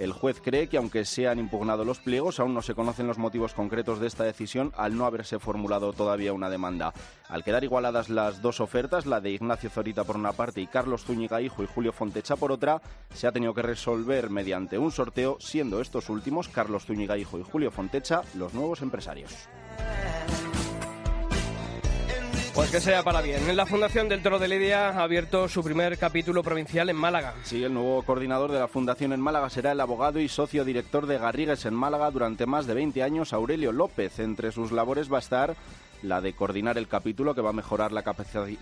el 0.00 0.12
juez 0.12 0.40
cree 0.42 0.68
que 0.68 0.78
aunque 0.78 1.04
se 1.04 1.28
han 1.28 1.38
impugnado 1.38 1.84
los 1.84 2.00
pliegos, 2.00 2.40
aún 2.40 2.54
no 2.54 2.62
se 2.62 2.74
conocen 2.74 3.06
los 3.06 3.18
motivos 3.18 3.52
concretos 3.52 4.00
de 4.00 4.06
esta 4.06 4.24
decisión 4.24 4.72
al 4.76 4.96
no 4.96 5.04
haberse 5.04 5.38
formulado 5.38 5.92
todavía 5.92 6.32
una 6.32 6.48
demanda. 6.48 6.94
Al 7.28 7.44
quedar 7.44 7.64
igualadas 7.64 8.08
las 8.08 8.40
dos 8.40 8.60
ofertas, 8.60 9.04
la 9.04 9.20
de 9.20 9.32
Ignacio 9.32 9.68
Zorita 9.68 10.04
por 10.04 10.16
una 10.16 10.32
parte 10.32 10.62
y 10.62 10.66
Carlos 10.66 11.04
Zúñiga 11.04 11.42
Hijo 11.42 11.62
y 11.62 11.66
Julio 11.66 11.92
Fontecha 11.92 12.36
por 12.36 12.50
otra, 12.50 12.80
se 13.12 13.26
ha 13.26 13.32
tenido 13.32 13.52
que 13.52 13.62
resolver 13.62 14.30
mediante 14.30 14.78
un 14.78 14.90
sorteo, 14.90 15.36
siendo 15.38 15.82
estos 15.82 16.08
últimos, 16.08 16.48
Carlos 16.48 16.86
Zúñiga 16.86 17.18
Hijo 17.18 17.38
y 17.38 17.42
Julio 17.42 17.70
Fontecha, 17.70 18.22
los 18.34 18.54
nuevos 18.54 18.80
empresarios. 18.80 19.48
Pues 22.60 22.72
que 22.72 22.80
sea 22.80 23.02
para 23.02 23.22
bien. 23.22 23.56
La 23.56 23.64
Fundación 23.64 24.06
del 24.10 24.22
Toro 24.22 24.38
de 24.38 24.46
Lidia 24.46 24.90
ha 24.90 25.02
abierto 25.02 25.48
su 25.48 25.64
primer 25.64 25.96
capítulo 25.96 26.42
provincial 26.42 26.90
en 26.90 26.96
Málaga. 26.96 27.32
Sí, 27.42 27.64
el 27.64 27.72
nuevo 27.72 28.02
coordinador 28.02 28.52
de 28.52 28.58
la 28.58 28.68
Fundación 28.68 29.14
en 29.14 29.20
Málaga 29.22 29.48
será 29.48 29.72
el 29.72 29.80
abogado 29.80 30.20
y 30.20 30.28
socio 30.28 30.62
director 30.62 31.06
de 31.06 31.16
Garrigues 31.16 31.64
en 31.64 31.72
Málaga 31.72 32.10
durante 32.10 32.44
más 32.44 32.66
de 32.66 32.74
20 32.74 33.02
años, 33.02 33.32
Aurelio 33.32 33.72
López. 33.72 34.18
Entre 34.18 34.52
sus 34.52 34.72
labores 34.72 35.10
va 35.10 35.16
a 35.16 35.20
estar 35.20 35.56
la 36.02 36.20
de 36.20 36.32
coordinar 36.32 36.78
el 36.78 36.88
capítulo 36.88 37.34
que 37.34 37.40
va 37.40 37.50
a 37.50 37.54
mejorar 37.54 37.92
la, 37.92 38.04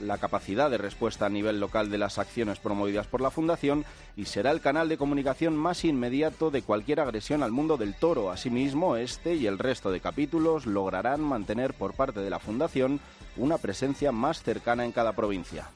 la, 0.01 0.18
capacidad 0.18 0.70
de 0.70 0.79
respuesta 0.79 1.27
a 1.27 1.29
nivel 1.29 1.61
local 1.61 1.90
de 1.90 1.98
las 1.98 2.18
acciones 2.18 2.59
promovidas 2.59 3.07
por 3.07 3.20
la 3.20 3.31
Fundación 3.31 3.85
y 4.16 4.24
será 4.24 4.51
el 4.51 4.61
canal 4.61 4.88
de 4.88 4.98
comunicación 4.98 5.57
más 5.57 5.85
inmediato 5.85 6.51
de 6.51 6.62
cualquier 6.62 7.01
agresión 7.01 7.42
al 7.42 7.53
mundo 7.53 7.77
del 7.77 7.94
toro. 7.94 8.31
Asimismo, 8.31 8.96
este 8.96 9.35
y 9.35 9.46
el 9.46 9.59
resto 9.59 9.90
de 9.90 10.01
capítulos 10.01 10.66
lograrán 10.66 11.20
mantener 11.20 11.74
por 11.74 11.94
parte 11.94 12.20
de 12.20 12.31
la 12.31 12.38
Fundación 12.38 13.01
una 13.37 13.59
presencia 13.59 14.12
más 14.12 14.42
cercana 14.42 14.85
en 14.85 14.92
cada 14.92 15.12
provincia. 15.12 15.68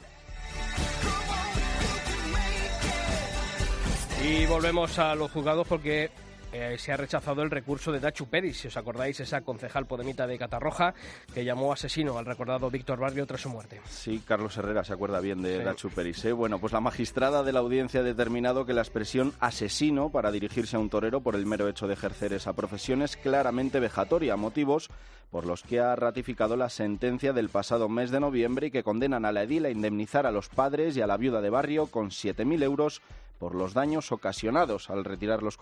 Y 4.24 4.46
volvemos 4.46 4.98
a 4.98 5.14
los 5.16 5.32
juzgados 5.32 5.66
porque 5.66 6.10
eh, 6.52 6.76
se 6.78 6.92
ha 6.92 6.96
rechazado 6.96 7.42
el 7.42 7.50
recurso 7.50 7.92
de 7.92 8.00
Dachu 8.00 8.26
Peris, 8.26 8.58
si 8.58 8.68
os 8.68 8.76
acordáis, 8.76 9.18
esa 9.20 9.40
concejal 9.40 9.86
podemita 9.86 10.26
de 10.26 10.38
Catarroja 10.38 10.94
que 11.34 11.44
llamó 11.44 11.72
asesino 11.72 12.18
al 12.18 12.26
recordado 12.26 12.70
Víctor 12.70 12.98
Barrio 12.98 13.26
tras 13.26 13.40
su 13.40 13.48
muerte. 13.48 13.80
Sí, 13.88 14.22
Carlos 14.26 14.56
Herrera 14.56 14.84
se 14.84 14.92
acuerda 14.92 15.20
bien 15.20 15.42
de 15.42 15.64
Dachu 15.64 15.90
Peris. 15.90 16.24
¿eh? 16.24 16.32
Bueno, 16.32 16.58
pues 16.58 16.72
la 16.72 16.80
magistrada 16.80 17.42
de 17.42 17.52
la 17.52 17.60
audiencia 17.60 18.00
ha 18.00 18.04
determinado 18.04 18.66
que 18.66 18.74
la 18.74 18.82
expresión 18.82 19.32
asesino 19.40 20.10
para 20.10 20.30
dirigirse 20.30 20.76
a 20.76 20.78
un 20.78 20.90
torero 20.90 21.20
por 21.20 21.36
el 21.36 21.46
mero 21.46 21.68
hecho 21.68 21.86
de 21.86 21.94
ejercer 21.94 22.32
esa 22.32 22.52
profesión 22.52 23.02
es 23.02 23.16
claramente 23.16 23.80
vejatoria, 23.80 24.36
motivos 24.36 24.90
por 25.30 25.46
los 25.46 25.62
que 25.62 25.80
ha 25.80 25.96
ratificado 25.96 26.56
la 26.56 26.68
sentencia 26.68 27.32
del 27.32 27.48
pasado 27.48 27.88
mes 27.88 28.10
de 28.10 28.20
noviembre 28.20 28.66
y 28.66 28.70
que 28.70 28.82
condenan 28.82 29.24
a 29.24 29.32
la 29.32 29.44
edil 29.44 29.64
a 29.64 29.70
indemnizar 29.70 30.26
a 30.26 30.30
los 30.30 30.50
padres 30.50 30.94
y 30.94 31.00
a 31.00 31.06
la 31.06 31.16
viuda 31.16 31.40
de 31.40 31.48
barrio 31.48 31.86
con 31.86 32.10
7.000 32.10 32.62
euros 32.62 33.00
por 33.42 33.56
los 33.56 33.74
daños 33.74 34.12
ocasionados 34.12 34.88
al 34.88 35.04
retirar 35.04 35.42
los 35.42 35.58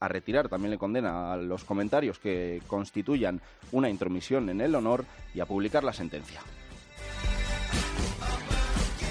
a 0.00 0.08
retirar 0.08 0.48
también 0.48 0.72
le 0.72 0.78
condena 0.78 1.32
a 1.32 1.36
los 1.36 1.62
comentarios 1.62 2.18
que 2.18 2.60
constituyan 2.66 3.40
una 3.70 3.88
intromisión 3.88 4.48
en 4.48 4.60
el 4.60 4.74
honor 4.74 5.04
y 5.32 5.38
a 5.38 5.46
publicar 5.46 5.84
la 5.84 5.92
sentencia. 5.92 6.40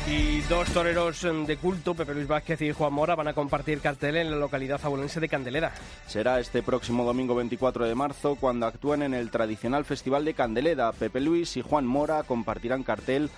Y 0.06 0.42
dos 0.50 0.68
toreros 0.74 1.22
de 1.22 1.58
culto, 1.58 1.94
Pepe 1.94 2.14
Luis 2.14 2.28
Vázquez 2.28 2.62
y 2.64 2.74
Juan 2.74 2.92
Mora, 2.92 3.16
van 3.16 3.30
a 3.30 3.34
compartir 3.34 3.80
cartel 3.80 4.18
en 4.18 4.32
la 4.32 4.38
localidad 4.38 4.82
abulense 4.84 5.22
de 5.22 5.30
Candelera. 5.30 5.72
Será 6.06 6.42
este 6.42 6.62
próximo 6.62 7.06
domingo 7.06 7.36
24 7.36 7.86
de 7.86 7.96
marzo 7.96 8.36
cuando 8.36 8.66
actúen 8.66 9.04
en 9.04 9.14
el 9.14 9.32
tradicional 9.32 9.86
Festival 9.86 10.26
de 10.26 10.34
Candelera. 10.34 10.92
Pepe 10.92 11.22
Luis 11.22 11.56
y 11.56 11.62
Juan 11.62 11.86
Mora 11.86 12.24
compartirán 12.24 12.84
cartel 12.84 13.30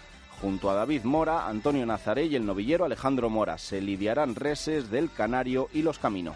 Junto 0.42 0.72
a 0.72 0.74
David 0.74 1.04
Mora, 1.04 1.48
Antonio 1.48 1.86
Nazaré 1.86 2.26
y 2.26 2.36
el 2.36 2.48
novillero 2.48 2.84
Alejandro 2.84 3.30
Mora 3.30 3.60
se 3.60 3.80
lidiarán 3.80 4.34
reses 4.34 4.90
del 4.90 5.12
Canario 5.12 5.70
y 5.72 5.84
los 5.84 6.00
Caminos. 6.00 6.36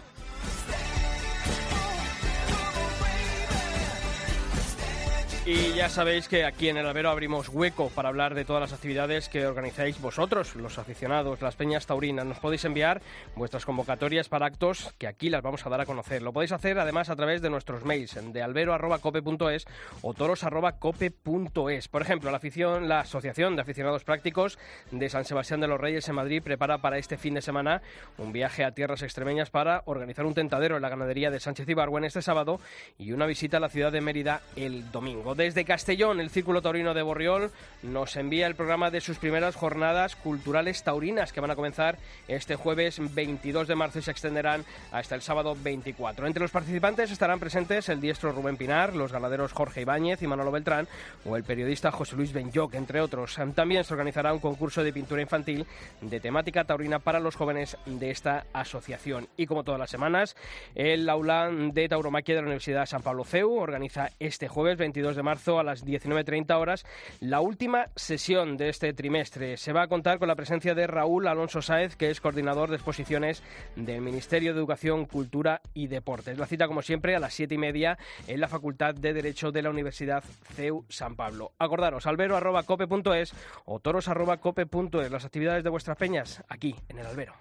Y 5.48 5.74
ya 5.74 5.88
sabéis 5.88 6.26
que 6.26 6.44
aquí 6.44 6.68
en 6.68 6.76
el 6.76 6.86
Albero 6.86 7.08
abrimos 7.08 7.48
hueco 7.48 7.88
para 7.90 8.08
hablar 8.08 8.34
de 8.34 8.44
todas 8.44 8.60
las 8.60 8.72
actividades 8.72 9.28
que 9.28 9.46
organizáis 9.46 10.00
vosotros, 10.00 10.56
los 10.56 10.76
aficionados, 10.76 11.40
las 11.40 11.54
peñas 11.54 11.86
taurinas. 11.86 12.26
Nos 12.26 12.40
podéis 12.40 12.64
enviar 12.64 13.00
vuestras 13.36 13.64
convocatorias 13.64 14.28
para 14.28 14.46
actos 14.46 14.92
que 14.98 15.06
aquí 15.06 15.30
las 15.30 15.42
vamos 15.42 15.64
a 15.64 15.68
dar 15.68 15.80
a 15.80 15.86
conocer. 15.86 16.20
Lo 16.20 16.32
podéis 16.32 16.50
hacer 16.50 16.80
además 16.80 17.10
a 17.10 17.14
través 17.14 17.42
de 17.42 17.50
nuestros 17.50 17.84
mails 17.84 18.18
de 18.32 18.42
albero.cope.es 18.42 19.66
o 20.02 20.14
toros.cope.es. 20.14 21.88
Por 21.88 22.02
ejemplo, 22.02 22.32
la, 22.32 22.38
afición, 22.38 22.88
la 22.88 23.00
Asociación 23.02 23.54
de 23.54 23.62
Aficionados 23.62 24.02
Prácticos 24.02 24.58
de 24.90 25.08
San 25.08 25.24
Sebastián 25.24 25.60
de 25.60 25.68
los 25.68 25.80
Reyes 25.80 26.08
en 26.08 26.16
Madrid 26.16 26.42
prepara 26.42 26.78
para 26.78 26.98
este 26.98 27.18
fin 27.18 27.34
de 27.34 27.40
semana 27.40 27.82
un 28.18 28.32
viaje 28.32 28.64
a 28.64 28.72
tierras 28.72 29.02
extremeñas 29.02 29.50
para 29.50 29.84
organizar 29.84 30.26
un 30.26 30.34
tentadero 30.34 30.74
en 30.74 30.82
la 30.82 30.88
ganadería 30.88 31.30
de 31.30 31.38
Sánchez 31.38 31.68
Ibargüen 31.68 32.02
este 32.02 32.20
sábado 32.20 32.58
y 32.98 33.12
una 33.12 33.26
visita 33.26 33.58
a 33.58 33.60
la 33.60 33.68
ciudad 33.68 33.92
de 33.92 34.00
Mérida 34.00 34.42
el 34.56 34.90
domingo. 34.90 35.35
Desde 35.36 35.66
Castellón, 35.66 36.18
el 36.20 36.30
Círculo 36.30 36.62
Taurino 36.62 36.94
de 36.94 37.02
Borriol 37.02 37.50
nos 37.82 38.16
envía 38.16 38.46
el 38.46 38.54
programa 38.54 38.90
de 38.90 39.02
sus 39.02 39.18
primeras 39.18 39.54
jornadas 39.54 40.16
culturales 40.16 40.82
taurinas 40.82 41.30
que 41.30 41.42
van 41.42 41.50
a 41.50 41.56
comenzar 41.56 41.98
este 42.26 42.56
jueves 42.56 42.98
22 43.14 43.68
de 43.68 43.74
marzo 43.74 43.98
y 43.98 44.02
se 44.02 44.10
extenderán 44.10 44.64
hasta 44.92 45.14
el 45.14 45.20
sábado 45.20 45.54
24. 45.62 46.26
Entre 46.26 46.40
los 46.40 46.50
participantes 46.50 47.10
estarán 47.10 47.38
presentes 47.38 47.90
el 47.90 48.00
diestro 48.00 48.32
Rubén 48.32 48.56
Pinar, 48.56 48.96
los 48.96 49.12
ganaderos 49.12 49.52
Jorge 49.52 49.82
Ibáñez 49.82 50.22
y 50.22 50.26
Manolo 50.26 50.50
Beltrán 50.50 50.88
o 51.26 51.36
el 51.36 51.44
periodista 51.44 51.92
José 51.92 52.16
Luis 52.16 52.32
Benyoc, 52.32 52.72
entre 52.74 53.02
otros. 53.02 53.38
También 53.54 53.84
se 53.84 53.92
organizará 53.92 54.32
un 54.32 54.40
concurso 54.40 54.82
de 54.82 54.94
pintura 54.94 55.20
infantil 55.20 55.66
de 56.00 56.18
temática 56.18 56.64
taurina 56.64 56.98
para 56.98 57.20
los 57.20 57.36
jóvenes 57.36 57.76
de 57.84 58.10
esta 58.10 58.46
asociación. 58.54 59.28
Y 59.36 59.44
como 59.44 59.64
todas 59.64 59.80
las 59.80 59.90
semanas, 59.90 60.34
el 60.74 61.06
aula 61.10 61.50
de 61.50 61.90
tauromaquia 61.90 62.36
de 62.36 62.40
la 62.40 62.46
Universidad 62.46 62.86
San 62.86 63.02
Pablo 63.02 63.24
CEU 63.24 63.52
organiza 63.52 64.08
este 64.18 64.48
jueves 64.48 64.78
22 64.78 65.14
de 65.14 65.22
marzo 65.22 65.25
a 65.26 65.62
las 65.64 65.84
19.30 65.84 66.56
horas, 66.56 66.86
la 67.20 67.40
última 67.40 67.88
sesión 67.96 68.56
de 68.56 68.68
este 68.68 68.92
trimestre. 68.92 69.56
Se 69.56 69.72
va 69.72 69.82
a 69.82 69.88
contar 69.88 70.18
con 70.18 70.28
la 70.28 70.36
presencia 70.36 70.74
de 70.74 70.86
Raúl 70.86 71.26
Alonso 71.26 71.62
Sáez, 71.62 71.96
que 71.96 72.10
es 72.10 72.20
coordinador 72.20 72.70
de 72.70 72.76
exposiciones 72.76 73.42
del 73.74 74.02
Ministerio 74.02 74.54
de 74.54 74.60
Educación, 74.60 75.06
Cultura 75.06 75.60
y 75.74 75.88
Deportes. 75.88 76.38
La 76.38 76.46
cita, 76.46 76.68
como 76.68 76.82
siempre, 76.82 77.16
a 77.16 77.20
las 77.20 77.34
siete 77.34 77.56
y 77.56 77.58
media 77.58 77.98
en 78.28 78.40
la 78.40 78.48
Facultad 78.48 78.94
de 78.94 79.12
Derecho 79.12 79.50
de 79.50 79.62
la 79.62 79.70
Universidad 79.70 80.22
CEU 80.54 80.84
San 80.88 81.16
Pablo. 81.16 81.52
Acordaros, 81.58 82.06
albero.cope.es 82.06 83.32
o 83.64 83.80
toros.cope.es, 83.80 85.10
las 85.10 85.24
actividades 85.24 85.64
de 85.64 85.70
vuestras 85.70 85.96
peñas 85.96 86.44
aquí 86.48 86.76
en 86.88 86.98
el 86.98 87.06
albero. 87.06 87.34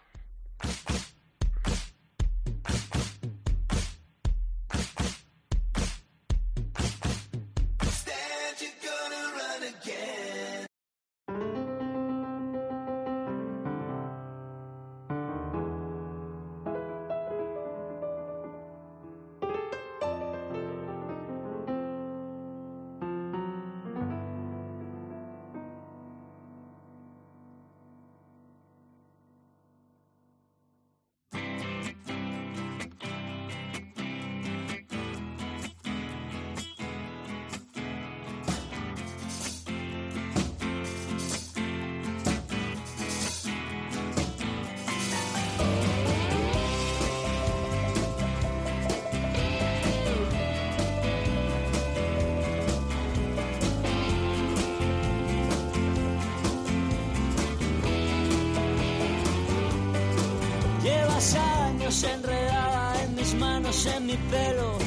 Años 61.95 62.03
enredada 62.03 63.03
en 63.03 63.15
mis 63.15 63.33
manos, 63.35 63.85
en 63.85 64.05
mi 64.05 64.17
pelo, 64.31 64.77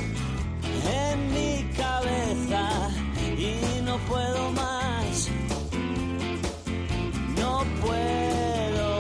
en 1.11 1.33
mi 1.33 1.71
cabeza 1.77 2.90
y 3.37 3.83
no 3.83 3.97
puedo 4.09 4.51
más. 4.53 5.29
No 7.37 7.64
puedo 7.81 8.90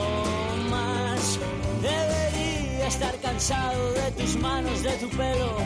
más. 0.70 1.38
Debería 1.82 2.86
estar 2.86 3.14
cansado 3.20 3.92
de 3.92 4.10
tus 4.12 4.36
manos, 4.36 4.82
de 4.82 4.92
tu 4.92 5.08
pelo, 5.10 5.56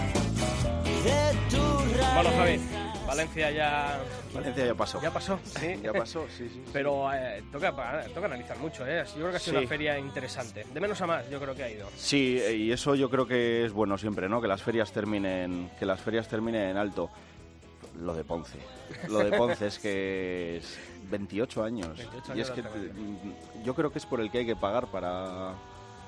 de 1.04 1.56
tu 1.56 1.98
rareza. 1.98 2.81
Valencia 3.12 3.50
ya, 3.50 4.00
Valencia 4.32 4.64
ya 4.66 4.74
pasó. 4.74 5.02
ya 5.02 5.10
pasó, 5.12 5.38
sí. 5.44 5.74
Ya 5.82 5.92
pasó, 5.92 6.26
sí, 6.34 6.48
sí. 6.48 6.62
Pero 6.72 7.12
eh, 7.12 7.42
toca, 7.52 7.70
toca 8.14 8.26
analizar 8.26 8.58
mucho, 8.58 8.86
¿eh? 8.86 9.04
Yo 9.08 9.14
creo 9.16 9.30
que 9.30 9.36
ha 9.36 9.38
sido 9.38 9.58
Sí. 9.58 9.58
una 9.58 9.68
feria 9.68 9.98
interesante. 9.98 10.64
De 10.72 10.80
menos 10.80 10.98
a 11.02 11.06
más, 11.06 11.28
yo 11.28 11.38
creo 11.38 11.54
que 11.54 11.62
ha 11.62 11.70
ido. 11.70 11.88
Sí, 11.94 12.38
eh, 12.40 12.54
y 12.56 12.72
eso 12.72 12.94
yo 12.94 13.10
creo 13.10 13.26
que 13.26 13.66
es 13.66 13.72
bueno 13.72 13.98
siempre, 13.98 14.30
¿no? 14.30 14.40
Que 14.40 14.48
las 14.48 14.62
ferias 14.62 14.90
terminen, 14.92 15.70
que 15.78 15.84
las 15.84 16.00
ferias 16.00 16.26
terminen 16.26 16.70
en 16.70 16.76
alto. 16.78 17.10
Lo 18.00 18.14
de 18.14 18.24
Ponce. 18.24 18.56
Lo 19.08 19.18
de 19.18 19.36
Ponce 19.36 19.66
es 19.66 19.78
que 19.78 20.56
es 20.56 20.78
28 21.10 21.62
años. 21.64 21.98
28 21.98 22.32
y 22.34 22.40
es 22.40 22.50
años 22.50 22.50
que 22.50 22.62
mm, 22.62 23.62
yo 23.62 23.74
creo 23.74 23.92
que 23.92 23.98
es 23.98 24.06
por 24.06 24.22
el 24.22 24.30
que 24.30 24.38
hay 24.38 24.46
que 24.46 24.56
pagar 24.56 24.86
para 24.86 25.52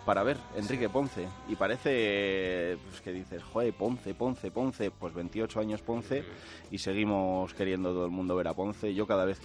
para 0.05 0.23
ver 0.23 0.37
Enrique 0.57 0.88
Ponce 0.88 1.27
y 1.49 1.57
parece 1.57 2.77
pues 2.88 3.01
que 3.01 3.12
dices, 3.12 3.43
"Joder, 3.43 3.73
Ponce, 3.73 4.14
Ponce, 4.14 4.51
Ponce", 4.51 4.90
pues 4.90 5.14
28 5.14 5.61
años 5.61 5.81
Ponce 5.83 6.25
y 6.71 6.79
seguimos 6.79 7.55
queriendo 7.55 7.90
todo 7.93 8.05
el 8.05 8.11
mundo 8.11 8.37
ver 8.37 8.49
a 8.49 8.55
Ponce. 8.55 8.95
Yo 8.95 9.07
cada 9.07 9.25
vez 9.25 9.38
que, 9.40 9.45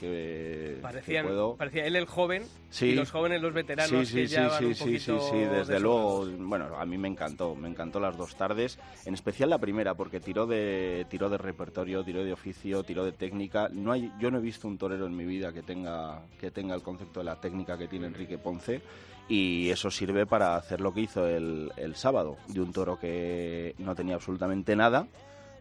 que 0.75 0.79
Parecían, 0.81 1.25
puedo 1.25 1.55
parecía 1.55 1.85
él 1.85 1.95
el 1.95 2.05
joven 2.05 2.43
Sí. 2.69 2.87
y 2.87 2.95
los 2.95 3.09
jóvenes 3.11 3.41
los 3.41 3.53
veteranos 3.53 4.07
Sí, 4.07 4.15
que 4.15 4.27
sí, 4.27 4.33
ya 4.35 4.43
sí, 4.43 4.47
van 4.49 4.59
sí, 4.59 4.65
un 4.65 4.75
sí, 4.75 4.83
poquito 4.83 5.19
sí, 5.21 5.27
sí, 5.31 5.37
desde 5.37 5.79
luego. 5.79 6.25
Bueno, 6.37 6.75
a 6.77 6.85
mí 6.85 6.97
me 6.97 7.07
encantó, 7.07 7.55
me 7.55 7.67
encantó 7.69 7.99
las 7.99 8.15
dos 8.17 8.35
tardes, 8.35 8.77
en 9.05 9.13
especial 9.13 9.49
la 9.49 9.57
primera 9.57 9.95
porque 9.95 10.19
tiró 10.19 10.45
de 10.45 11.05
tiró 11.09 11.29
de 11.29 11.37
repertorio, 11.37 12.03
tiró 12.03 12.23
de 12.23 12.33
oficio, 12.33 12.83
tiró 12.83 13.05
de 13.05 13.11
técnica. 13.13 13.69
No 13.71 13.91
hay, 13.91 14.11
yo 14.19 14.29
no 14.29 14.37
he 14.39 14.41
visto 14.41 14.67
un 14.67 14.77
torero 14.77 15.05
en 15.07 15.15
mi 15.15 15.25
vida 15.25 15.51
que 15.53 15.63
tenga 15.63 16.21
que 16.39 16.51
tenga 16.51 16.75
el 16.75 16.81
concepto 16.81 17.21
de 17.21 17.25
la 17.25 17.39
técnica 17.39 17.77
que 17.77 17.87
tiene 17.87 18.07
Enrique 18.07 18.37
Ponce 18.37 18.81
y 19.29 19.69
eso 19.69 19.89
sirve 19.91 20.25
para 20.25 20.55
hacer 20.57 20.81
lo 20.81 20.93
que 20.93 21.01
hizo 21.01 21.25
el, 21.27 21.71
el 21.77 21.95
sábado 21.95 22.35
de 22.47 22.59
un 22.59 22.73
toro 22.73 22.99
que 22.99 23.75
no 23.77 23.95
tenía 23.95 24.15
absolutamente 24.15 24.75
nada. 24.75 25.07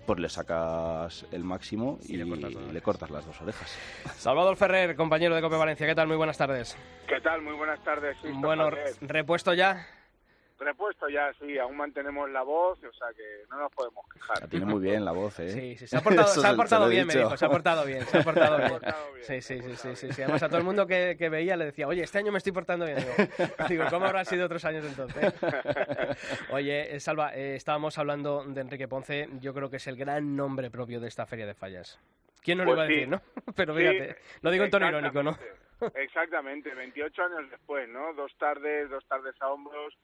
Pues 0.06 0.20
le 0.20 0.30
sacas 0.30 1.26
el 1.32 1.44
máximo 1.44 1.98
y, 2.08 2.14
Y 2.14 2.16
le 2.16 2.26
cortas 2.26 2.54
las 2.54 2.72
le 2.72 2.80
cortas 2.80 3.10
las 3.10 3.26
dos 3.26 3.42
orejas. 3.42 3.78
Salvador 4.16 4.56
Ferrer, 4.56 4.96
compañero 4.96 5.34
de 5.34 5.42
Cope 5.42 5.56
Valencia, 5.56 5.86
¿qué 5.86 5.94
tal? 5.94 6.08
Muy 6.08 6.16
buenas 6.16 6.38
tardes. 6.38 6.78
¿Qué 7.06 7.20
tal? 7.20 7.42
Muy 7.42 7.54
buenas 7.54 7.78
tardes. 7.84 8.16
Sisto 8.22 8.38
Bueno, 8.40 8.70
Javier. 8.70 8.94
repuesto 9.02 9.52
ya. 9.52 9.86
Repuesto 10.58 11.08
ya, 11.08 11.32
sí, 11.38 11.56
aún 11.56 11.76
mantenemos 11.76 12.28
la 12.30 12.42
voz, 12.42 12.78
o 12.82 12.92
sea 12.92 13.08
que 13.16 13.44
no 13.48 13.58
nos 13.58 13.72
podemos 13.72 14.04
quejar. 14.12 14.40
La 14.40 14.48
tiene 14.48 14.66
muy 14.66 14.80
bien 14.82 15.04
la 15.04 15.12
voz, 15.12 15.38
¿eh? 15.38 15.50
Sí, 15.50 15.76
sí, 15.76 15.86
se 15.86 15.96
ha 15.96 16.00
portado, 16.00 16.26
se 16.66 16.74
ha 16.74 16.86
bien, 16.86 17.06
me 17.06 17.14
dijo, 17.14 17.36
se 17.36 17.44
ha 17.44 17.48
portado 17.48 17.84
bien, 17.86 18.04
se 18.06 18.18
ha 18.18 18.22
portado 18.24 18.58
bien. 18.58 18.80
Sí, 19.22 19.40
sí, 19.40 19.60
sí, 19.76 19.94
sí, 19.94 20.12
sí. 20.12 20.22
Además 20.22 20.42
a 20.42 20.48
todo 20.48 20.58
el 20.58 20.64
mundo 20.64 20.86
que, 20.86 21.16
que 21.16 21.28
veía 21.28 21.56
le 21.56 21.66
decía, 21.66 21.86
oye, 21.86 22.02
este 22.02 22.18
año 22.18 22.32
me 22.32 22.38
estoy 22.38 22.52
portando 22.52 22.86
bien. 22.86 22.98
Digo, 22.98 23.12
digo, 23.68 23.84
¿cómo 23.88 24.06
habrán 24.06 24.24
sido 24.26 24.46
otros 24.46 24.64
años 24.64 24.84
entonces? 24.84 25.32
Oye, 26.50 26.96
eh, 26.96 27.00
Salva, 27.00 27.34
eh, 27.34 27.54
estábamos 27.54 27.96
hablando 27.98 28.44
de 28.44 28.60
Enrique 28.60 28.88
Ponce, 28.88 29.28
yo 29.40 29.54
creo 29.54 29.70
que 29.70 29.76
es 29.76 29.86
el 29.86 29.96
gran 29.96 30.34
nombre 30.36 30.70
propio 30.70 30.98
de 31.00 31.08
esta 31.08 31.26
Feria 31.26 31.46
de 31.46 31.54
Fallas. 31.54 32.00
¿Quién 32.42 32.58
no 32.58 32.64
lo 32.64 32.74
Pues 32.74 32.76
iba 32.76 32.84
a 32.84 32.86
sí. 32.86 32.92
decir, 32.94 33.08
no? 33.08 33.52
Pero 33.54 33.74
Sí, 33.76 33.80
fíjate, 33.80 34.16
lo 34.42 34.50
digo 34.50 34.64
en 34.64 34.70
tono 34.70 34.88
irónico, 34.88 35.22
¿no? 35.22 35.30
exactamente, 35.30 36.02
Exactamente, 36.02 36.74
28 36.74 37.22
años 37.22 37.50
después, 37.50 37.88
¿no? 37.88 38.12
Dos 38.14 38.32
tardes, 38.38 38.90
dos 38.90 39.04
tardes 39.06 39.34
a 39.40 39.48
hombros, 39.48 39.94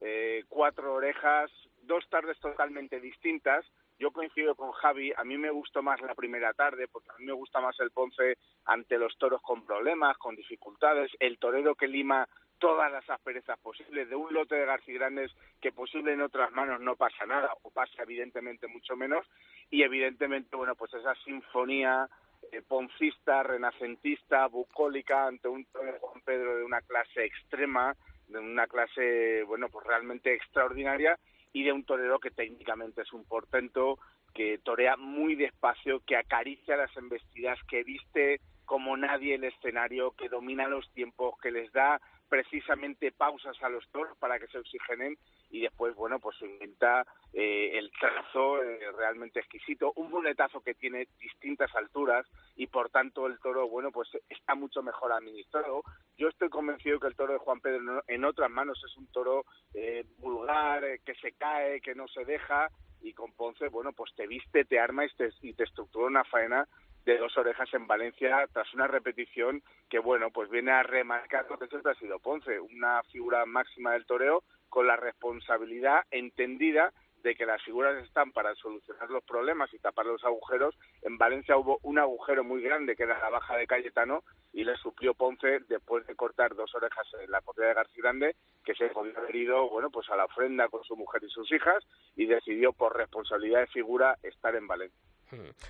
eh, 0.00 0.44
cuatro 0.48 0.94
orejas, 0.94 1.50
dos 1.82 2.08
tardes 2.08 2.38
totalmente 2.40 3.00
distintas. 3.00 3.64
Yo 3.98 4.10
coincido 4.10 4.56
con 4.56 4.72
Javi, 4.72 5.12
a 5.16 5.24
mí 5.24 5.38
me 5.38 5.50
gustó 5.50 5.82
más 5.82 6.00
la 6.00 6.14
primera 6.14 6.52
tarde, 6.52 6.88
porque 6.88 7.10
a 7.10 7.18
mí 7.18 7.26
me 7.26 7.32
gusta 7.32 7.60
más 7.60 7.78
el 7.78 7.92
Ponce 7.92 8.38
ante 8.64 8.98
los 8.98 9.16
toros 9.18 9.40
con 9.40 9.64
problemas, 9.64 10.18
con 10.18 10.34
dificultades, 10.34 11.12
el 11.20 11.38
torero 11.38 11.76
que 11.76 11.86
lima 11.86 12.28
todas 12.58 12.90
las 12.90 13.08
asperezas 13.08 13.58
posibles, 13.60 14.08
de 14.08 14.16
un 14.16 14.32
lote 14.32 14.56
de 14.56 14.66
Garcigrandes 14.66 15.30
que 15.60 15.70
posible 15.70 16.12
en 16.12 16.22
otras 16.22 16.50
manos 16.52 16.80
no 16.80 16.96
pasa 16.96 17.26
nada, 17.26 17.52
o 17.62 17.70
pasa 17.70 18.02
evidentemente 18.02 18.66
mucho 18.66 18.96
menos, 18.96 19.26
y 19.70 19.82
evidentemente, 19.82 20.56
bueno, 20.56 20.74
pues 20.74 20.92
esa 20.94 21.14
sinfonía 21.24 22.08
eh, 22.52 22.62
poncista, 22.62 23.42
renacentista, 23.42 24.46
bucólica, 24.46 25.26
ante 25.26 25.48
un 25.48 25.66
Juan 26.00 26.20
Pedro 26.24 26.56
de 26.56 26.64
una 26.64 26.80
clase 26.80 27.24
extrema, 27.24 27.94
de 28.28 28.38
una 28.38 28.66
clase, 28.66 29.42
bueno, 29.44 29.68
pues 29.68 29.86
realmente 29.86 30.34
extraordinaria, 30.34 31.18
y 31.52 31.62
de 31.62 31.72
un 31.72 31.84
torero 31.84 32.18
que 32.18 32.30
técnicamente 32.30 33.02
es 33.02 33.12
un 33.12 33.24
portento, 33.24 33.98
que 34.34 34.58
torea 34.58 34.96
muy 34.96 35.36
despacio, 35.36 36.00
que 36.00 36.16
acaricia 36.16 36.76
las 36.76 36.94
embestidas, 36.96 37.58
que 37.68 37.84
viste 37.84 38.40
como 38.64 38.96
nadie 38.96 39.36
el 39.36 39.44
escenario, 39.44 40.12
que 40.12 40.28
domina 40.28 40.66
los 40.66 40.90
tiempos, 40.92 41.38
que 41.40 41.52
les 41.52 41.72
da 41.72 42.00
precisamente 42.28 43.12
pausas 43.12 43.56
a 43.62 43.68
los 43.68 43.86
toros 43.90 44.16
para 44.18 44.38
que 44.38 44.46
se 44.48 44.58
oxigenen 44.58 45.16
y 45.50 45.60
después, 45.60 45.94
bueno, 45.94 46.18
pues 46.18 46.36
se 46.38 46.46
inventa 46.46 47.04
eh, 47.32 47.78
el 47.78 47.90
trazo 47.92 48.62
eh, 48.62 48.78
realmente 48.96 49.40
exquisito, 49.40 49.92
un 49.96 50.10
muletazo 50.10 50.60
que 50.60 50.74
tiene 50.74 51.06
distintas 51.20 51.74
alturas 51.74 52.26
y 52.56 52.66
por 52.66 52.90
tanto 52.90 53.26
el 53.26 53.38
toro, 53.38 53.68
bueno, 53.68 53.92
pues 53.92 54.08
está 54.28 54.54
mucho 54.54 54.82
mejor 54.82 55.12
administrado. 55.12 55.82
Yo 56.16 56.28
estoy 56.28 56.48
convencido 56.48 56.98
que 56.98 57.08
el 57.08 57.16
toro 57.16 57.34
de 57.34 57.38
Juan 57.38 57.60
Pedro 57.60 58.02
en 58.06 58.24
otras 58.24 58.50
manos 58.50 58.82
es 58.84 58.96
un 58.96 59.06
toro 59.08 59.44
eh, 59.74 60.04
vulgar, 60.18 60.84
eh, 60.84 61.00
que 61.04 61.14
se 61.16 61.32
cae, 61.32 61.80
que 61.80 61.94
no 61.94 62.08
se 62.08 62.24
deja 62.24 62.68
y 63.00 63.12
con 63.12 63.32
Ponce, 63.32 63.68
bueno, 63.68 63.92
pues 63.92 64.14
te 64.14 64.26
viste, 64.26 64.64
te 64.64 64.80
arma 64.80 65.04
y 65.04 65.08
te, 65.10 65.30
y 65.42 65.52
te 65.52 65.64
estructura 65.64 66.06
una 66.06 66.24
faena 66.24 66.66
de 67.04 67.18
dos 67.18 67.36
orejas 67.36 67.72
en 67.74 67.86
Valencia 67.86 68.48
tras 68.52 68.72
una 68.74 68.86
repetición 68.86 69.62
que, 69.88 69.98
bueno, 69.98 70.30
pues 70.30 70.50
viene 70.50 70.72
a 70.72 70.82
remarcar 70.82 71.46
lo 71.50 71.58
que 71.58 71.66
siempre 71.66 71.92
ha 71.92 71.96
sido 71.96 72.18
Ponce, 72.18 72.60
una 72.60 73.02
figura 73.04 73.44
máxima 73.46 73.92
del 73.92 74.06
toreo 74.06 74.42
con 74.68 74.86
la 74.86 74.96
responsabilidad 74.96 76.02
entendida 76.10 76.92
de 77.24 77.34
que 77.34 77.46
las 77.46 77.62
figuras 77.62 78.04
están 78.04 78.32
para 78.32 78.54
solucionar 78.54 79.10
los 79.10 79.24
problemas 79.24 79.72
y 79.72 79.78
tapar 79.78 80.04
los 80.04 80.22
agujeros. 80.24 80.76
En 81.02 81.16
Valencia 81.16 81.56
hubo 81.56 81.78
un 81.82 81.98
agujero 81.98 82.44
muy 82.44 82.62
grande 82.62 82.94
que 82.94 83.04
era 83.04 83.18
la 83.18 83.30
baja 83.30 83.56
de 83.56 83.66
Cayetano 83.66 84.22
y 84.52 84.62
le 84.62 84.76
suplió 84.76 85.14
Ponce 85.14 85.60
después 85.68 86.06
de 86.06 86.14
cortar 86.14 86.54
dos 86.54 86.74
orejas 86.74 87.06
en 87.22 87.30
la 87.30 87.40
corrida 87.40 87.68
de 87.68 87.74
García 87.74 88.02
Grande 88.02 88.36
que 88.62 88.74
se 88.74 88.88
podía 88.88 89.18
haber 89.18 89.34
ido, 89.34 89.70
bueno, 89.70 89.90
pues 89.90 90.08
a 90.10 90.16
la 90.16 90.26
ofrenda 90.26 90.68
con 90.68 90.84
su 90.84 90.96
mujer 90.96 91.24
y 91.24 91.30
sus 91.30 91.50
hijas 91.50 91.82
y 92.14 92.26
decidió 92.26 92.74
por 92.74 92.94
responsabilidad 92.94 93.60
de 93.60 93.66
figura 93.68 94.18
estar 94.22 94.54
en 94.54 94.66
Valencia. 94.66 95.00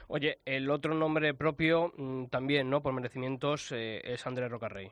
Oye, 0.09 0.39
el 0.45 0.71
otro 0.71 0.95
nombre 0.95 1.35
propio 1.35 1.93
mm, 1.97 2.27
también, 2.27 2.71
¿no? 2.71 2.83
Por 2.83 2.93
merecimientos 2.93 3.73
eh, 3.73 4.01
es 4.05 4.27
Andrés 4.27 4.51
Rocarrey. 4.51 4.91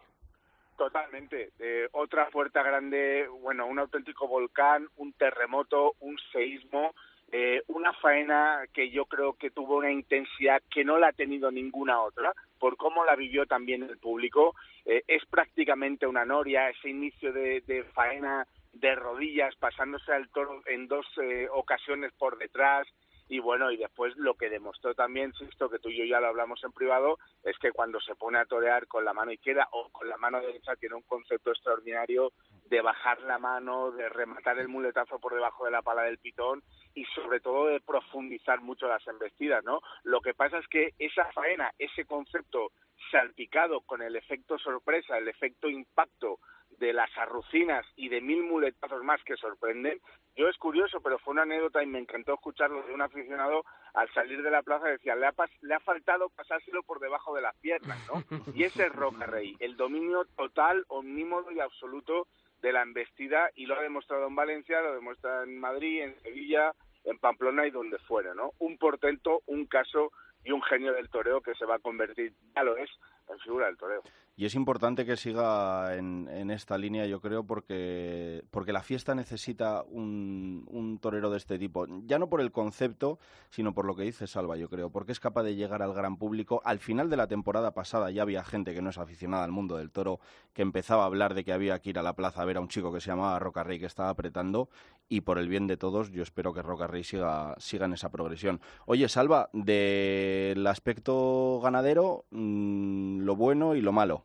Totalmente. 0.76 1.50
Eh, 1.58 1.88
otra 1.92 2.28
puerta 2.30 2.62
grande, 2.62 3.28
bueno, 3.40 3.66
un 3.66 3.78
auténtico 3.78 4.26
volcán, 4.26 4.88
un 4.96 5.12
terremoto, 5.12 5.94
un 6.00 6.18
seísmo, 6.32 6.92
eh, 7.34 7.62
una 7.68 7.94
faena 7.94 8.64
que 8.74 8.90
yo 8.90 9.06
creo 9.06 9.32
que 9.32 9.50
tuvo 9.50 9.76
una 9.78 9.90
intensidad 9.90 10.62
que 10.70 10.84
no 10.84 10.98
la 10.98 11.08
ha 11.08 11.12
tenido 11.12 11.50
ninguna 11.50 12.02
otra, 12.02 12.34
por 12.58 12.76
cómo 12.76 13.04
la 13.04 13.16
vivió 13.16 13.46
también 13.46 13.82
el 13.82 13.96
público. 13.96 14.54
Eh, 14.84 15.02
es 15.08 15.24
prácticamente 15.26 16.06
una 16.06 16.26
noria, 16.26 16.68
ese 16.68 16.90
inicio 16.90 17.32
de, 17.32 17.62
de 17.62 17.84
faena 17.84 18.46
de 18.72 18.94
rodillas, 18.94 19.54
pasándose 19.56 20.12
al 20.12 20.28
toro 20.28 20.62
en 20.66 20.88
dos 20.88 21.06
eh, 21.22 21.48
ocasiones 21.52 22.12
por 22.18 22.38
detrás, 22.38 22.86
y 23.32 23.40
bueno, 23.40 23.70
y 23.70 23.78
después 23.78 24.14
lo 24.18 24.34
que 24.34 24.50
demostró 24.50 24.94
también, 24.94 25.32
Sisto, 25.32 25.70
que 25.70 25.78
tú 25.78 25.88
y 25.88 25.96
yo 25.96 26.04
ya 26.04 26.20
lo 26.20 26.26
hablamos 26.26 26.62
en 26.64 26.72
privado, 26.72 27.18
es 27.42 27.58
que 27.58 27.72
cuando 27.72 27.98
se 27.98 28.14
pone 28.14 28.38
a 28.38 28.44
torear 28.44 28.86
con 28.86 29.06
la 29.06 29.14
mano 29.14 29.32
izquierda 29.32 29.68
o 29.72 29.88
con 29.88 30.06
la 30.06 30.18
mano 30.18 30.38
derecha 30.38 30.76
tiene 30.76 30.96
un 30.96 31.02
concepto 31.04 31.50
extraordinario 31.50 32.34
de 32.66 32.82
bajar 32.82 33.22
la 33.22 33.38
mano, 33.38 33.90
de 33.90 34.10
rematar 34.10 34.58
el 34.58 34.68
muletazo 34.68 35.18
por 35.18 35.32
debajo 35.32 35.64
de 35.64 35.70
la 35.70 35.80
pala 35.80 36.02
del 36.02 36.18
pitón 36.18 36.62
y 36.92 37.06
sobre 37.06 37.40
todo 37.40 37.68
de 37.68 37.80
profundizar 37.80 38.60
mucho 38.60 38.86
las 38.86 39.06
embestidas, 39.06 39.64
¿no? 39.64 39.80
Lo 40.02 40.20
que 40.20 40.34
pasa 40.34 40.58
es 40.58 40.68
que 40.68 40.92
esa 40.98 41.24
faena, 41.32 41.72
ese 41.78 42.04
concepto 42.04 42.72
salpicado 43.10 43.80
con 43.80 44.02
el 44.02 44.14
efecto 44.14 44.58
sorpresa, 44.58 45.16
el 45.16 45.28
efecto 45.28 45.70
impacto 45.70 46.38
de 46.82 46.92
las 46.92 47.16
arrucinas 47.16 47.86
y 47.94 48.08
de 48.08 48.20
mil 48.20 48.42
muletazos 48.42 49.04
más 49.04 49.22
que 49.22 49.36
sorprenden. 49.36 50.00
Yo 50.34 50.48
es 50.48 50.56
curioso, 50.56 51.00
pero 51.00 51.16
fue 51.20 51.30
una 51.30 51.42
anécdota 51.42 51.80
y 51.80 51.86
me 51.86 52.00
encantó 52.00 52.34
escucharlo 52.34 52.82
de 52.82 52.92
un 52.92 53.00
aficionado 53.00 53.64
al 53.94 54.12
salir 54.12 54.42
de 54.42 54.50
la 54.50 54.64
plaza 54.64 54.88
decía, 54.88 55.14
le 55.14 55.26
ha, 55.26 55.34
le 55.60 55.74
ha 55.74 55.80
faltado 55.80 56.28
pasárselo 56.30 56.82
por 56.82 56.98
debajo 56.98 57.36
de 57.36 57.42
las 57.42 57.54
piernas, 57.58 57.98
¿no? 58.08 58.24
Y 58.56 58.64
ese 58.64 58.86
es 58.86 58.92
Roca 58.92 59.26
Rey, 59.26 59.56
el 59.60 59.76
dominio 59.76 60.24
total, 60.36 60.84
omnímodo 60.88 61.52
y 61.52 61.60
absoluto 61.60 62.26
de 62.60 62.72
la 62.72 62.82
embestida 62.82 63.50
y 63.54 63.66
lo 63.66 63.76
ha 63.76 63.82
demostrado 63.82 64.26
en 64.26 64.34
Valencia, 64.34 64.80
lo 64.80 64.94
demuestra 64.94 65.44
en 65.44 65.60
Madrid, 65.60 66.02
en 66.02 66.20
Sevilla, 66.20 66.72
en 67.04 67.18
Pamplona 67.18 67.64
y 67.64 67.70
donde 67.70 67.98
fuera, 67.98 68.34
¿no? 68.34 68.54
Un 68.58 68.76
portento, 68.76 69.42
un 69.46 69.66
caso 69.66 70.10
y 70.44 70.50
un 70.50 70.62
genio 70.62 70.92
del 70.94 71.10
toreo 71.10 71.42
que 71.42 71.54
se 71.54 71.64
va 71.64 71.76
a 71.76 71.80
convertir, 71.80 72.32
ya 72.56 72.64
lo 72.64 72.76
es, 72.76 72.90
en 73.28 73.38
figura 73.38 73.66
del 73.66 73.76
toreo. 73.76 74.02
Y 74.34 74.46
es 74.46 74.54
importante 74.54 75.04
que 75.04 75.16
siga 75.16 75.94
en, 75.94 76.50
esta 76.50 76.78
línea, 76.78 77.04
yo 77.06 77.20
creo, 77.20 77.44
porque, 77.44 78.42
porque 78.50 78.72
la 78.72 78.82
fiesta 78.82 79.14
necesita 79.14 79.82
un, 79.82 80.98
torero 81.02 81.30
de 81.30 81.36
este 81.36 81.58
tipo. 81.58 81.86
Ya 82.06 82.18
no 82.18 82.30
por 82.30 82.40
el 82.40 82.50
concepto, 82.50 83.18
sino 83.50 83.74
por 83.74 83.84
lo 83.84 83.94
que 83.94 84.04
dice 84.04 84.26
Salva, 84.26 84.56
yo 84.56 84.70
creo, 84.70 84.90
porque 84.90 85.12
es 85.12 85.20
capaz 85.20 85.42
de 85.42 85.54
llegar 85.54 85.82
al 85.82 85.92
gran 85.92 86.16
público. 86.16 86.62
Al 86.64 86.78
final 86.78 87.10
de 87.10 87.18
la 87.18 87.26
temporada 87.26 87.74
pasada 87.74 88.10
ya 88.10 88.22
había 88.22 88.42
gente 88.42 88.72
que 88.74 88.80
no 88.80 88.90
es 88.90 88.98
aficionada 88.98 89.44
al 89.44 89.52
mundo 89.52 89.76
del 89.76 89.90
toro, 89.90 90.18
que 90.54 90.62
empezaba 90.62 91.02
a 91.02 91.06
hablar 91.06 91.34
de 91.34 91.44
que 91.44 91.52
había 91.52 91.78
que 91.80 91.90
ir 91.90 91.98
a 91.98 92.02
la 92.02 92.14
plaza 92.14 92.40
a 92.40 92.44
ver 92.46 92.56
a 92.56 92.60
un 92.60 92.68
chico 92.68 92.92
que 92.92 93.00
se 93.00 93.08
llamaba 93.08 93.38
Rocarrey 93.38 93.78
que 93.78 93.86
estaba 93.86 94.08
apretando, 94.08 94.70
y 95.08 95.20
por 95.20 95.38
el 95.38 95.48
bien 95.48 95.66
de 95.66 95.76
todos, 95.76 96.10
yo 96.10 96.22
espero 96.22 96.54
que 96.54 96.62
Rocarrey 96.62 97.04
siga, 97.04 97.54
siga 97.58 97.84
en 97.84 97.92
esa 97.92 98.10
progresión. 98.10 98.62
Oye, 98.86 99.10
Salva, 99.10 99.50
del 99.52 100.66
aspecto 100.66 101.60
ganadero, 101.62 102.24
mmm, 102.30 103.11
lo 103.20 103.36
bueno 103.36 103.74
y 103.74 103.80
lo 103.80 103.92
malo 103.92 104.24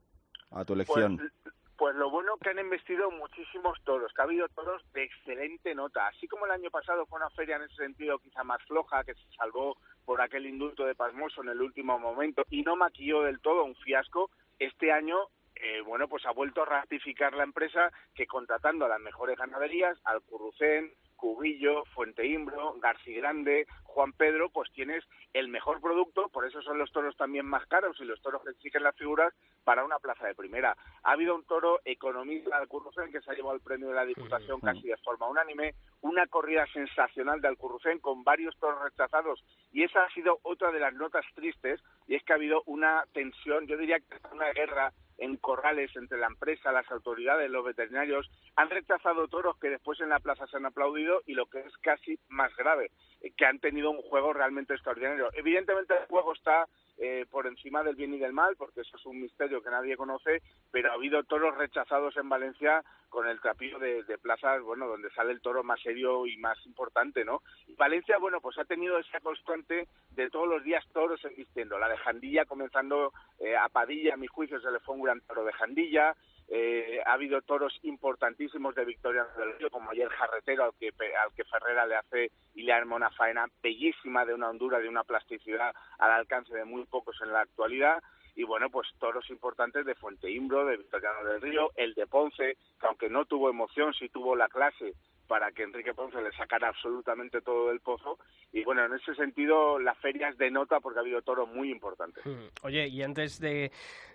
a 0.52 0.66
tu 0.66 0.74
elección? 0.74 1.18
Pues, 1.18 1.32
pues, 1.78 1.96
lo 1.96 2.10
bueno 2.10 2.38
que 2.38 2.50
han 2.50 2.60
investido 2.60 3.12
muchísimos 3.12 3.78
toros, 3.84 4.12
que 4.14 4.22
ha 4.22 4.26
habido 4.26 4.48
toros 4.50 4.82
de 4.94 5.04
excelente 5.04 5.76
nota. 5.76 6.08
Así 6.08 6.28
como 6.28 6.46
el 6.46 6.52
año 6.52 6.72
pasado 6.72 7.06
fue 7.06 7.20
una 7.20 7.30
feria 7.30 7.58
en 7.58 7.64
ese 7.64 7.76
sentido 7.76 8.20
quizá 8.20 8.44
más 8.44 8.62
floja, 8.64 9.04
que 9.04 9.14
se 9.14 9.32
salvó 9.38 9.78
por 10.06 10.22
aquel 10.22 10.46
indulto 10.46 10.86
de 10.86 10.96
Pasmoso 10.96 11.42
en 11.42 11.50
el 11.50 11.62
último 11.62 12.00
momento 12.00 12.44
y 12.50 12.64
no 12.64 12.76
maquilló 12.76 13.22
del 13.24 13.40
todo 13.40 13.64
un 13.64 13.76
fiasco, 13.76 14.32
este 14.60 14.92
año 14.92 15.28
eh, 15.60 15.82
bueno, 15.82 16.08
pues 16.08 16.26
ha 16.26 16.32
vuelto 16.32 16.62
a 16.62 16.66
ratificar 16.66 17.34
la 17.34 17.44
empresa 17.44 17.92
que 18.14 18.28
contratando 18.28 18.86
a 18.86 18.90
las 18.90 19.00
mejores 19.00 19.38
ganaderías, 19.38 19.98
al 20.04 20.22
Currucén, 20.22 20.94
Cubillo, 21.18 21.84
Fuente 21.94 22.26
Imbro, 22.26 22.76
García 22.80 23.18
Grande, 23.18 23.68
Juan 23.84 24.14
Pedro, 24.14 24.50
pues 24.50 24.72
tienes 24.72 25.04
el 25.34 25.50
mejor 25.50 25.82
producto, 25.82 26.30
por 26.30 26.46
eso 26.46 26.62
son 26.62 26.78
los 26.78 26.92
toros 26.92 27.18
también 27.18 27.46
más 27.46 27.66
caros 27.68 27.98
y 28.00 28.06
los 28.06 28.22
toros 28.22 28.44
que 28.44 28.52
exigen 28.52 28.84
las 28.84 28.96
figuras 28.96 29.34
para 29.64 29.84
una 29.84 30.00
plaza 30.00 30.26
de 30.26 30.36
primera. 30.36 30.78
Ha 31.04 31.12
habido 31.12 31.36
un 31.36 31.44
toro 31.44 31.82
economista 31.84 32.60
de 32.60 32.68
Currucén 32.68 33.12
que 33.12 33.22
se 33.22 33.32
ha 33.32 33.34
llevado 33.34 33.56
el 33.56 33.62
premio 33.62 33.90
de 33.90 33.96
la 33.96 34.06
Diputación 34.06 34.62
casi 34.62 34.88
de 34.88 34.98
forma 34.98 35.28
unánime, 35.28 35.74
una 36.02 36.28
corrida 36.28 36.66
sensacional 36.68 37.42
de 37.42 37.50
Alcurrucén 37.50 38.00
con 38.00 38.24
varios 38.24 38.56
toros 38.60 38.82
rechazados 38.84 39.44
y 39.74 39.84
esa 39.84 40.04
ha 40.04 40.10
sido 40.14 40.40
otra 40.44 40.72
de 40.72 40.80
las 40.80 40.94
notas 40.94 41.26
tristes 41.36 41.82
y 42.08 42.16
es 42.16 42.24
que 42.24 42.34
ha 42.34 42.38
habido 42.38 42.64
una 42.66 43.04
tensión, 43.14 43.68
yo 43.68 43.78
diría 43.78 44.00
que 44.00 44.18
una 44.32 44.52
guerra 44.54 44.94
en 45.18 45.38
corrales 45.38 45.96
entre 45.96 46.18
la 46.18 46.28
empresa, 46.28 46.72
las 46.72 46.90
autoridades, 46.92 47.50
los 47.50 47.66
veterinarios, 47.66 48.30
han 48.56 48.70
rechazado 48.70 49.28
toros 49.28 49.58
que 49.58 49.70
después 49.70 50.00
en 50.02 50.10
la 50.10 50.20
plaza 50.20 50.48
se 50.48 50.58
han 50.58 50.66
aplaudido 50.66 51.22
y 51.26 51.34
lo 51.34 51.48
que 51.48 51.60
es 51.60 51.78
casi 51.78 52.20
más 52.30 52.56
grave, 52.56 52.92
que 53.36 53.46
han 53.46 53.60
tenido 53.60 53.90
un 53.92 54.02
juego 54.02 54.34
realmente 54.34 54.74
extraordinario. 54.74 55.30
Evidentemente 55.34 55.94
el 55.96 56.08
juego 56.08 56.34
está 56.34 56.68
eh, 56.98 57.26
por 57.30 57.46
encima 57.48 57.84
del 57.84 57.96
bien 57.96 58.14
y 58.14 58.18
del 58.18 58.34
mal, 58.34 58.56
porque 58.56 58.82
eso 58.82 58.98
es 58.98 59.06
un 59.06 59.22
misterio 59.22 59.62
que 59.62 59.70
nadie 59.70 59.96
conoce, 59.96 60.42
pero 60.72 60.92
ha 60.92 60.96
habido 60.96 61.24
toros 61.24 61.56
rechazados 61.56 62.18
en 62.18 62.28
Valencia 62.28 62.84
con 63.10 63.28
el 63.28 63.40
trapillo 63.40 63.80
de, 63.80 64.04
de, 64.04 64.18
plazas, 64.18 64.62
bueno, 64.62 64.88
donde 64.88 65.12
sale 65.12 65.32
el 65.32 65.42
toro 65.42 65.64
más 65.64 65.80
serio 65.82 66.26
y 66.26 66.38
más 66.38 66.58
importante, 66.66 67.24
¿no? 67.24 67.42
Y 67.68 67.76
Valencia, 67.76 68.18
bueno, 68.18 68.42
pues 68.42 68.58
ha 68.58 68.66
tenido 68.66 68.98
esa 68.98 69.20
constante 69.20 69.88
de 70.12 70.30
todos 70.30 70.48
los 70.48 70.64
días 70.64 70.84
toros 70.92 71.24
embistiendo. 71.24 71.78
La 71.78 71.88
de 71.88 71.98
Jandilla, 71.98 72.46
comenzando 72.46 73.14
eh, 73.40 73.56
a 73.56 73.70
Padilla, 73.70 74.16
a 74.16 74.18
mi 74.18 74.28
juicio, 74.28 74.60
se 74.60 74.72
le 74.72 74.80
fue 74.80 74.96
un 74.96 75.04
gran 75.04 75.22
toro 75.22 75.46
de 75.46 75.54
Jandilla, 75.54 76.16
eh, 76.50 77.02
ha 77.06 77.14
habido 77.14 77.42
toros 77.42 77.78
importantísimos 77.84 78.74
de 78.76 78.86
Victoria 78.86 79.26
del 79.38 79.58
Río, 79.58 79.70
como 79.70 79.92
ayer 79.92 80.08
Jarretero, 80.08 80.64
al 80.64 80.74
que, 80.80 80.88
al 80.88 81.34
que 81.36 81.44
Ferrera 81.44 81.86
le 81.86 81.96
hace 81.96 82.32
y 82.56 82.64
le 82.64 82.74
arma 82.74 82.96
una 82.96 83.12
faena 83.12 83.48
bellísima 83.62 84.26
de 84.26 84.34
una 84.34 84.50
hondura, 84.50 84.80
de 84.80 84.88
una 84.88 85.04
plasticidad 85.04 85.74
al 86.00 86.12
alcance 86.12 86.54
de 86.54 86.66
muy 86.66 86.86
pocos 86.86 87.18
en 87.22 87.34
la 87.34 87.42
actualidad. 87.42 88.02
Y 88.36 88.44
bueno, 88.44 88.70
pues 88.70 88.88
toros 89.00 89.30
importantes 89.30 89.86
de 89.86 89.96
Fuente 89.96 90.30
Imbro, 90.30 90.66
de 90.66 90.78
Victoriano 90.78 91.24
del 91.26 91.42
Río, 91.42 91.72
el 91.76 91.96
de 91.96 92.06
Ponce, 92.06 92.56
que 92.80 92.88
aunque 92.88 93.10
no 93.10 93.26
tuvo 93.26 93.50
emoción, 93.50 93.94
sí 93.94 94.10
tuvo 94.10 94.36
la 94.36 94.48
clase 94.48 94.94
para 95.28 95.52
que 95.52 95.64
Enrique 95.64 95.94
Ponce 95.94 96.22
le 96.22 96.32
sacara 96.32 96.70
absolutamente 96.70 97.42
todo 97.42 97.70
del 97.70 97.80
pozo. 97.80 98.18
Y 98.52 98.64
bueno, 98.64 98.86
en 98.86 98.94
ese 98.94 99.14
sentido, 99.16 99.80
la 99.80 99.94
feria 99.96 100.30
es 100.30 100.38
de 100.38 100.50
nota 100.50 100.80
porque 100.80 101.00
ha 101.00 101.02
habido 101.02 101.22
toros 101.22 101.50
muy 101.50 101.70
importantes. 101.72 102.26
Hmm. 102.26 102.48
Oye, 102.64 102.88
y 102.88 103.04
antes 103.04 103.40
de, 103.40 103.72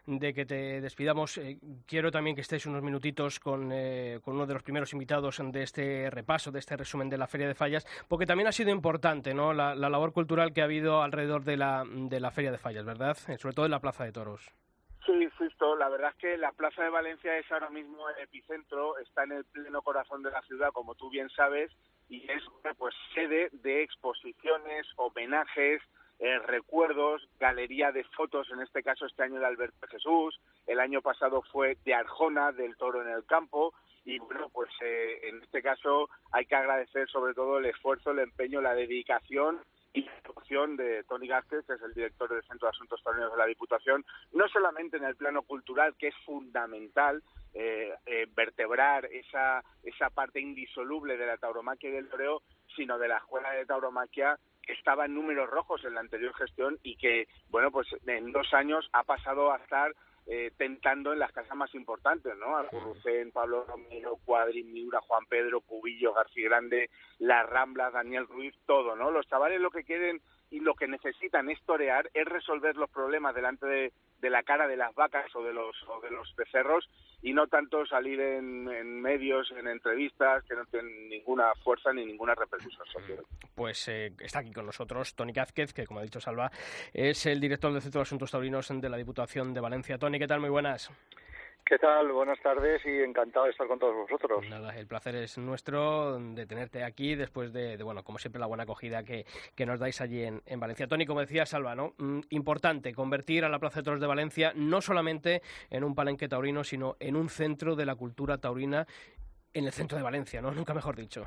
de 0.07 0.35
que 0.35 0.44
te 0.44 0.81
despidamos, 0.81 1.38
eh, 1.38 1.59
quiero 1.87 2.11
también 2.11 2.35
que 2.35 2.42
estéis 2.42 2.66
unos 2.66 2.83
minutitos 2.83 3.38
con, 3.38 3.70
eh, 3.72 4.20
con, 4.22 4.35
uno 4.35 4.46
de 4.46 4.55
los 4.55 4.62
primeros 4.62 4.92
invitados 4.92 5.40
de 5.42 5.62
este 5.62 6.11
repaso, 6.11 6.51
de 6.51 6.59
este 6.59 6.77
resumen 6.77 7.09
de 7.09 7.18
la 7.18 7.27
Feria 7.27 7.48
de 7.48 7.55
Fallas, 7.55 7.87
porque 8.09 8.27
también 8.27 8.48
ha 8.48 8.53
sido 8.53 8.70
importante 8.70 9.35
¿no? 9.35 9.53
la, 9.53 9.75
la 9.75 9.88
labor 9.88 10.12
cultural 10.12 10.53
que 10.53 10.62
ha 10.62 10.64
habido 10.64 11.03
alrededor 11.03 11.44
de 11.44 11.57
la, 11.57 11.85
de 11.87 12.20
la 12.20 12.31
Feria 12.31 12.51
de 12.51 12.59
Fallas, 12.59 12.85
¿verdad? 12.85 13.16
Eh, 13.29 13.38
sobre 13.38 13.55
todo 13.55 13.66
en 13.66 13.72
la 13.72 13.81
Plaza 13.81 14.05
de 14.05 14.12
Toros. 14.12 14.53
Sí, 15.05 15.29
justo. 15.37 15.75
La 15.77 15.88
verdad 15.88 16.11
es 16.11 16.17
que 16.17 16.37
la 16.37 16.53
Plaza 16.53 16.85
de 16.85 16.91
Valencia 16.91 17.37
es 17.37 17.51
ahora 17.51 17.71
mismo 17.71 18.09
el 18.11 18.23
epicentro, 18.23 18.99
está 18.99 19.25
en 19.25 19.33
el 19.33 19.45
pleno 19.47 19.83
corazón 19.83 20.23
de 20.23 20.31
la 20.31 20.43
ciudad, 20.43 20.71
como 20.73 20.95
tú 20.95 21.11
bien 21.11 21.29
sabes, 21.31 21.73
y 22.09 22.31
es 22.31 22.43
pues 22.79 22.95
sede 23.15 23.49
de 23.53 23.83
exposiciones, 23.83 24.87
homenajes, 24.97 25.83
eh, 26.21 26.38
recuerdos, 26.38 27.29
galería 27.41 27.91
de 27.91 28.05
fotos, 28.05 28.49
en 28.53 28.61
este 28.61 28.85
caso 28.85 29.07
este 29.07 29.25
año 29.25 29.41
de 29.41 29.47
Alberto 29.47 29.88
Jesús, 29.88 30.41
el 30.69 30.79
año 30.79 31.03
pasado 31.03 31.43
fue 31.51 31.77
de 31.85 31.95
Arjona, 31.95 32.53
del 32.53 32.77
Toro 32.77 33.03
en 33.03 33.09
el 33.09 33.25
Campo, 33.25 33.75
y 34.05 34.21
bueno, 34.21 34.49
pues 34.51 34.71
eh, 34.83 35.19
en 35.25 35.43
este 35.43 35.62
caso 35.62 36.11
hay 36.31 36.47
que 36.47 36.55
agradecer 36.55 37.09
sobre 37.09 37.35
todo 37.35 37.59
el 37.59 37.67
esfuerzo, 37.67 38.12
el 38.12 38.21
empeño, 38.21 38.61
la 38.61 38.75
dedicación 38.75 39.61
y 39.95 40.03
la 40.03 40.13
actuación 40.13 40.77
de 40.77 41.05
Tony 41.05 41.29
Gázquez, 41.29 41.67
que 41.67 41.75
es 41.75 41.83
el 41.83 41.95
director 41.95 42.29
del 42.29 42.43
Centro 42.45 42.67
de 42.67 42.71
Asuntos 42.71 43.03
Taurinos 43.03 43.33
de 43.33 43.39
la 43.39 43.47
Diputación, 43.47 44.05
no 44.33 44.49
solamente 44.49 44.97
en 44.97 45.05
el 45.05 45.17
plano 45.17 45.43
cultural, 45.43 45.95
que 45.99 46.09
es 46.09 46.15
fundamental 46.25 47.23
eh, 47.55 47.93
eh, 48.07 48.27
vertebrar 48.35 49.05
esa, 49.07 49.63
esa 49.83 50.11
parte 50.11 50.41
indisoluble 50.41 51.17
de 51.17 51.27
la 51.27 51.37
tauromaquia 51.37 51.91
y 51.91 51.93
del 51.93 52.09
toreo, 52.09 52.43
sino 52.75 52.99
de 52.99 53.09
la 53.09 53.19
escuela 53.19 53.51
de 53.53 53.67
tauromaquia 53.67 54.39
que 54.63 54.73
estaba 54.73 55.05
en 55.05 55.15
números 55.15 55.51
rojos 55.51 55.85
en 55.85 55.95
la 55.95 56.01
anterior 56.01 56.33
gestión 56.35 56.79
y 56.83 56.97
que, 56.97 57.27
bueno, 57.51 57.71
pues 57.71 57.89
en 58.07 58.33
dos 58.33 58.55
años 58.55 58.89
ha 58.93 59.03
pasado 59.03 59.53
a 59.53 59.57
estar 59.57 59.93
eh, 60.27 60.53
tentando 60.57 61.13
en 61.13 61.19
las 61.19 61.33
casas 61.33 61.57
más 61.57 61.75
importantes, 61.75 62.37
¿no? 62.37 62.57
Alcurrucén, 62.57 63.33
Pablo 63.33 63.65
Romero, 63.65 64.19
Cuadri, 64.25 64.63
Miura, 64.63 65.01
Juan 65.01 65.27
Pedro, 65.27 65.61
Cubillo, 65.61 66.15
García 66.15 66.49
Grande, 66.49 66.91
Las 67.19 67.49
Ramblas, 67.49 67.93
Daniel 67.93 68.29
Ruiz, 68.29 68.55
todo, 68.67 68.95
¿no? 68.95 69.11
Los 69.11 69.27
chavales 69.27 69.61
lo 69.61 69.71
que 69.71 69.85
quieren 69.85 70.23
y 70.53 70.61
lo 70.61 70.75
que 70.75 70.87
necesitan 70.87 71.49
es 71.49 71.59
torear, 71.62 72.11
es 72.12 72.27
resolver 72.27 72.77
los 72.77 72.91
problemas 72.91 73.35
delante 73.35 73.67
de, 73.67 74.31
la 74.31 74.43
cara 74.43 74.69
de 74.69 74.77
las 74.77 74.95
vacas 74.95 75.35
o 75.35 75.43
de 75.43 75.53
los, 75.53 75.75
o 75.88 76.01
de 76.03 76.11
los 76.11 76.37
becerros 76.37 76.88
y 77.23 77.33
no 77.33 77.47
tanto 77.47 77.87
salir 77.87 78.21
en, 78.21 79.01
medios, 79.01 79.51
en 79.53 79.67
entrevistas 79.67 80.45
que 80.45 80.55
no 80.55 80.67
tienen 80.67 81.09
ninguna 81.09 81.55
fuerza 81.65 81.93
ni 81.95 82.05
ninguna 82.05 82.35
repercusión 82.35 82.87
social. 82.87 83.25
Pues 83.55 83.88
eh, 83.88 84.12
está 84.21 84.41
aquí 84.41 84.53
con 84.53 84.67
nosotros 84.67 85.15
Tony 85.15 85.33
Cázquez, 85.33 85.73
que 85.73 85.87
como 85.87 86.01
ha 86.01 86.03
dicho 86.03 86.21
Salva, 86.21 86.51
es 86.93 87.25
el 87.25 87.41
director 87.41 87.73
del 87.73 87.81
Centro 87.81 88.01
de 88.01 88.03
Asuntos 88.03 88.31
Taurinos 88.31 88.69
de 88.69 88.88
la 88.91 88.99
Diputación 88.99 89.55
de 89.55 89.61
Valencia. 89.61 89.97
Tony, 89.97 90.19
¿qué 90.19 90.27
tal? 90.27 90.41
Muy 90.41 90.51
buenas. 90.51 90.91
¿Qué 91.64 91.79
tal? 91.79 92.11
Buenas 92.12 92.40
tardes 92.40 92.85
y 92.85 93.01
encantado 93.01 93.46
de 93.46 93.53
estar 93.53 93.66
con 93.66 93.79
todos 93.79 93.94
vosotros. 93.94 94.44
Nada, 94.48 94.77
el 94.77 94.87
placer 94.87 95.14
es 95.14 95.38
nuestro 95.38 96.18
de 96.18 96.44
tenerte 96.44 96.83
aquí 96.83 97.14
después 97.14 97.53
de, 97.53 97.81
bueno, 97.83 98.03
como 98.03 98.18
siempre, 98.18 98.40
la 98.40 98.46
buena 98.46 98.64
acogida 98.64 99.05
que, 99.05 99.25
nos 99.64 99.79
dais 99.79 100.01
allí 100.01 100.25
en, 100.25 100.61
Valencia. 100.61 100.87
Tony, 100.87 101.07
como 101.07 101.20
decía 101.20 101.46
Salva, 101.46 101.75
¿no? 101.75 101.94
Mm, 101.98 102.20
importante 102.31 102.92
convertir 102.92 103.44
a 103.44 103.48
la 103.48 103.59
Plaza 103.59 103.81
de 103.81 103.85
Toros 103.85 104.01
de 104.01 104.07
Valencia 104.07 104.53
no 104.55 104.81
solamente 104.81 105.40
en 105.70 105.85
un 105.85 105.94
palenque 105.94 106.29
taurino, 106.29 106.64
sino 106.64 106.96
en 106.98 107.16
un 107.16 107.29
centro 107.29 107.77
de 107.77 107.87
la 107.87 107.94
cultura 107.94 108.38
taurina 108.38 108.87
en 109.55 109.64
el 109.64 109.72
centro 109.72 109.96
de 109.96 110.05
Valencia, 110.05 110.42
¿no? 110.42 110.51
Nunca 110.51 110.75
mejor 110.75 110.96
dicho. 110.96 111.25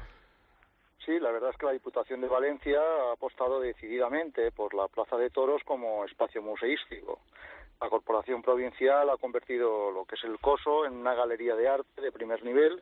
Sí, 1.06 1.20
la 1.20 1.32
verdad 1.32 1.52
es 1.52 1.58
que 1.58 1.68
la 1.68 1.72
Diputación 1.72 2.20
de 2.22 2.28
Valencia 2.28 2.80
ha 2.80 3.14
apostado 3.14 3.60
decididamente 3.60 4.52
por 4.52 4.74
la 4.74 4.88
Plaza 4.88 5.18
de 5.18 5.30
Toros 5.30 5.64
como 5.64 6.04
espacio 6.04 6.42
museístico. 6.42 7.20
La 7.82 7.90
Corporación 7.90 8.42
Provincial 8.42 9.10
ha 9.10 9.18
convertido 9.18 9.92
lo 9.92 10.06
que 10.06 10.16
es 10.16 10.24
el 10.24 10.40
COSO 10.40 10.86
en 10.86 10.94
una 10.94 11.14
galería 11.14 11.56
de 11.56 11.68
arte 11.68 12.02
de 12.02 12.12
primer 12.12 12.44
nivel, 12.44 12.82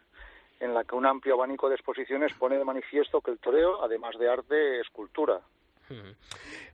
en 0.59 0.73
la 0.73 0.83
que 0.83 0.95
un 0.95 1.05
amplio 1.05 1.33
abanico 1.33 1.67
de 1.67 1.75
exposiciones 1.75 2.33
pone 2.33 2.57
de 2.57 2.63
manifiesto 2.63 3.21
que 3.21 3.31
el 3.31 3.39
toreo, 3.39 3.83
además 3.83 4.17
de 4.17 4.29
arte, 4.29 4.79
es 4.79 4.89
cultura. 4.89 5.41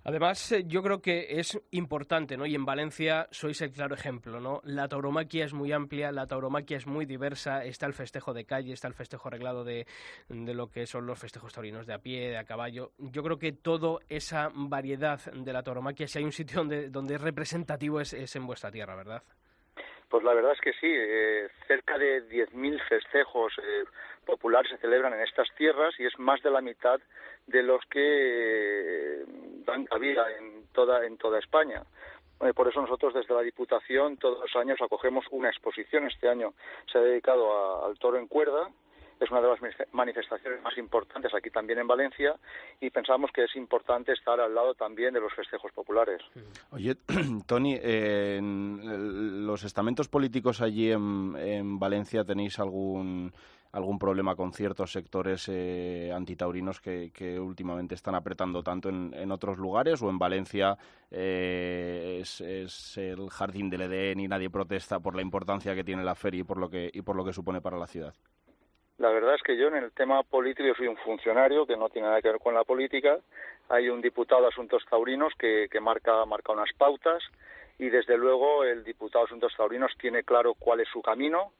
Además, 0.03 0.51
eh, 0.51 0.63
yo 0.65 0.81
creo 0.81 1.01
que 1.01 1.39
es 1.39 1.59
importante, 1.71 2.37
¿no? 2.37 2.45
Y 2.45 2.55
en 2.55 2.65
Valencia 2.65 3.27
sois 3.31 3.61
el 3.61 3.71
claro 3.71 3.95
ejemplo, 3.95 4.39
¿no? 4.39 4.61
La 4.63 4.87
tauromaquia 4.87 5.45
es 5.45 5.53
muy 5.53 5.71
amplia, 5.71 6.11
la 6.11 6.27
tauromaquia 6.27 6.77
es 6.77 6.87
muy 6.87 7.05
diversa, 7.05 7.63
está 7.65 7.85
el 7.85 7.93
festejo 7.93 8.33
de 8.33 8.45
calle, 8.45 8.73
está 8.73 8.87
el 8.87 8.93
festejo 8.93 9.27
arreglado 9.27 9.63
de, 9.63 9.85
lo 10.29 10.69
que 10.69 10.85
son 10.85 11.05
los 11.05 11.19
festejos 11.19 11.53
taurinos 11.53 11.85
de 11.85 11.93
a 11.93 11.99
pie, 11.99 12.29
de 12.29 12.37
a 12.37 12.43
caballo. 12.43 12.93
Yo 12.97 13.23
creo 13.23 13.39
que 13.39 13.51
toda 13.51 13.99
esa 14.09 14.49
variedad 14.53 15.19
de 15.31 15.53
la 15.53 15.63
tauromaquia, 15.63 16.07
si 16.07 16.19
hay 16.19 16.25
un 16.25 16.31
sitio 16.31 16.59
donde, 16.59 16.89
donde 16.89 17.15
es 17.15 17.21
representativo, 17.21 17.99
es, 18.01 18.35
en 18.35 18.45
vuestra 18.45 18.71
tierra, 18.71 18.95
¿verdad? 18.95 19.23
Pues 20.09 20.23
la 20.23 20.33
verdad 20.33 20.53
es 20.53 20.61
que 20.61 20.73
sí, 20.73 20.87
eh, 20.89 21.49
cerca 21.67 21.97
de 21.97 22.27
10.000 22.27 22.81
festejos 22.87 23.53
eh, 23.59 23.83
populares 24.25 24.71
se 24.71 24.77
celebran 24.77 25.13
en 25.13 25.21
estas 25.21 25.47
tierras 25.55 25.93
y 25.99 26.05
es 26.05 26.17
más 26.17 26.41
de 26.41 26.49
la 26.49 26.61
mitad 26.61 26.99
de 27.45 27.63
los 27.63 27.85
que 27.85 29.23
dan 29.65 29.85
cabida 29.85 30.25
en 30.37 30.67
toda, 30.73 31.05
en 31.05 31.17
toda 31.17 31.37
España. 31.37 31.83
Eh, 32.41 32.53
por 32.53 32.67
eso 32.67 32.81
nosotros 32.81 33.13
desde 33.13 33.33
la 33.35 33.41
Diputación 33.41 34.17
todos 34.17 34.39
los 34.39 34.55
años 34.55 34.81
acogemos 34.81 35.25
una 35.29 35.49
exposición. 35.49 36.07
Este 36.07 36.27
año 36.27 36.53
se 36.91 36.97
ha 36.97 37.01
dedicado 37.01 37.85
al 37.85 37.99
toro 37.99 38.17
en 38.17 38.27
cuerda. 38.27 38.69
Es 39.19 39.29
una 39.31 39.41
de 39.41 39.47
las 39.49 39.59
manifestaciones 39.91 40.61
más 40.61 40.77
importantes 40.77 41.33
aquí 41.33 41.49
también 41.49 41.79
en 41.79 41.87
Valencia 41.87 42.35
y 42.79 42.89
pensamos 42.89 43.31
que 43.33 43.43
es 43.43 43.55
importante 43.55 44.13
estar 44.13 44.39
al 44.39 44.53
lado 44.55 44.73
también 44.73 45.13
de 45.13 45.19
los 45.19 45.33
festejos 45.33 45.71
populares. 45.73 46.21
Oye, 46.71 46.95
Tony, 47.45 47.77
en 47.81 49.45
los 49.45 49.63
estamentos 49.63 50.07
políticos 50.07 50.61
allí 50.61 50.91
en 50.91 51.79
Valencia 51.79 52.23
tenéis 52.23 52.59
algún 52.59 53.33
algún 53.71 53.99
problema 53.99 54.35
con 54.35 54.51
ciertos 54.51 54.91
sectores 54.91 55.47
eh, 55.47 56.11
antitaurinos 56.13 56.79
que, 56.81 57.39
últimamente 57.39 57.95
están 57.95 58.15
apretando 58.15 58.63
tanto 58.63 58.89
en, 58.89 59.31
otros 59.31 59.57
lugares 59.57 60.01
o 60.01 60.09
en 60.09 60.17
Valencia 60.17 60.77
eh, 61.11 62.19
es, 62.21 62.97
el 62.97 63.29
jardín 63.29 63.69
del 63.69 63.81
Edén 63.81 64.19
y 64.19 64.27
nadie 64.27 64.49
protesta 64.49 64.99
por 64.99 65.15
la 65.15 65.21
importancia 65.21 65.75
que 65.75 65.83
tiene 65.83 66.03
la 66.03 66.15
feria 66.15 66.41
y 66.41 66.43
por 66.43 66.57
lo 66.57 66.69
que, 66.69 66.89
y 66.91 67.01
por 67.01 67.15
lo 67.15 67.23
que 67.23 67.33
supone 67.33 67.61
para 67.61 67.77
la 67.77 67.87
ciudad. 67.87 68.13
La 68.99 69.09
verdad 69.11 69.35
es 69.35 69.41
que 69.43 69.55
yo 69.55 69.69
en 69.69 69.77
el 69.77 69.93
tema 69.93 70.23
político 70.23 70.75
soy 70.75 70.87
un 70.87 70.97
funcionario 70.97 71.65
que 71.65 71.77
no 71.77 71.87
tiene 71.87 72.09
nada 72.09 72.21
que 72.21 72.31
ver 72.31 72.39
con 72.39 72.53
la 72.53 72.65
política. 72.65 73.17
Hay 73.69 73.87
un 73.87 74.01
diputado 74.01 74.41
de 74.41 74.49
Asuntos 74.49 74.83
Taurinos 74.89 75.31
que, 75.39 75.69
que 75.71 75.79
marca, 75.79 76.25
marca 76.25 76.51
unas 76.51 76.73
pautas 76.77 77.23
y 77.77 77.89
desde 77.89 78.17
luego 78.17 78.65
el 78.65 78.83
diputado 78.83 79.23
de 79.23 79.29
Asuntos 79.29 79.53
Taurinos 79.55 79.93
tiene 79.97 80.23
claro 80.23 80.53
cuál 80.53 80.81
es 80.81 80.89
su 80.89 81.01
camino 81.01 81.53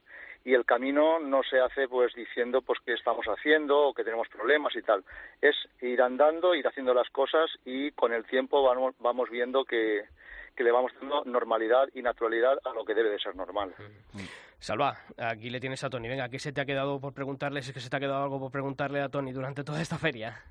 y 0.43 0.53
el 0.53 0.65
camino 0.65 1.19
no 1.19 1.41
se 1.43 1.61
hace 1.61 1.87
pues 1.87 2.13
diciendo 2.13 2.61
pues 2.61 2.79
qué 2.85 2.93
estamos 2.93 3.25
haciendo 3.27 3.87
o 3.87 3.93
que 3.93 4.03
tenemos 4.03 4.27
problemas 4.27 4.75
y 4.75 4.81
tal. 4.81 5.05
Es 5.41 5.55
ir 5.81 6.01
andando, 6.01 6.55
ir 6.55 6.67
haciendo 6.67 6.93
las 6.93 7.09
cosas 7.09 7.49
y 7.63 7.91
con 7.91 8.11
el 8.11 8.25
tiempo 8.25 8.63
vamos, 8.63 8.95
vamos 8.99 9.29
viendo 9.29 9.63
que, 9.63 10.03
que 10.57 10.63
le 10.65 10.71
vamos 10.71 10.91
dando 10.99 11.23
normalidad 11.23 11.87
y 11.93 12.01
naturalidad 12.01 12.59
a 12.65 12.73
lo 12.73 12.83
que 12.83 12.93
debe 12.93 13.11
de 13.11 13.19
ser 13.19 13.33
normal. 13.37 13.73
Salva, 14.59 14.97
aquí 15.17 15.49
le 15.49 15.59
tienes 15.59 15.83
a 15.83 15.89
Tony. 15.89 16.09
Venga, 16.09 16.29
¿qué 16.29 16.37
se 16.37 16.51
te 16.51 16.61
ha 16.61 16.65
quedado 16.65 16.99
por 16.99 17.13
preguntarle? 17.13 17.61
Si 17.61 17.69
es 17.69 17.73
que 17.73 17.79
se 17.79 17.89
te 17.89 17.95
ha 17.95 17.99
quedado 17.99 18.23
algo 18.23 18.39
por 18.39 18.51
preguntarle 18.51 19.01
a 19.01 19.09
Tony 19.09 19.31
durante 19.31 19.63
toda 19.63 19.81
esta 19.81 19.97
feria. 19.97 20.43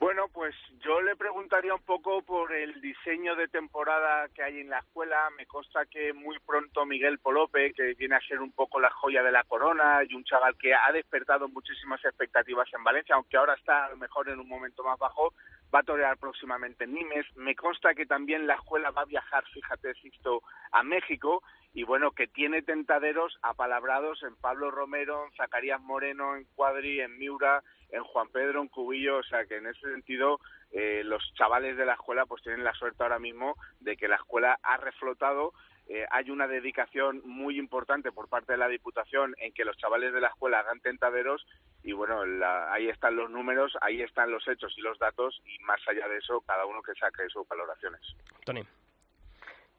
Bueno, 0.00 0.26
pues 0.32 0.52
yo 0.80 1.00
le 1.00 1.14
preguntaría 1.14 1.72
un 1.72 1.82
poco 1.82 2.22
por 2.22 2.52
el 2.52 2.80
diseño 2.80 3.36
de 3.36 3.46
temporada 3.46 4.28
que 4.34 4.42
hay 4.42 4.58
en 4.58 4.68
la 4.68 4.78
escuela. 4.78 5.30
Me 5.38 5.46
consta 5.46 5.86
que 5.86 6.12
muy 6.12 6.36
pronto 6.40 6.84
Miguel 6.84 7.20
Polope, 7.20 7.72
que 7.72 7.94
viene 7.94 8.16
a 8.16 8.20
ser 8.26 8.40
un 8.40 8.50
poco 8.50 8.80
la 8.80 8.90
joya 8.90 9.22
de 9.22 9.30
la 9.30 9.44
corona 9.44 10.00
y 10.08 10.14
un 10.14 10.24
chaval 10.24 10.56
que 10.56 10.74
ha 10.74 10.90
despertado 10.90 11.48
muchísimas 11.48 12.04
expectativas 12.04 12.68
en 12.74 12.82
Valencia, 12.82 13.14
aunque 13.14 13.36
ahora 13.36 13.54
está 13.54 13.84
a 13.84 13.90
lo 13.90 13.96
mejor 13.96 14.28
en 14.28 14.40
un 14.40 14.48
momento 14.48 14.82
más 14.82 14.98
bajo, 14.98 15.34
va 15.74 15.80
a 15.80 15.84
torear 15.84 16.16
próximamente 16.18 16.84
en 16.84 16.94
Nimes. 16.94 17.26
Me 17.36 17.54
consta 17.54 17.94
que 17.94 18.06
también 18.06 18.46
la 18.46 18.54
escuela 18.54 18.90
va 18.90 19.02
a 19.02 19.06
viajar, 19.06 19.44
fíjate, 19.52 19.94
Sixto, 19.94 20.42
a 20.72 20.82
México 20.82 21.42
y 21.74 21.84
bueno, 21.84 22.10
que 22.10 22.26
tiene 22.26 22.62
tentaderos 22.62 23.38
apalabrados 23.40 24.22
en 24.24 24.36
Pablo 24.36 24.70
Romero, 24.70 25.24
en 25.24 25.32
Zacarías 25.32 25.80
Moreno, 25.80 26.36
en 26.36 26.44
Cuadri, 26.54 27.00
en 27.00 27.16
Miura, 27.18 27.62
en 27.90 28.04
Juan 28.04 28.28
Pedro, 28.28 28.60
en 28.60 28.68
Cubillo, 28.68 29.18
o 29.18 29.22
sea 29.22 29.46
que 29.46 29.56
en 29.56 29.66
ese 29.66 29.80
sentido 29.80 30.38
eh, 30.70 31.02
los 31.04 31.22
chavales 31.34 31.76
de 31.76 31.86
la 31.86 31.94
escuela 31.94 32.26
pues 32.26 32.42
tienen 32.42 32.64
la 32.64 32.74
suerte 32.74 33.02
ahora 33.02 33.18
mismo 33.18 33.56
de 33.80 33.96
que 33.96 34.08
la 34.08 34.16
escuela 34.16 34.58
ha 34.62 34.76
reflotado 34.76 35.54
eh, 35.88 36.06
hay 36.10 36.30
una 36.30 36.46
dedicación 36.46 37.22
muy 37.24 37.58
importante 37.58 38.12
por 38.12 38.28
parte 38.28 38.52
de 38.52 38.58
la 38.58 38.68
Diputación 38.68 39.34
en 39.38 39.52
que 39.52 39.64
los 39.64 39.76
chavales 39.76 40.12
de 40.12 40.20
la 40.20 40.28
escuela 40.28 40.60
hagan 40.60 40.80
tentaderos 40.80 41.46
y 41.82 41.92
bueno, 41.92 42.22
ahí 42.70 42.88
están 42.88 43.16
los 43.16 43.30
números, 43.30 43.76
ahí 43.80 44.02
están 44.02 44.30
los 44.30 44.46
hechos 44.46 44.72
y 44.76 44.80
los 44.80 44.98
datos 44.98 45.40
y 45.44 45.58
más 45.64 45.80
allá 45.88 46.08
de 46.08 46.18
eso, 46.18 46.40
cada 46.42 46.64
uno 46.66 46.82
que 46.82 46.94
saque 46.94 47.28
sus 47.28 47.46
valoraciones. 47.48 48.00
Tony. 48.44 48.62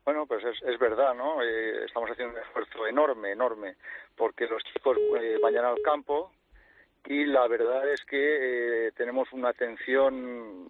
Bueno, 0.04 0.26
pues 0.26 0.44
es, 0.44 0.62
es 0.64 0.78
verdad, 0.80 1.14
¿no? 1.16 1.42
Eh, 1.42 1.86
estamos 1.86 2.12
haciendo 2.12 2.34
un 2.34 2.42
esfuerzo 2.42 2.86
enorme, 2.88 3.32
enorme, 3.32 3.78
porque 4.18 4.48
los 4.48 4.62
chicos 4.66 4.98
vayan 5.42 5.64
al 5.64 5.82
campo, 5.82 6.34
y 7.06 7.26
la 7.26 7.48
verdad 7.48 7.90
es 7.90 8.02
que 8.06 8.88
eh, 8.88 8.92
tenemos 8.94 9.32
una 9.34 9.50
atención 9.50 10.70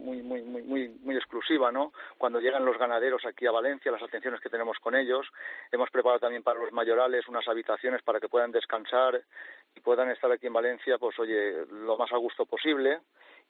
muy, 0.00 0.22
muy, 0.22 0.42
muy, 0.42 0.62
muy, 0.62 0.88
muy 1.02 1.16
exclusiva, 1.16 1.70
¿no? 1.70 1.92
Cuando 2.18 2.40
llegan 2.40 2.64
los 2.64 2.78
ganaderos 2.78 3.24
aquí 3.24 3.46
a 3.46 3.52
Valencia, 3.52 3.92
las 3.92 4.02
atenciones 4.02 4.40
que 4.40 4.48
tenemos 4.48 4.78
con 4.78 4.94
ellos, 4.94 5.26
hemos 5.70 5.90
preparado 5.90 6.20
también 6.20 6.42
para 6.42 6.58
los 6.58 6.72
mayorales 6.72 7.28
unas 7.28 7.46
habitaciones 7.46 8.02
para 8.02 8.20
que 8.20 8.28
puedan 8.28 8.50
descansar 8.50 9.22
y 9.74 9.80
puedan 9.80 10.10
estar 10.10 10.30
aquí 10.32 10.46
en 10.46 10.52
Valencia, 10.52 10.98
pues 10.98 11.18
oye, 11.18 11.66
lo 11.66 11.96
más 11.96 12.12
a 12.12 12.16
gusto 12.16 12.46
posible 12.46 13.00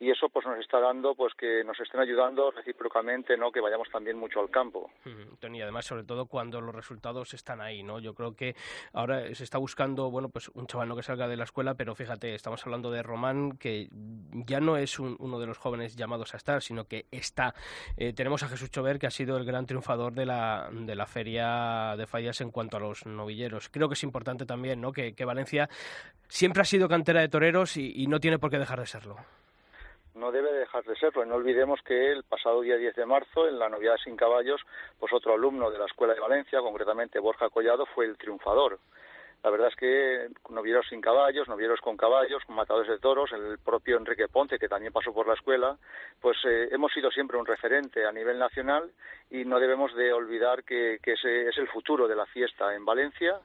y 0.00 0.10
eso 0.10 0.30
pues 0.30 0.46
nos 0.46 0.58
está 0.58 0.80
dando 0.80 1.14
pues 1.14 1.34
que 1.34 1.62
nos 1.62 1.78
estén 1.78 2.00
ayudando 2.00 2.50
recíprocamente 2.50 3.36
no 3.36 3.52
que 3.52 3.60
vayamos 3.60 3.88
también 3.90 4.16
mucho 4.16 4.40
al 4.40 4.50
campo. 4.50 4.90
Tony 5.38 5.60
además 5.60 5.84
sobre 5.84 6.04
todo 6.04 6.24
cuando 6.24 6.60
los 6.62 6.74
resultados 6.74 7.34
están 7.34 7.60
ahí 7.60 7.82
no 7.82 7.98
yo 8.00 8.14
creo 8.14 8.34
que 8.34 8.56
ahora 8.94 9.32
se 9.34 9.44
está 9.44 9.58
buscando 9.58 10.10
bueno 10.10 10.30
pues 10.30 10.48
un 10.54 10.66
chaval 10.66 10.88
no 10.88 10.96
que 10.96 11.02
salga 11.02 11.28
de 11.28 11.36
la 11.36 11.44
escuela 11.44 11.74
pero 11.74 11.94
fíjate 11.94 12.34
estamos 12.34 12.64
hablando 12.64 12.90
de 12.90 13.02
Román 13.02 13.58
que 13.58 13.88
ya 13.90 14.58
no 14.60 14.78
es 14.78 14.98
uno 14.98 15.38
de 15.38 15.46
los 15.46 15.58
jóvenes 15.58 15.94
llamados 15.96 16.32
a 16.32 16.38
estar 16.38 16.62
sino 16.62 16.86
que 16.86 17.04
está. 17.10 17.54
Eh, 17.98 18.14
tenemos 18.14 18.42
a 18.42 18.48
Jesús 18.48 18.70
Chover 18.70 18.98
que 18.98 19.06
ha 19.06 19.10
sido 19.10 19.36
el 19.36 19.44
gran 19.44 19.66
triunfador 19.66 20.14
de 20.14 20.24
la 20.24 20.70
de 20.72 20.94
la 20.94 21.06
feria 21.06 21.94
de 21.98 22.06
fallas 22.06 22.40
en 22.40 22.50
cuanto 22.50 22.78
a 22.78 22.80
los 22.80 23.04
novilleros. 23.04 23.68
Creo 23.68 23.88
que 23.88 23.94
es 23.94 24.02
importante 24.02 24.46
también 24.46 24.80
no 24.80 24.92
que, 24.92 25.14
Valencia 25.30 25.68
siempre 26.26 26.62
ha 26.62 26.64
sido 26.64 26.88
cantera 26.88 27.20
de 27.20 27.28
toreros 27.28 27.76
y 27.76 28.06
no 28.06 28.18
tiene 28.18 28.38
por 28.38 28.50
qué 28.50 28.58
dejar 28.58 28.80
de 28.80 28.86
serlo 28.86 29.16
no 30.14 30.32
debe 30.32 30.52
dejar 30.52 30.84
de 30.84 30.96
serlo. 30.96 31.24
No 31.24 31.36
olvidemos 31.36 31.80
que 31.82 32.12
el 32.12 32.24
pasado 32.24 32.60
día 32.60 32.76
10 32.76 32.94
de 32.96 33.06
marzo, 33.06 33.48
en 33.48 33.58
la 33.58 33.68
Novedad 33.68 33.96
sin 34.02 34.16
Caballos, 34.16 34.60
pues 34.98 35.12
otro 35.12 35.34
alumno 35.34 35.70
de 35.70 35.78
la 35.78 35.86
Escuela 35.86 36.14
de 36.14 36.20
Valencia, 36.20 36.60
concretamente 36.60 37.18
Borja 37.18 37.48
Collado, 37.50 37.86
fue 37.86 38.06
el 38.06 38.16
triunfador. 38.16 38.78
La 39.42 39.48
verdad 39.48 39.68
es 39.68 39.76
que 39.76 40.28
novieros 40.50 40.86
sin 40.90 41.00
caballos, 41.00 41.48
novieros 41.48 41.80
con 41.80 41.96
caballos, 41.96 42.42
matadores 42.48 42.90
de 42.90 42.98
toros, 42.98 43.32
el 43.32 43.58
propio 43.58 43.96
Enrique 43.96 44.28
Ponte, 44.28 44.58
que 44.58 44.68
también 44.68 44.92
pasó 44.92 45.14
por 45.14 45.26
la 45.26 45.32
escuela, 45.32 45.78
pues 46.20 46.36
eh, 46.44 46.68
hemos 46.70 46.92
sido 46.92 47.10
siempre 47.10 47.38
un 47.38 47.46
referente 47.46 48.04
a 48.04 48.12
nivel 48.12 48.38
nacional 48.38 48.90
y 49.30 49.46
no 49.46 49.58
debemos 49.58 49.94
de 49.94 50.12
olvidar 50.12 50.62
que, 50.62 50.98
que 51.02 51.12
ese 51.12 51.48
es 51.48 51.56
el 51.56 51.68
futuro 51.68 52.06
de 52.06 52.16
la 52.16 52.26
fiesta 52.26 52.74
en 52.74 52.84
Valencia 52.84 53.40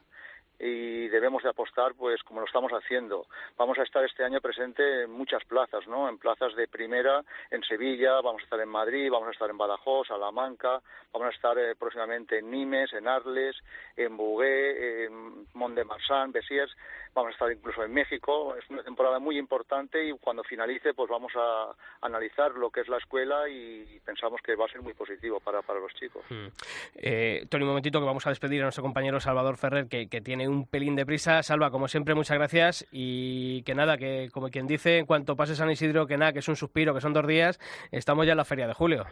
y 0.58 1.08
debemos 1.08 1.42
de 1.42 1.50
apostar 1.50 1.94
pues 1.94 2.22
como 2.22 2.40
lo 2.40 2.46
estamos 2.46 2.72
haciendo. 2.72 3.26
Vamos 3.56 3.78
a 3.78 3.82
estar 3.82 4.04
este 4.04 4.24
año 4.24 4.40
presente 4.40 5.02
en 5.02 5.10
muchas 5.10 5.44
plazas, 5.44 5.86
¿no? 5.86 6.08
En 6.08 6.18
plazas 6.18 6.54
de 6.54 6.68
primera, 6.68 7.22
en 7.50 7.62
Sevilla, 7.62 8.20
vamos 8.20 8.42
a 8.42 8.44
estar 8.44 8.60
en 8.60 8.68
Madrid, 8.68 9.10
vamos 9.10 9.28
a 9.28 9.32
estar 9.32 9.50
en 9.50 9.58
Badajoz, 9.58 10.08
Salamanca, 10.08 10.80
vamos 11.12 11.28
a 11.28 11.34
estar 11.34 11.58
eh, 11.58 11.74
próximamente 11.76 12.38
en 12.38 12.50
Nimes, 12.50 12.92
en 12.92 13.08
Arles, 13.08 13.56
en 13.96 14.16
Bougué, 14.16 15.04
en 15.04 15.46
Mont 15.54 15.74
de 15.74 15.84
Marsan, 15.84 16.32
Besiers, 16.32 16.74
vamos 17.14 17.30
a 17.30 17.32
estar 17.32 17.52
incluso 17.52 17.82
en 17.82 17.92
México. 17.92 18.54
Es 18.56 18.68
una 18.70 18.82
temporada 18.82 19.18
muy 19.18 19.38
importante 19.38 20.06
y 20.06 20.12
cuando 20.12 20.44
finalice 20.44 20.94
pues 20.94 21.08
vamos 21.08 21.32
a 21.34 21.74
analizar 22.02 22.52
lo 22.52 22.70
que 22.70 22.80
es 22.80 22.88
la 22.88 22.98
escuela 22.98 23.48
y 23.48 24.00
pensamos 24.04 24.40
que 24.42 24.54
va 24.54 24.66
a 24.66 24.68
ser 24.68 24.82
muy 24.82 24.92
positivo 24.94 25.40
para, 25.40 25.62
para 25.62 25.80
los 25.80 25.92
chicos. 25.94 26.24
Hmm. 26.28 26.48
Eh, 26.96 27.46
Tony, 27.48 27.62
un 27.62 27.70
momentito 27.70 28.00
que 28.00 28.06
vamos 28.06 28.26
a 28.26 28.30
despedir 28.30 28.60
a 28.60 28.64
nuestro 28.64 28.82
compañero 28.82 29.18
Salvador 29.20 29.56
Ferrer 29.56 29.88
que, 29.88 30.08
que 30.08 30.20
tiene 30.20 30.45
un 30.48 30.66
pelín 30.66 30.96
de 30.96 31.06
prisa. 31.06 31.42
Salva, 31.42 31.70
como 31.70 31.88
siempre, 31.88 32.14
muchas 32.14 32.36
gracias 32.36 32.86
y 32.90 33.62
que 33.62 33.74
nada, 33.74 33.96
que 33.96 34.30
como 34.32 34.48
quien 34.48 34.66
dice, 34.66 34.98
en 34.98 35.06
cuanto 35.06 35.36
pase 35.36 35.54
San 35.54 35.70
Isidro, 35.70 36.06
que 36.06 36.16
nada, 36.16 36.32
que 36.32 36.40
es 36.40 36.48
un 36.48 36.56
suspiro, 36.56 36.94
que 36.94 37.00
son 37.00 37.12
dos 37.12 37.26
días, 37.26 37.58
estamos 37.92 38.26
ya 38.26 38.32
en 38.32 38.38
la 38.38 38.44
feria 38.44 38.66
de 38.66 38.74
julio. 38.74 39.04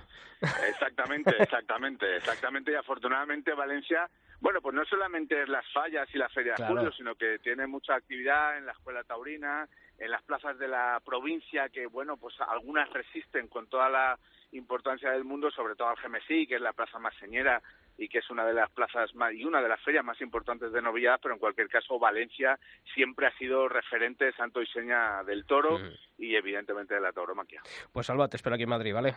Exactamente, 0.68 1.34
exactamente, 1.38 2.16
exactamente. 2.16 2.72
Y 2.72 2.74
afortunadamente 2.74 3.54
Valencia, 3.54 4.08
bueno, 4.40 4.60
pues 4.60 4.74
no 4.74 4.84
solamente 4.84 5.42
es 5.42 5.48
las 5.48 5.64
fallas 5.72 6.08
y 6.12 6.18
la 6.18 6.28
feria 6.28 6.54
de 6.56 6.66
julio, 6.66 6.92
sino 6.92 7.14
que 7.14 7.38
tiene 7.38 7.66
mucha 7.66 7.94
actividad 7.94 8.58
en 8.58 8.66
la 8.66 8.72
escuela 8.72 9.04
taurina, 9.04 9.68
en 9.98 10.10
las 10.10 10.22
plazas 10.22 10.58
de 10.58 10.68
la 10.68 11.00
provincia, 11.04 11.68
que 11.68 11.86
bueno, 11.86 12.16
pues 12.16 12.34
algunas 12.40 12.90
resisten 12.92 13.48
con 13.48 13.68
toda 13.68 13.88
la 13.88 14.18
importancia 14.52 15.10
del 15.10 15.24
mundo, 15.24 15.50
sobre 15.50 15.74
todo 15.74 15.88
al 15.88 15.96
Gemesí, 15.98 16.46
que 16.46 16.56
es 16.56 16.60
la 16.60 16.72
plaza 16.72 16.98
más 16.98 17.14
señera 17.16 17.62
y 17.96 18.08
que 18.08 18.18
es 18.18 18.30
una 18.30 18.44
de 18.44 18.54
las 18.54 18.70
plazas 18.70 19.14
más, 19.14 19.32
y 19.32 19.44
una 19.44 19.62
de 19.62 19.68
las 19.68 19.80
ferias 19.82 20.04
más 20.04 20.20
importantes 20.20 20.72
de 20.72 20.82
novedad, 20.82 21.18
pero 21.22 21.34
en 21.34 21.40
cualquier 21.40 21.68
caso 21.68 21.98
Valencia 21.98 22.58
siempre 22.94 23.26
ha 23.26 23.36
sido 23.38 23.68
referente 23.68 24.32
santo 24.32 24.60
y 24.60 24.66
seña 24.66 25.22
del 25.24 25.44
toro 25.46 25.78
y 26.18 26.34
evidentemente 26.34 26.94
de 26.94 27.00
la 27.00 27.12
tauromaquia. 27.12 27.62
Pues 27.92 28.10
Alba, 28.10 28.28
te 28.28 28.36
espero 28.36 28.54
aquí 28.54 28.64
en 28.64 28.70
Madrid, 28.70 28.94
¿vale? 28.94 29.14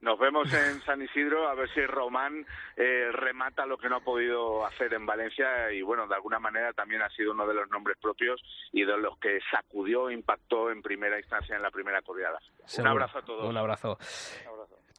Nos 0.00 0.18
vemos 0.18 0.50
en 0.54 0.80
San 0.80 1.02
Isidro 1.02 1.46
a 1.46 1.54
ver 1.54 1.68
si 1.74 1.84
Román 1.84 2.46
eh, 2.74 3.10
remata 3.12 3.66
lo 3.66 3.76
que 3.76 3.90
no 3.90 3.96
ha 3.96 4.00
podido 4.00 4.64
hacer 4.64 4.94
en 4.94 5.04
Valencia 5.04 5.70
y 5.72 5.82
bueno, 5.82 6.06
de 6.06 6.14
alguna 6.14 6.38
manera 6.38 6.72
también 6.72 7.02
ha 7.02 7.10
sido 7.10 7.32
uno 7.32 7.46
de 7.46 7.52
los 7.52 7.68
nombres 7.68 7.98
propios 8.00 8.40
y 8.72 8.82
de 8.84 8.96
los 8.96 9.18
que 9.18 9.40
sacudió, 9.50 10.10
impactó 10.10 10.70
en 10.70 10.80
primera 10.80 11.18
instancia 11.18 11.54
en 11.54 11.60
la 11.60 11.70
primera 11.70 12.00
corriada. 12.00 12.38
Un 12.78 12.86
abrazo 12.86 13.18
a 13.18 13.22
todos. 13.22 13.44
Un 13.44 13.56
abrazo. 13.58 13.98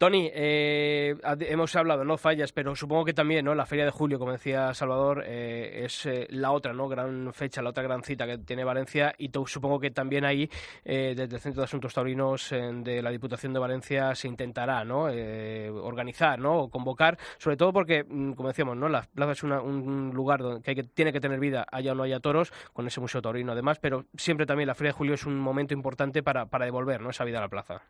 Tony, 0.02 0.32
eh, 0.34 1.16
hemos 1.42 1.76
hablado, 1.76 2.04
no 2.04 2.18
fallas, 2.18 2.52
pero 2.52 2.76
supongo 2.76 3.06
que 3.06 3.14
también, 3.14 3.46
¿no? 3.46 3.54
La 3.54 3.68
Feria 3.68 3.86
de 3.86 3.92
Julio, 3.92 4.18
como 4.18 4.32
decía 4.32 4.74
Salvador, 4.74 5.24
eh, 5.28 5.84
es 5.86 6.08
eh, 6.08 6.26
la 6.32 6.50
otra, 6.54 6.74
¿no? 6.74 6.90
Gran 6.90 7.32
fecha, 7.36 7.62
la 7.62 7.70
otra 7.70 7.84
gran 7.84 8.02
cita 8.02 8.26
que 8.26 8.40
tiene 8.40 8.64
Valencia 8.64 9.14
y 9.20 9.30
supongo 9.46 9.80
que 9.80 9.92
también 9.92 10.26
ahí, 10.26 10.50
desde 10.84 11.36
el 11.36 11.40
Centro 11.40 11.62
de 11.62 11.66
Asuntos 11.66 11.94
Taurinos 11.94 12.50
de 12.50 13.04
la 13.04 13.12
Diputación 13.12 13.54
de 13.54 13.60
Valencia, 13.60 14.16
se 14.16 14.28
intentará, 14.28 14.84
¿no? 14.84 15.04
organizar, 15.04 16.40
¿no? 16.40 16.62
O 16.62 16.72
convocar, 16.72 17.20
sobre 17.38 17.58
todo 17.58 17.72
porque, 17.72 18.04
mm, 18.04 18.32
como 18.32 18.50
decíamos, 18.50 18.78
¿no? 18.78 18.90
La 18.90 19.04
plaza 19.04 19.34
es 19.34 19.44
un 19.44 20.10
lugar 20.16 20.40
donde 20.42 20.64
que, 20.64 20.82
tiene 20.82 21.14
que 21.14 21.20
tener 21.20 21.40
vida, 21.40 21.68
haya 21.72 21.92
o 21.92 21.96
no 21.96 22.02
haya 22.02 22.20
toros, 22.20 22.52
con 22.74 22.88
ese 22.88 23.00
museo 23.02 23.22
taurino 23.22 23.52
además, 23.52 23.78
pero 23.78 24.06
siempre 24.18 24.48
también 24.48 24.66
la 24.66 24.74
Feria 24.74 24.94
de 24.94 24.98
Julio 24.98 25.14
es 25.14 25.28
un 25.28 25.38
momento 25.40 25.76
importante 25.76 26.24
para, 26.24 26.48
para 26.48 26.66
devolver, 26.66 27.02
¿no? 27.02 27.12
Esa 27.12 27.24
vida 27.24 27.38
a 27.38 27.42
la 27.42 27.50
plaza. 27.50 27.84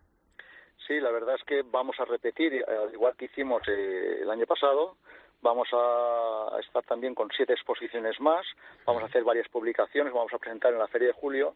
Sí, 0.88 1.00
la 1.00 1.12
verdad 1.12 1.36
es 1.36 1.44
que 1.44 1.64
vamos 1.64 2.00
a 2.00 2.06
repetir, 2.06 2.54
eh, 2.54 2.66
al 2.68 2.94
igual 2.94 3.16
que 3.16 3.26
hicimos 3.26 3.62
eh, 3.68 4.20
el 4.22 4.30
año 4.30 4.46
pasado, 4.46 4.98
vamos 5.42 5.68
a 5.74 6.58
estar 6.60 6.84
también 6.84 7.16
con 7.16 7.30
siete 7.36 7.54
exposiciones 7.54 8.20
más, 8.20 8.46
vamos 8.86 9.04
a 9.04 9.08
hacer 9.08 9.24
varias 9.24 9.48
publicaciones, 9.50 10.14
vamos 10.14 10.34
a 10.34 10.38
presentar 10.38 10.72
en 10.72 10.80
la 10.80 10.88
Feria 10.88 11.08
de 11.08 11.14
Julio 11.14 11.56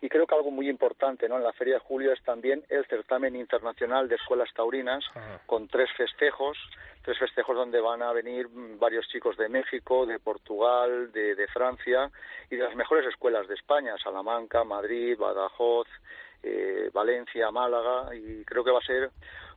y 0.00 0.08
creo 0.08 0.26
que 0.26 0.34
algo 0.34 0.50
muy 0.50 0.68
importante 0.68 1.28
¿no? 1.28 1.36
en 1.36 1.42
la 1.42 1.52
Feria 1.52 1.74
de 1.74 1.80
Julio 1.80 2.12
es 2.12 2.22
también 2.24 2.62
el 2.68 2.86
certamen 2.86 3.34
internacional 3.34 4.08
de 4.08 4.16
escuelas 4.16 4.50
taurinas 4.54 5.04
con 5.46 5.66
tres 5.68 5.88
festejos, 5.96 6.58
tres 7.02 7.18
festejos 7.18 7.56
donde 7.56 7.80
van 7.80 8.02
a 8.02 8.12
venir 8.12 8.48
varios 8.78 9.08
chicos 9.08 9.36
de 9.36 9.48
México, 9.48 10.04
de 10.04 10.18
Portugal, 10.18 11.10
de, 11.12 11.34
de 11.34 11.46
Francia 11.48 12.10
y 12.50 12.56
de 12.56 12.64
las 12.64 12.76
mejores 12.76 13.06
escuelas 13.06 13.48
de 13.48 13.54
España, 13.54 13.96
Salamanca, 14.02 14.62
Madrid, 14.62 15.16
Badajoz, 15.18 15.88
eh, 16.42 16.90
Valencia, 16.92 17.50
Málaga, 17.50 18.14
y 18.14 18.44
creo 18.44 18.64
que 18.64 18.70
va 18.70 18.78
a 18.78 18.86
ser 18.86 19.10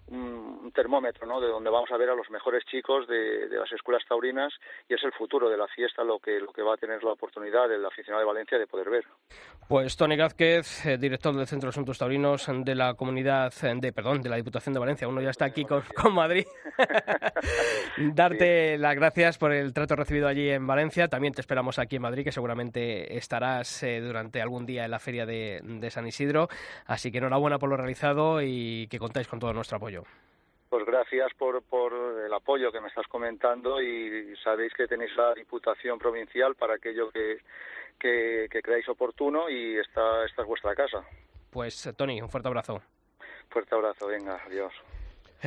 un, 0.07 0.71
termómetro, 0.73 1.25
¿no? 1.25 1.39
De 1.39 1.47
donde 1.47 1.69
vamos 1.69 1.89
a 1.91 1.97
ver 1.97 2.09
a 2.09 2.15
los 2.15 2.29
mejores 2.29 2.63
chicos 2.65 3.07
de, 3.07 3.47
las 3.49 3.71
escuelas 3.71 4.03
taurinas 4.07 4.53
y 4.89 4.93
es 4.93 5.03
el 5.03 5.13
futuro 5.13 5.49
de 5.49 5.57
la 5.57 5.67
fiesta 5.67 6.03
lo 6.03 6.19
que 6.19 6.39
lo 6.39 6.51
que 6.51 6.61
va 6.61 6.73
a 6.73 6.77
tener 6.77 7.03
la 7.03 7.11
oportunidad 7.11 7.71
el 7.71 7.85
aficionado 7.85 8.19
de 8.19 8.25
Valencia 8.25 8.57
de 8.57 8.67
poder 8.67 8.89
ver. 8.89 9.05
Pues 9.67 9.95
Tony 9.95 10.15
Gázquez, 10.15 10.85
eh, 10.85 10.97
director 10.97 11.33
del 11.35 11.47
Centro 11.47 11.67
de 11.67 11.71
Asuntos 11.71 11.97
Taurinos 11.97 12.47
de 12.47 12.75
la 12.75 12.93
comunidad 12.95 13.53
de 13.53 13.93
perdón 13.93 14.21
de 14.21 14.29
la 14.29 14.35
Diputación 14.35 14.73
de 14.73 14.79
Valencia, 14.79 15.07
uno 15.07 15.21
ya 15.21 15.29
está 15.29 15.45
aquí 15.45 15.65
con, 15.65 15.83
Madrid. 16.13 16.45
Darte 18.13 18.77
las 18.77 18.95
gracias 18.95 19.37
por 19.37 19.53
el 19.53 19.73
trato 19.73 19.95
recibido 19.95 20.27
allí 20.27 20.49
en 20.49 20.67
Valencia. 20.67 21.07
También 21.07 21.33
te 21.33 21.41
esperamos 21.41 21.79
aquí 21.79 21.95
en 21.95 22.01
Madrid, 22.01 22.23
que 22.23 22.31
seguramente 22.31 23.17
estarás 23.17 23.83
eh, 23.83 24.01
durante 24.01 24.41
algún 24.41 24.65
día 24.65 24.85
en 24.85 24.91
la 24.91 24.99
feria 24.99 25.25
de, 25.25 25.61
de 25.63 25.89
San 25.89 26.05
Isidro. 26.05 26.47
Así 26.85 27.11
que 27.11 27.19
enhorabuena 27.19 27.57
por 27.57 27.69
lo 27.69 27.77
realizado 27.77 28.41
y 28.41 28.87
que 28.87 28.99
contáis 28.99 29.27
con 29.27 29.39
todo 29.39 29.53
nuestro 29.53 29.77
apoyo. 29.77 29.94
Pues 30.69 30.85
gracias 30.85 31.33
por, 31.35 31.61
por 31.63 31.93
el 31.93 32.33
apoyo 32.33 32.71
que 32.71 32.81
me 32.81 32.87
estás 32.87 33.07
comentando 33.07 33.81
y 33.81 34.35
sabéis 34.43 34.73
que 34.73 34.87
tenéis 34.87 35.15
la 35.15 35.33
Diputación 35.33 35.99
Provincial 35.99 36.55
para 36.55 36.75
aquello 36.75 37.11
que, 37.11 37.37
que, 37.99 38.61
creáis 38.61 38.87
oportuno 38.89 39.49
y 39.49 39.77
esta, 39.77 40.25
esta 40.25 40.41
es 40.41 40.47
vuestra 40.47 40.75
casa. 40.75 41.05
Pues 41.51 41.89
Tony, 41.95 42.21
un 42.21 42.29
fuerte 42.29 42.47
abrazo. 42.47 42.81
Fuerte 43.49 43.75
abrazo, 43.75 44.07
venga, 44.07 44.41
adiós. 44.45 44.73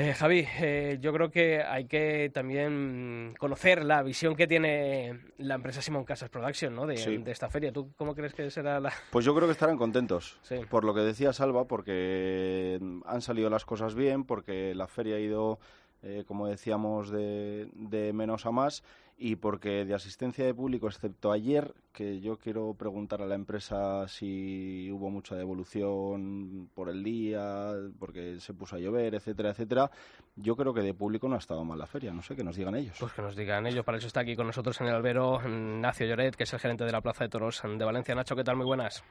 Eh, 0.01 0.14
Javi, 0.14 0.46
eh, 0.61 0.99
yo 1.01 1.12
creo 1.12 1.28
que 1.28 1.61
hay 1.61 1.86
que 1.86 2.30
también 2.32 3.34
conocer 3.36 3.84
la 3.84 4.01
visión 4.05 4.36
que 4.36 4.46
tiene 4.46 5.18
la 5.38 5.57
empresa 5.57 5.82
Simon 5.82 6.05
Casas 6.05 6.30
Production 6.30 6.72
¿no? 6.72 6.86
de, 6.86 7.20
esta 7.26 7.51
feria. 7.51 7.72
¿Tú 7.72 7.90
cómo 7.96 8.14
crees 8.14 8.32
que 8.32 8.49
será 8.49 8.78
la...? 8.78 8.92
Pues 9.11 9.24
yo 9.24 9.34
creo 9.34 9.49
que 9.49 9.53
estarán 9.55 9.76
contentos, 9.76 10.38
por 10.70 10.84
lo 10.84 10.94
que 10.94 11.01
decía 11.01 11.32
Salva, 11.32 11.64
porque 11.64 12.78
han 13.07 13.22
salido 13.22 13.51
las 13.51 13.64
cosas 13.64 13.96
bien, 13.96 14.22
porque 14.22 14.72
la 14.72 14.86
feria 14.86 15.16
ha 15.16 15.18
ido 15.18 15.59
eh, 16.05 16.22
como 16.28 16.46
decíamos, 16.46 17.11
de, 17.11 17.68
de, 17.74 18.12
menos 18.12 18.46
a 18.46 18.53
más 18.53 18.84
y 19.20 19.34
porque 19.34 19.84
de 19.84 19.94
asistencia 19.94 20.44
de 20.46 20.54
público, 20.54 20.86
excepto 20.86 21.32
ayer, 21.32 21.74
que 21.92 22.20
yo 22.20 22.36
quiero 22.38 22.74
preguntar 22.74 23.20
a 23.20 23.26
la 23.26 23.34
empresa 23.34 24.06
si 24.06 24.88
hubo 24.92 25.10
mucha 25.10 25.34
devolución 25.34 26.70
por 26.72 26.88
el 26.88 27.02
día, 27.02 27.72
porque 27.98 28.38
se 28.38 28.54
puso 28.54 28.76
a 28.76 28.78
llover, 28.78 29.16
etcétera, 29.16 29.50
etcétera, 29.50 29.90
yo 30.36 30.54
creo 30.54 30.72
que 30.72 30.82
de 30.82 30.94
público 30.94 31.28
no 31.28 31.34
ha 31.34 31.38
estado 31.38 31.64
mal 31.64 31.78
la 31.78 31.86
feria, 31.86 32.12
no 32.12 32.22
sé, 32.22 32.36
que 32.36 32.44
nos 32.44 32.54
digan 32.56 32.76
ellos. 32.76 32.96
Pues 33.00 33.12
que 33.12 33.22
nos 33.22 33.34
digan 33.34 33.66
ellos, 33.66 33.84
para 33.84 33.98
eso 33.98 34.06
está 34.06 34.20
aquí 34.20 34.36
con 34.36 34.46
nosotros 34.46 34.80
en 34.80 34.86
el 34.86 34.94
albero 34.94 35.40
Nacio 35.42 36.06
Lloret, 36.06 36.36
que 36.36 36.44
es 36.44 36.52
el 36.52 36.60
gerente 36.60 36.84
de 36.84 36.92
la 36.92 37.00
Plaza 37.00 37.24
de 37.24 37.30
Toros 37.30 37.60
de 37.62 37.84
Valencia. 37.84 38.14
Nacho, 38.14 38.36
¿qué 38.36 38.44
tal? 38.44 38.56
Muy 38.56 38.66
buenas. 38.66 39.04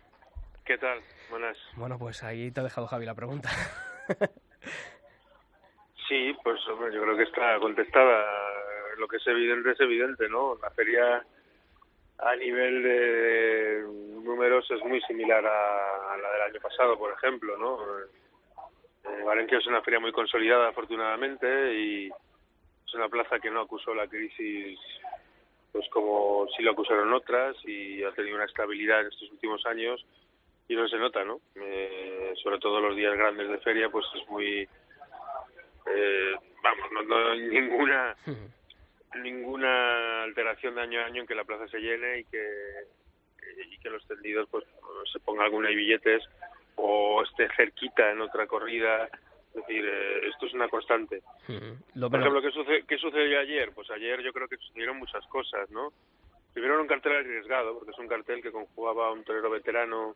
¿Qué 0.64 0.78
tal? 0.78 1.00
Buenas. 1.30 1.58
Bueno, 1.76 2.00
pues 2.00 2.24
ahí 2.24 2.50
te 2.52 2.62
ha 2.62 2.64
dejado 2.64 2.88
Javi 2.88 3.06
la 3.06 3.16
pregunta. 3.16 3.50
Sí, 6.08 6.34
pues 6.42 6.58
hombre, 6.72 6.94
yo 6.96 7.02
creo 7.02 7.18
que 7.18 7.24
está 7.24 7.60
contestada. 7.60 8.24
Lo 8.98 9.08
que 9.08 9.18
es 9.18 9.28
evidente 9.28 9.72
es 9.72 9.80
evidente, 9.80 10.28
¿no? 10.30 10.58
La 10.62 10.70
feria 10.72 11.26
a 12.20 12.36
nivel 12.36 12.84
de 12.84 13.84
números 14.24 14.70
es 14.72 14.84
muy 14.84 15.02
similar 15.02 15.46
a, 15.46 16.18
la 16.18 16.32
del 16.34 16.42
año 16.54 16.62
pasado, 16.62 16.98
por 16.98 17.14
ejemplo, 17.14 17.58
¿no? 17.58 17.80
Eh, 18.00 19.24
Valencia 19.24 19.60
es 19.60 19.68
una 19.68 19.82
feria 19.82 20.00
muy 20.00 20.12
consolidada, 20.12 20.70
afortunadamente, 20.70 21.76
y 21.76 22.08
es 22.08 22.94
una 22.94 23.08
plaza 23.08 23.40
que 23.40 23.52
no 23.52 23.62
acusó 23.62 23.94
la 23.94 24.08
crisis 24.08 24.80
pues 25.72 25.88
como 25.90 26.48
sí 26.56 26.64
lo 26.64 26.72
acusaron 26.72 27.14
otras 27.14 27.56
y 27.66 28.04
ha 28.04 28.12
tenido 28.12 28.36
una 28.36 28.46
estabilidad 28.46 29.02
en 29.02 29.08
estos 29.08 29.30
últimos 29.32 29.64
años 29.68 30.04
y 30.68 30.76
no 30.76 30.88
se 30.88 30.98
nota, 30.98 31.24
¿no? 31.24 31.40
Eh, 31.56 32.34
sobre 32.42 32.58
todo 32.58 32.80
los 32.80 32.96
días 32.96 33.16
grandes 33.16 33.48
de 33.48 33.60
feria, 33.60 33.90
pues 33.90 34.06
es 34.16 34.28
muy 34.28 34.68
eh, 35.86 36.36
vamos, 36.64 37.08
no, 37.08 37.30
hay 37.30 37.42
ninguna 37.42 38.16
ninguna 39.16 40.24
alteración 40.24 40.76
de 40.76 40.82
año 40.82 41.00
a 41.00 41.06
año 41.06 41.22
en 41.22 41.28
que 41.28 41.36
la 41.36 41.46
plaza 41.46 41.68
se 41.68 41.80
llene 41.80 42.20
y 42.20 42.24
que 42.26 42.48
y 43.72 43.78
que 43.80 43.90
los 43.90 44.06
tendidos 44.08 44.48
pues 44.50 44.66
se 45.12 45.20
pongan 45.20 45.46
alguna 45.46 45.70
billetes 45.70 46.24
o 46.76 47.24
esté 47.24 47.48
cerquita 47.56 48.12
en 48.12 48.22
otra 48.22 48.46
corrida 48.48 49.06
es 49.06 49.56
decir 49.56 49.86
eh, 49.86 50.28
esto 50.28 50.46
es 50.46 50.54
una 50.54 50.68
constante 50.68 51.22
por 52.00 52.20
ejemplo 52.20 52.42
¿qué, 52.42 52.52
sucedió, 52.52 52.86
¿qué 52.86 52.98
sucedió 52.98 53.40
ayer? 53.40 53.72
pues 53.74 53.90
ayer 53.92 54.22
yo 54.22 54.34
creo 54.34 54.48
que 54.48 54.58
sucedieron 54.58 54.98
muchas 54.98 55.26
cosas 55.28 55.70
¿no? 55.72 55.92
primero 56.54 56.74
era 56.74 56.82
un 56.82 56.88
cartel 56.88 57.16
arriesgado 57.16 57.74
porque 57.76 57.92
es 57.92 58.00
un 58.00 58.08
cartel 58.08 58.42
que 58.42 58.52
conjugaba 58.52 59.08
a 59.08 59.12
un 59.12 59.24
torero 59.24 59.50
veterano 59.50 60.16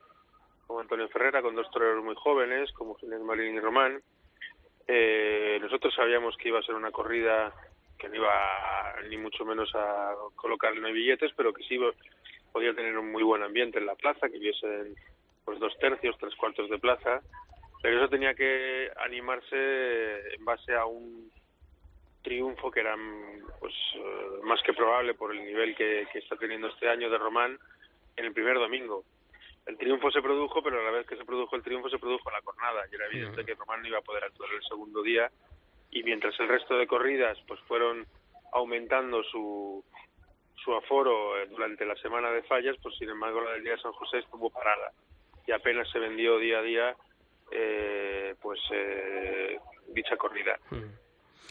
como 0.68 0.82
Antonio 0.82 1.08
Ferrera 1.10 1.42
con 1.42 1.56
dos 1.56 1.70
toreros 1.72 2.04
muy 2.04 2.16
jóvenes 2.16 2.72
como 2.74 2.96
Ginés 2.96 3.22
Marín 3.22 3.56
y 3.56 3.60
Román 3.60 4.02
eh, 4.88 5.58
nosotros 5.62 5.94
sabíamos 5.96 6.36
que 6.38 6.50
iba 6.50 6.60
a 6.60 6.64
ser 6.64 6.76
una 6.76 6.92
corrida 6.92 7.54
que 8.02 8.10
no 8.10 8.16
iba 8.16 8.96
ni 9.10 9.18
mucho 9.18 9.46
menos 9.46 9.70
a 9.76 10.16
colocarle 10.36 10.92
billetes, 10.92 11.32
pero 11.38 11.54
que 11.54 11.64
sí 11.64 11.78
podía 12.52 12.74
tener 12.74 12.98
un 12.98 13.12
muy 13.12 13.22
buen 13.22 13.44
ambiente 13.44 13.78
en 13.78 13.86
la 13.86 13.96
plaza, 13.96 14.28
que 14.28 14.40
hubiesen 14.40 14.96
pues 15.46 15.60
dos 15.60 15.78
tercios, 15.78 16.18
tres 16.20 16.36
cuartos 16.36 16.68
de 16.72 16.80
plaza, 16.80 17.22
pero 17.84 17.98
eso 17.98 18.10
tenía 18.10 18.34
que 18.34 18.90
animarse 19.06 20.34
en 20.34 20.44
base 20.44 20.74
a 20.74 20.86
un 20.86 21.32
triunfo 22.24 22.72
que 22.72 22.80
era 22.80 22.96
pues 23.60 23.74
eh, 23.96 24.40
más 24.44 24.62
que 24.64 24.74
probable 24.74 25.14
por 25.14 25.32
el 25.32 25.46
nivel 25.46 25.76
que, 25.76 26.08
está 26.14 26.36
teniendo 26.38 26.70
este 26.70 26.90
año 26.90 27.08
de 27.10 27.20
Román 27.20 27.60
en 28.16 28.26
el 28.26 28.34
primer 28.34 28.56
domingo. 28.56 29.04
El 29.68 29.78
triunfo 29.78 30.10
se 30.10 30.24
produjo, 30.24 30.64
pero 30.64 30.80
a 30.80 30.84
la 30.84 30.92
vez 30.92 31.06
que 31.06 31.18
se 31.18 31.26
produjo 31.26 31.56
el 31.56 31.62
triunfo 31.62 31.88
se 31.90 32.00
produjo 32.00 32.32
la 32.32 32.42
jornada. 32.42 32.84
Y 32.92 32.96
era 32.96 33.06
evidente 33.06 33.46
que 33.46 33.54
Román 33.54 33.84
no 33.84 33.90
iba 33.90 34.00
a 34.00 34.04
poder 34.04 34.24
actuar 34.24 34.50
el 34.54 34.64
segundo 34.64 35.04
día 35.04 35.32
y 35.92 36.04
mientras 36.04 36.40
el 36.40 36.48
resto 36.48 36.78
de 36.78 36.88
corridas 36.88 37.38
pues 37.48 37.60
fueron 37.62 38.06
aumentando 38.54 39.24
su, 39.24 39.84
su 40.56 40.74
aforo 40.74 41.38
eh, 41.38 41.48
durante 41.48 41.86
la 41.86 41.96
semana 41.96 42.32
de 42.32 42.44
fallas, 42.44 42.76
pues 42.82 42.96
sin 42.98 43.10
embargo 43.10 43.42
la 43.42 43.52
del 43.52 43.64
día 43.64 43.74
de 43.74 43.82
San 43.82 43.92
José 43.94 44.20
estuvo 44.20 44.50
parada 44.50 44.92
y 45.46 45.52
apenas 45.52 45.90
se 45.92 46.00
vendió 46.00 46.38
día 46.38 46.60
a 46.60 46.64
día 46.64 46.96
eh, 47.52 48.36
pues 48.42 48.60
eh, 48.72 49.60
dicha 49.90 50.16
corrida. 50.16 50.58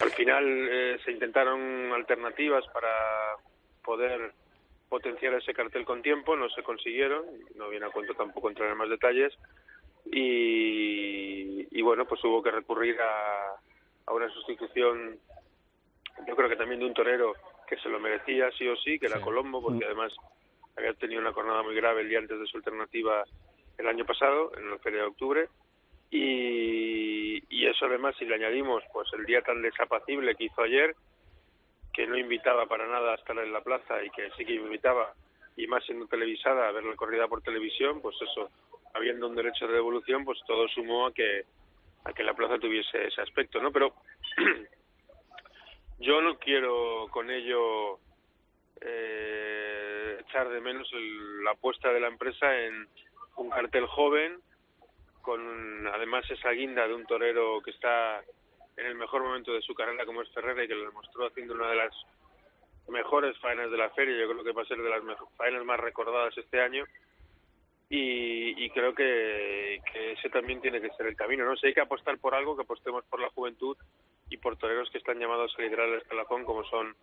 Al 0.00 0.10
final 0.10 0.44
eh, 0.46 0.98
se 1.04 1.12
intentaron 1.12 1.92
alternativas 1.92 2.64
para 2.72 3.36
poder 3.84 4.32
potenciar 4.88 5.34
ese 5.34 5.52
cartel 5.52 5.84
con 5.84 6.00
tiempo, 6.02 6.34
no 6.36 6.48
se 6.48 6.62
consiguieron, 6.62 7.26
no 7.54 7.68
viene 7.68 7.86
a 7.86 7.90
cuento 7.90 8.14
tampoco 8.14 8.48
entrar 8.48 8.70
en 8.70 8.78
más 8.78 8.88
detalles 8.88 9.32
y, 10.06 11.68
y 11.70 11.82
bueno, 11.82 12.06
pues 12.06 12.24
hubo 12.24 12.42
que 12.42 12.50
recurrir 12.50 12.98
a, 13.00 13.56
a 14.10 14.14
una 14.14 14.28
sustitución, 14.30 15.18
yo 16.26 16.36
creo 16.36 16.48
que 16.48 16.56
también 16.56 16.80
de 16.80 16.86
un 16.86 16.94
torero 16.94 17.32
que 17.68 17.76
se 17.76 17.88
lo 17.88 18.00
merecía 18.00 18.50
sí 18.58 18.66
o 18.66 18.76
sí, 18.76 18.98
que 18.98 19.06
era 19.06 19.20
Colombo, 19.20 19.62
porque 19.62 19.84
mm. 19.84 19.86
además 19.86 20.12
había 20.76 20.92
tenido 20.94 21.20
una 21.20 21.32
jornada 21.32 21.62
muy 21.62 21.76
grave 21.76 22.02
el 22.02 22.08
día 22.08 22.18
antes 22.18 22.38
de 22.38 22.46
su 22.46 22.56
alternativa 22.56 23.24
el 23.78 23.86
año 23.86 24.04
pasado, 24.04 24.50
en 24.58 24.68
la 24.68 24.78
feria 24.78 25.02
de 25.02 25.06
octubre, 25.06 25.48
y, 26.10 27.42
y 27.48 27.66
eso 27.66 27.86
además 27.86 28.16
si 28.18 28.24
le 28.24 28.34
añadimos 28.34 28.82
pues 28.92 29.08
el 29.14 29.24
día 29.24 29.42
tan 29.42 29.62
desapacible 29.62 30.34
que 30.34 30.44
hizo 30.44 30.60
ayer, 30.62 30.96
que 31.92 32.06
no 32.06 32.18
invitaba 32.18 32.66
para 32.66 32.88
nada 32.88 33.12
a 33.12 33.14
estar 33.14 33.38
en 33.38 33.52
la 33.52 33.62
plaza 33.62 34.02
y 34.02 34.10
que 34.10 34.28
sí 34.36 34.44
que 34.44 34.54
invitaba, 34.54 35.14
y 35.56 35.68
más 35.68 35.84
siendo 35.84 36.08
televisada, 36.08 36.68
a 36.68 36.72
ver 36.72 36.84
la 36.84 36.96
corrida 36.96 37.28
por 37.28 37.42
televisión, 37.42 38.02
pues 38.02 38.16
eso, 38.20 38.50
habiendo 38.92 39.28
un 39.28 39.36
derecho 39.36 39.68
de 39.68 39.74
devolución, 39.74 40.24
pues 40.24 40.40
todo 40.46 40.66
sumó 40.68 41.06
a 41.06 41.14
que 41.14 41.44
a 42.04 42.12
que 42.12 42.22
la 42.22 42.34
plaza 42.34 42.58
tuviese 42.58 43.06
ese 43.06 43.20
aspecto, 43.20 43.60
¿no? 43.60 43.72
Pero 43.72 43.94
yo 45.98 46.20
no 46.20 46.38
quiero 46.38 47.08
con 47.10 47.30
ello 47.30 47.98
eh, 48.80 50.18
echar 50.20 50.48
de 50.48 50.60
menos 50.60 50.90
la 51.42 51.52
apuesta 51.52 51.92
de 51.92 52.00
la 52.00 52.08
empresa 52.08 52.58
en 52.58 52.88
un 53.36 53.50
cartel 53.50 53.86
joven, 53.86 54.40
con 55.22 55.86
además 55.88 56.30
esa 56.30 56.50
guinda 56.50 56.86
de 56.88 56.94
un 56.94 57.06
torero 57.06 57.60
que 57.62 57.70
está 57.70 58.22
en 58.76 58.86
el 58.86 58.94
mejor 58.94 59.22
momento 59.22 59.52
de 59.52 59.60
su 59.62 59.74
carrera 59.74 60.06
como 60.06 60.22
es 60.22 60.32
Ferrera 60.32 60.64
y 60.64 60.68
que 60.68 60.74
lo 60.74 60.86
demostró 60.86 61.26
haciendo 61.26 61.54
una 61.54 61.68
de 61.68 61.76
las 61.76 61.94
mejores 62.88 63.38
faenas 63.38 63.70
de 63.70 63.76
la 63.76 63.90
feria, 63.90 64.18
yo 64.18 64.28
creo 64.30 64.42
que 64.42 64.52
va 64.52 64.62
a 64.62 64.66
ser 64.66 64.78
de 64.78 64.88
las 64.88 65.02
faenas 65.36 65.64
más 65.64 65.78
recordadas 65.78 66.36
este 66.36 66.60
año 66.60 66.84
y, 67.92 68.70
creo 68.70 68.94
que, 68.94 69.80
ese 70.12 70.30
también 70.30 70.60
tiene 70.60 70.80
que 70.80 70.90
ser 70.90 71.06
el 71.06 71.16
camino, 71.16 71.44
¿no? 71.44 71.56
Si 71.56 71.66
hay 71.66 71.74
que 71.74 71.80
apostar 71.80 72.18
por 72.18 72.34
algo, 72.34 72.54
que 72.54 72.62
apostemos 72.62 73.04
por 73.06 73.20
la 73.20 73.30
juventud 73.30 73.76
y 74.28 74.36
por 74.36 74.56
toreros 74.56 74.88
que 74.90 74.98
están 74.98 75.18
llamados 75.18 75.52
a 75.58 75.62
liderar 75.62 75.88
el 75.88 75.98
escalafón 75.98 76.44
como 76.44 76.62
son 76.64 76.94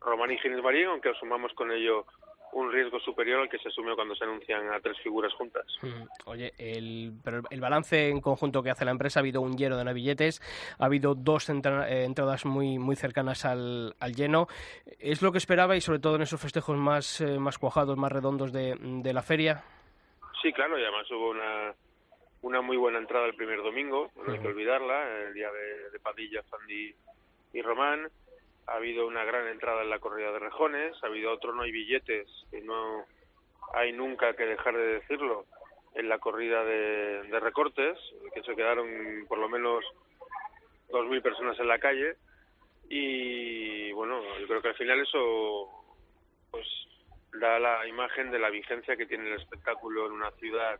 Román 0.00 0.32
y 0.32 0.38
Ginés 0.38 0.62
Marín, 0.62 0.86
aunque 0.86 1.10
asumamos 1.10 1.52
con 1.52 1.70
ello 1.70 2.06
un 2.52 2.70
riesgo 2.70 3.00
superior 3.00 3.40
al 3.40 3.48
que 3.48 3.58
se 3.58 3.68
asume 3.68 3.94
cuando 3.94 4.14
se 4.14 4.24
anuncian 4.24 4.68
a 4.72 4.80
tres 4.80 4.98
figuras 5.02 5.32
juntas. 5.34 5.64
Mm, 5.80 6.02
oye, 6.26 6.52
el, 6.58 7.12
pero 7.24 7.42
el 7.48 7.60
balance 7.60 8.08
en 8.08 8.20
conjunto 8.20 8.62
que 8.62 8.70
hace 8.70 8.84
la 8.84 8.90
empresa, 8.90 9.20
ha 9.20 9.22
habido 9.22 9.40
un 9.40 9.56
lleno 9.56 9.78
de 9.78 9.84
navilletes, 9.84 10.42
ha 10.78 10.84
habido 10.84 11.14
dos 11.14 11.48
eh, 11.48 12.04
entradas 12.04 12.44
muy, 12.44 12.78
muy 12.78 12.96
cercanas 12.96 13.44
al, 13.44 13.94
lleno. 14.14 14.48
¿Es 14.98 15.22
lo 15.22 15.32
que 15.32 15.38
esperaba 15.38 15.76
y 15.76 15.80
sobre 15.80 16.00
todo 16.00 16.16
en 16.16 16.22
esos 16.22 16.40
festejos 16.40 16.76
más, 16.76 17.20
eh, 17.20 17.38
más 17.38 17.58
cuajados, 17.58 17.96
más 17.96 18.12
redondos 18.12 18.52
de, 18.52 18.76
la 19.12 19.22
feria? 19.22 19.64
Sí, 20.42 20.52
claro, 20.52 20.78
y 20.78 20.82
además 20.82 21.08
hubo 21.10 21.30
una, 21.30 21.72
una 22.42 22.60
muy 22.60 22.76
buena 22.76 22.98
entrada 22.98 23.26
el 23.26 23.34
primer 23.34 23.62
domingo, 23.62 24.10
no 24.16 24.32
hay 24.32 24.40
que 24.40 24.48
olvidarla, 24.48 25.20
el 25.20 25.34
día 25.34 25.50
de, 25.52 25.90
de 25.90 26.00
Padilla, 26.00 26.42
Fandi 26.42 26.92
y 27.52 27.62
Román 27.62 28.08
ha 28.66 28.74
habido 28.74 29.06
una 29.06 29.24
gran 29.24 29.46
entrada 29.48 29.82
en 29.82 29.90
la 29.90 29.98
corrida 29.98 30.32
de 30.32 30.38
rejones, 30.38 30.96
ha 31.02 31.06
habido 31.06 31.32
otro 31.32 31.54
no 31.54 31.62
hay 31.62 31.72
billetes, 31.72 32.28
que 32.50 32.60
no 32.60 33.04
hay 33.74 33.92
nunca 33.92 34.34
que 34.34 34.44
dejar 34.44 34.76
de 34.76 34.94
decirlo, 34.94 35.46
en 35.94 36.08
la 36.08 36.18
corrida 36.18 36.64
de, 36.64 37.40
recortes, 37.40 37.98
que 38.34 38.42
se 38.42 38.54
quedaron 38.54 38.88
por 39.28 39.38
lo 39.38 39.48
menos 39.48 39.84
2.000 40.90 41.22
personas 41.22 41.58
en 41.58 41.68
la 41.68 41.78
calle. 41.78 42.16
Y 42.88 43.92
bueno, 43.92 44.20
yo 44.38 44.46
creo 44.46 44.62
que 44.62 44.68
al 44.68 44.74
final 44.74 45.00
eso 45.00 45.68
pues 46.50 46.66
da 47.32 47.58
la 47.58 47.86
imagen 47.86 48.30
de 48.30 48.38
la 48.38 48.50
vigencia 48.50 48.96
que 48.96 49.06
tiene 49.06 49.28
el 49.28 49.40
espectáculo 49.40 50.06
en 50.06 50.12
una 50.12 50.30
ciudad 50.32 50.78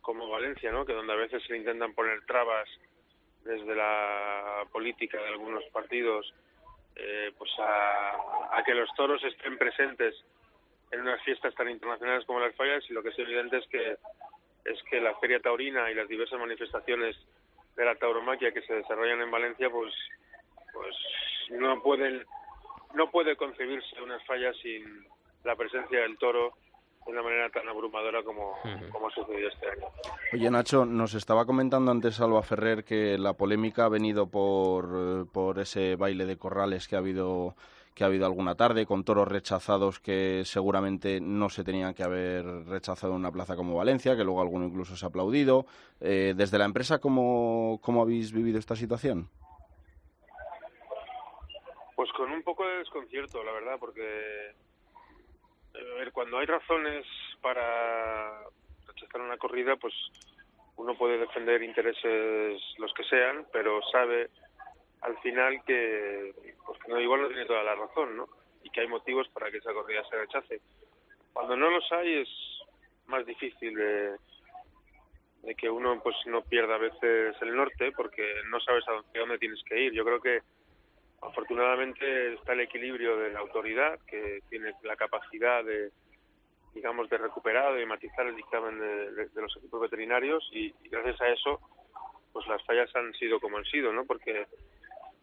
como 0.00 0.28
Valencia, 0.28 0.72
¿no? 0.72 0.86
que 0.86 0.92
donde 0.92 1.12
a 1.12 1.16
veces 1.16 1.42
se 1.46 1.56
intentan 1.56 1.94
poner 1.94 2.24
trabas 2.26 2.68
desde 3.44 3.74
la 3.74 4.64
política 4.72 5.18
de 5.18 5.28
algunos 5.28 5.64
partidos 5.72 6.32
eh, 6.96 7.32
pues 7.36 7.50
a, 7.58 8.62
que 8.64 8.74
los 8.74 8.92
toros 8.94 9.22
estén 9.24 9.56
presentes 9.56 10.14
en 10.90 11.00
unas 11.00 11.22
fiestas 11.22 11.54
tan 11.54 11.70
internacionales 11.70 12.26
como 12.26 12.40
las 12.40 12.54
fallas 12.54 12.84
y 12.88 12.92
lo 12.92 13.02
que 13.02 13.08
es 13.08 13.18
evidente 13.18 13.58
es 13.58 13.66
que 13.68 13.96
es 14.64 14.82
que 14.90 15.00
la 15.00 15.14
feria 15.16 15.40
taurina 15.40 15.90
y 15.90 15.94
las 15.94 16.06
diversas 16.08 16.38
manifestaciones 16.38 17.16
de 17.76 17.84
la 17.84 17.94
tauromaquia 17.94 18.52
que 18.52 18.60
se 18.62 18.74
desarrollan 18.74 19.22
en 19.22 19.30
Valencia 19.30 19.70
pues 19.70 19.94
pues 20.74 20.94
no 21.50 21.82
pueden 21.82 22.26
no 22.94 23.10
puede 23.10 23.36
concebirse 23.36 24.02
unas 24.02 24.22
fallas 24.26 24.54
sin 24.58 25.06
la 25.44 25.56
presencia 25.56 26.00
del 26.00 26.18
toro 26.18 26.54
de 27.06 27.12
una 27.12 27.22
manera 27.22 27.48
tan 27.50 27.66
abrumadora 27.68 28.22
como, 28.22 28.56
como 28.92 29.08
ha 29.08 29.10
sucedido 29.10 29.48
este 29.48 29.68
año. 29.68 29.86
Oye, 30.32 30.50
Nacho, 30.50 30.84
nos 30.84 31.14
estaba 31.14 31.46
comentando 31.46 31.90
antes 31.90 32.20
Alba 32.20 32.42
Ferrer 32.42 32.84
que 32.84 33.16
la 33.18 33.32
polémica 33.34 33.86
ha 33.86 33.88
venido 33.88 34.30
por, 34.30 35.30
por 35.32 35.58
ese 35.58 35.96
baile 35.96 36.26
de 36.26 36.36
corrales 36.36 36.88
que 36.88 36.96
ha 36.96 36.98
habido 36.98 37.54
que 37.94 38.04
ha 38.04 38.06
habido 38.06 38.24
alguna 38.24 38.54
tarde 38.54 38.86
con 38.86 39.04
toros 39.04 39.26
rechazados 39.26 39.98
que 39.98 40.42
seguramente 40.44 41.20
no 41.20 41.48
se 41.50 41.64
tenían 41.64 41.92
que 41.92 42.04
haber 42.04 42.44
rechazado 42.66 43.12
en 43.12 43.18
una 43.18 43.32
plaza 43.32 43.56
como 43.56 43.74
Valencia, 43.74 44.16
que 44.16 44.24
luego 44.24 44.40
alguno 44.40 44.66
incluso 44.66 44.96
se 44.96 45.04
ha 45.04 45.08
aplaudido. 45.08 45.66
Eh, 46.00 46.34
desde 46.36 46.56
la 46.56 46.66
empresa, 46.66 47.00
¿cómo, 47.00 47.80
¿cómo 47.82 48.00
habéis 48.00 48.32
vivido 48.32 48.58
esta 48.58 48.76
situación? 48.76 49.28
Pues 51.96 52.10
con 52.12 52.30
un 52.30 52.42
poco 52.42 52.64
de 52.64 52.78
desconcierto, 52.78 53.42
la 53.42 53.52
verdad, 53.52 53.76
porque 53.78 54.54
a 55.74 55.94
ver, 55.98 56.12
cuando 56.12 56.38
hay 56.38 56.46
razones 56.46 57.06
para 57.40 58.42
rechazar 58.86 59.20
una 59.20 59.38
corrida, 59.38 59.76
pues 59.76 59.94
uno 60.76 60.96
puede 60.96 61.18
defender 61.18 61.62
intereses 61.62 62.60
los 62.78 62.92
que 62.94 63.04
sean, 63.04 63.46
pero 63.52 63.80
sabe 63.92 64.30
al 65.02 65.16
final 65.18 65.62
que, 65.66 66.34
pues 66.66 66.78
no, 66.88 67.00
igual 67.00 67.22
no 67.22 67.28
tiene 67.28 67.46
toda 67.46 67.62
la 67.62 67.74
razón, 67.74 68.16
¿no? 68.16 68.28
Y 68.62 68.70
que 68.70 68.80
hay 68.80 68.88
motivos 68.88 69.28
para 69.28 69.50
que 69.50 69.58
esa 69.58 69.72
corrida 69.72 70.02
se 70.08 70.16
rechace. 70.16 70.60
Cuando 71.32 71.56
no 71.56 71.70
los 71.70 71.90
hay 71.92 72.22
es 72.22 72.28
más 73.06 73.24
difícil 73.24 73.74
de, 73.74 74.16
de 75.42 75.54
que 75.54 75.70
uno 75.70 76.00
pues 76.02 76.16
no 76.26 76.42
pierda 76.42 76.74
a 76.74 76.78
veces 76.78 77.36
el 77.40 77.54
norte 77.54 77.92
porque 77.92 78.24
no 78.48 78.60
sabes 78.60 78.84
a 78.88 79.02
dónde 79.18 79.38
tienes 79.38 79.62
que 79.64 79.80
ir. 79.80 79.92
Yo 79.92 80.04
creo 80.04 80.20
que 80.20 80.40
Afortunadamente 81.22 82.34
está 82.34 82.54
el 82.54 82.60
equilibrio 82.60 83.16
de 83.16 83.30
la 83.32 83.40
autoridad, 83.40 83.98
que 84.06 84.40
tiene 84.48 84.72
la 84.82 84.96
capacidad 84.96 85.62
de, 85.64 85.90
digamos, 86.74 87.10
de 87.10 87.18
recuperar 87.18 87.78
y 87.78 87.86
matizar 87.86 88.26
el 88.26 88.36
dictamen 88.36 88.78
de, 88.78 89.28
los 89.34 89.56
equipos 89.56 89.80
veterinarios 89.82 90.48
y, 90.52 90.72
gracias 90.90 91.20
a 91.20 91.28
eso, 91.28 91.60
pues 92.32 92.46
las 92.46 92.64
fallas 92.64 92.94
han 92.96 93.12
sido 93.14 93.40
como 93.40 93.58
han 93.58 93.64
sido, 93.64 93.92
¿no? 93.92 94.04
Porque 94.04 94.46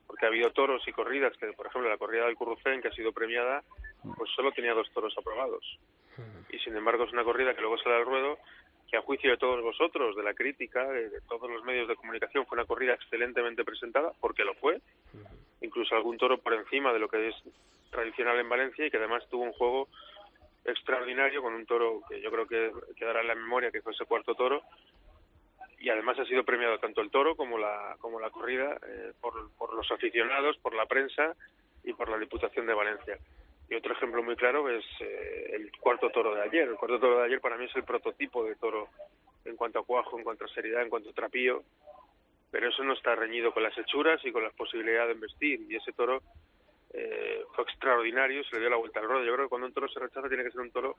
porque 0.05 0.25
ha 0.25 0.29
habido 0.29 0.51
toros 0.53 0.81
y 0.87 0.93
corridas, 0.93 1.35
que 1.37 1.51
por 1.51 1.67
ejemplo 1.67 1.89
la 1.89 1.97
corrida 1.97 2.25
del 2.25 2.37
Currucén, 2.37 2.81
que 2.81 2.87
ha 2.87 2.93
sido 2.93 3.11
premiada, 3.11 3.61
pues 4.15 4.31
solo 4.31 4.53
tenía 4.53 4.73
dos 4.73 4.89
toros 4.93 5.13
aprobados. 5.17 5.77
Y 6.49 6.57
sin 6.59 6.77
embargo 6.77 7.03
es 7.03 7.11
una 7.11 7.25
corrida 7.25 7.53
que 7.53 7.59
luego 7.59 7.77
sale 7.77 7.97
al 7.97 8.05
ruedo, 8.05 8.39
que 8.89 8.97
a 8.97 9.01
juicio 9.01 9.31
de 9.31 9.37
todos 9.37 9.61
vosotros, 9.61 10.15
de 10.15 10.23
la 10.23 10.33
crítica, 10.33 10.85
de, 10.87 11.09
de 11.09 11.21
todos 11.21 11.49
los 11.49 11.63
medios 11.63 11.87
de 11.87 11.95
comunicación, 11.95 12.45
fue 12.45 12.57
una 12.57 12.65
corrida 12.65 12.93
excelentemente 12.93 13.65
presentada, 13.65 14.13
porque 14.21 14.45
lo 14.45 14.53
fue, 14.55 14.79
incluso 15.61 15.95
algún 15.95 16.17
toro 16.17 16.37
por 16.37 16.53
encima 16.53 16.93
de 16.93 16.99
lo 16.99 17.09
que 17.09 17.29
es 17.29 17.35
tradicional 17.89 18.39
en 18.39 18.49
Valencia 18.49 18.85
y 18.85 18.91
que 18.91 18.97
además 18.97 19.27
tuvo 19.29 19.43
un 19.43 19.53
juego 19.53 19.87
extraordinario 20.65 21.41
con 21.41 21.53
un 21.53 21.65
toro 21.65 22.01
que 22.09 22.21
yo 22.21 22.29
creo 22.29 22.47
que 22.47 22.71
quedará 22.95 23.21
en 23.21 23.27
la 23.27 23.35
memoria 23.35 23.71
que 23.71 23.81
fue 23.81 23.93
ese 23.93 24.05
cuarto 24.05 24.35
toro 24.35 24.61
y 25.79 25.89
además 25.89 26.19
ha 26.19 26.25
sido 26.25 26.43
premiado 26.43 26.77
tanto 26.79 27.01
el 27.01 27.09
toro 27.09 27.35
como 27.35 27.57
la 27.57 27.95
como 27.99 28.19
la 28.19 28.29
corrida 28.29 28.77
eh, 28.85 29.13
por, 29.21 29.49
por 29.57 29.73
los 29.73 29.89
aficionados 29.91 30.57
por 30.57 30.75
la 30.75 30.85
prensa 30.85 31.35
y 31.83 31.93
por 31.93 32.09
la 32.09 32.17
Diputación 32.17 32.65
de 32.65 32.73
Valencia 32.73 33.17
Y 33.69 33.75
otro 33.75 33.93
ejemplo 33.93 34.23
muy 34.23 34.35
claro 34.35 34.69
es 34.69 34.85
eh, 35.01 35.51
el 35.53 35.71
cuarto 35.79 36.09
toro 36.09 36.33
de 36.33 36.41
ayer. 36.41 36.69
El 36.69 36.75
cuarto 36.75 36.99
toro 36.99 37.19
de 37.19 37.25
ayer 37.25 37.41
para 37.41 37.57
mí 37.57 37.65
es 37.65 37.75
el 37.75 37.83
prototipo 37.83 38.43
de 38.45 38.55
toro 38.55 38.87
en 39.45 39.55
cuanto 39.55 39.79
a 39.79 39.85
cuajo, 39.85 40.17
en 40.17 40.23
cuanto 40.23 40.45
a 40.45 40.49
seriedad, 40.49 40.83
en 40.83 40.89
cuanto 40.89 41.09
a 41.09 41.13
trapío, 41.13 41.63
pero 42.51 42.69
eso 42.69 42.83
no 42.83 42.93
está 42.93 43.15
reñido 43.15 43.53
con 43.53 43.63
las 43.63 43.77
hechuras 43.77 44.23
y 44.23 44.31
con 44.31 44.43
las 44.43 44.53
posibilidades 44.53 45.09
de 45.09 45.13
investir. 45.15 45.65
Y 45.69 45.75
ese 45.75 45.91
toro 45.93 46.21
eh, 46.93 47.43
fue 47.53 47.63
extraordinario, 47.65 48.43
se 48.43 48.55
le 48.55 48.61
dio 48.61 48.69
la 48.69 48.77
vuelta 48.77 48.99
al 48.99 49.07
ruedo. 49.07 49.23
Yo 49.23 49.33
creo 49.33 49.45
que 49.45 49.49
cuando 49.49 49.67
un 49.67 49.73
toro 49.73 49.87
se 49.89 49.99
rechaza 49.99 50.27
tiene 50.27 50.43
que 50.43 50.51
ser 50.51 50.61
un 50.61 50.71
toro 50.71 50.95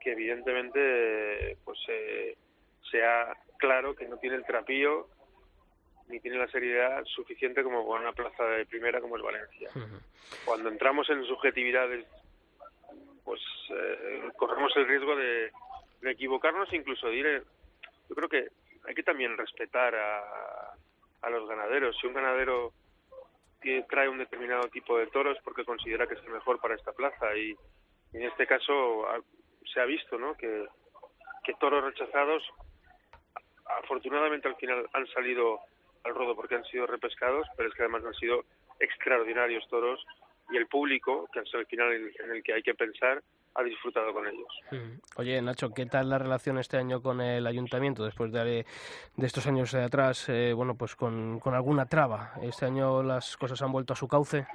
que 0.00 0.12
evidentemente 0.12 1.56
pues 1.64 1.78
eh, 1.88 2.36
sea 2.90 3.32
claro 3.58 3.94
que 3.94 4.06
no 4.06 4.18
tiene 4.18 4.36
el 4.36 4.44
trapío 4.44 5.08
ni 6.08 6.20
tiene 6.20 6.38
la 6.38 6.48
seriedad 6.48 7.04
suficiente 7.04 7.62
como 7.62 7.86
con 7.86 8.02
una 8.02 8.12
plaza 8.12 8.44
de 8.44 8.66
primera 8.66 9.00
como 9.00 9.16
es 9.16 9.22
Valencia. 9.22 9.70
Cuando 10.44 10.68
entramos 10.68 11.08
en 11.10 11.24
subjetividades, 11.24 12.06
pues 13.24 13.40
eh, 13.70 14.30
corremos 14.36 14.72
el 14.76 14.86
riesgo 14.86 15.16
de, 15.16 15.50
de 16.00 16.10
equivocarnos, 16.10 16.72
incluso 16.72 17.08
diré, 17.08 17.42
yo 18.08 18.14
creo 18.14 18.28
que 18.28 18.48
hay 18.86 18.94
que 18.94 19.02
también 19.02 19.36
respetar 19.36 19.94
a, 19.94 20.74
a 21.22 21.30
los 21.30 21.48
ganaderos. 21.48 21.96
Si 22.00 22.06
un 22.06 22.14
ganadero 22.14 22.72
trae 23.88 24.08
un 24.08 24.18
determinado 24.18 24.68
tipo 24.68 24.98
de 24.98 25.06
toros 25.08 25.38
porque 25.42 25.64
considera 25.64 26.06
que 26.06 26.14
es 26.14 26.22
el 26.24 26.30
mejor 26.30 26.60
para 26.60 26.74
esta 26.74 26.92
plaza 26.92 27.36
y 27.36 27.56
en 28.12 28.22
este 28.22 28.46
caso 28.46 29.06
se 29.72 29.80
ha 29.80 29.84
visto 29.84 30.18
¿no? 30.18 30.36
que, 30.36 30.66
que 31.42 31.54
toros 31.54 31.82
rechazados 31.84 32.42
afortunadamente 33.82 34.48
al 34.48 34.56
final 34.56 34.88
han 34.92 35.06
salido 35.08 35.60
al 36.06 36.14
rodo 36.14 36.34
porque 36.34 36.54
han 36.54 36.64
sido 36.64 36.86
repescados, 36.86 37.46
pero 37.56 37.68
es 37.68 37.74
que 37.74 37.82
además 37.82 38.04
han 38.04 38.14
sido 38.14 38.44
extraordinarios 38.80 39.66
toros 39.68 40.04
y 40.50 40.56
el 40.56 40.66
público, 40.66 41.28
que 41.32 41.40
es 41.40 41.54
el 41.54 41.66
final 41.66 41.92
en 41.92 42.30
el 42.30 42.42
que 42.42 42.54
hay 42.54 42.62
que 42.62 42.74
pensar, 42.74 43.22
ha 43.56 43.62
disfrutado 43.62 44.12
con 44.12 44.26
ellos. 44.26 44.46
Oye, 45.16 45.40
Nacho, 45.40 45.70
¿qué 45.74 45.86
tal 45.86 46.10
la 46.10 46.18
relación 46.18 46.58
este 46.58 46.76
año 46.76 47.00
con 47.00 47.20
el 47.20 47.46
ayuntamiento 47.46 48.04
después 48.04 48.30
de, 48.30 48.66
de 49.16 49.26
estos 49.26 49.46
años 49.46 49.72
de 49.72 49.82
atrás, 49.82 50.28
eh, 50.28 50.52
bueno, 50.52 50.76
pues 50.76 50.94
con, 50.94 51.40
con, 51.40 51.54
alguna 51.54 51.86
traba? 51.86 52.34
¿Este 52.42 52.66
año 52.66 53.02
las 53.02 53.36
cosas 53.36 53.60
han 53.62 53.72
vuelto 53.72 53.94
a 53.94 53.96
su 53.96 54.06
cauce? 54.06 54.46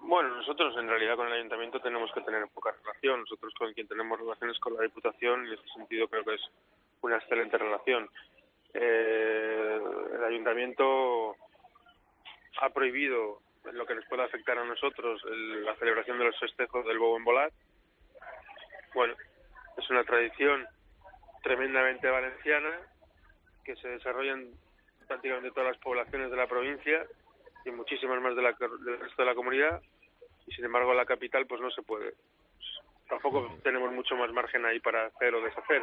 Bueno, 0.00 0.36
nosotros 0.36 0.74
en 0.78 0.88
realidad 0.88 1.16
con 1.16 1.26
el 1.26 1.34
ayuntamiento 1.34 1.80
tenemos 1.80 2.10
que 2.12 2.22
tener 2.22 2.48
poca 2.48 2.72
relación. 2.82 3.20
Nosotros 3.20 3.52
con 3.58 3.72
quien 3.74 3.88
tenemos 3.88 4.18
relaciones 4.18 4.58
con 4.58 4.74
la 4.74 4.82
Diputación, 4.82 5.44
y 5.44 5.48
en 5.48 5.54
este 5.54 5.68
sentido 5.74 6.08
creo 6.08 6.24
que 6.24 6.34
es 6.34 6.42
una 7.02 7.16
excelente 7.16 7.58
relación. 7.58 8.08
Eh, 8.78 9.80
el 10.14 10.24
ayuntamiento 10.24 11.36
ha 12.60 12.70
prohibido 12.70 13.40
lo 13.72 13.86
que 13.86 13.94
nos 13.94 14.06
pueda 14.06 14.24
afectar 14.24 14.58
a 14.58 14.64
nosotros 14.64 15.22
la 15.24 15.74
celebración 15.76 16.18
de 16.18 16.26
los 16.26 16.38
festejos 16.38 16.84
del 16.86 16.98
Bobo 16.98 17.16
en 17.16 17.24
Volar 17.24 17.52
bueno, 18.96 19.14
es 19.76 19.90
una 19.90 20.04
tradición 20.04 20.66
tremendamente 21.42 22.08
valenciana 22.08 22.80
que 23.62 23.76
se 23.76 23.88
desarrolla 23.88 24.32
en 24.32 24.54
prácticamente 25.06 25.50
todas 25.50 25.72
las 25.72 25.78
poblaciones 25.82 26.30
de 26.30 26.36
la 26.36 26.46
provincia 26.46 27.06
y 27.66 27.70
muchísimas 27.72 28.22
más 28.22 28.34
de 28.34 28.42
del 28.42 28.98
resto 28.98 29.22
de 29.22 29.26
la 29.26 29.34
comunidad 29.34 29.82
y 30.46 30.54
sin 30.54 30.64
embargo 30.64 30.92
en 30.92 30.96
la 30.96 31.04
capital 31.04 31.46
pues 31.46 31.60
no 31.60 31.70
se 31.72 31.82
puede. 31.82 32.14
Tampoco 33.06 33.58
tenemos 33.62 33.92
mucho 33.92 34.16
más 34.16 34.32
margen 34.32 34.64
ahí 34.64 34.80
para 34.80 35.04
hacer 35.04 35.34
o 35.34 35.42
deshacer. 35.42 35.82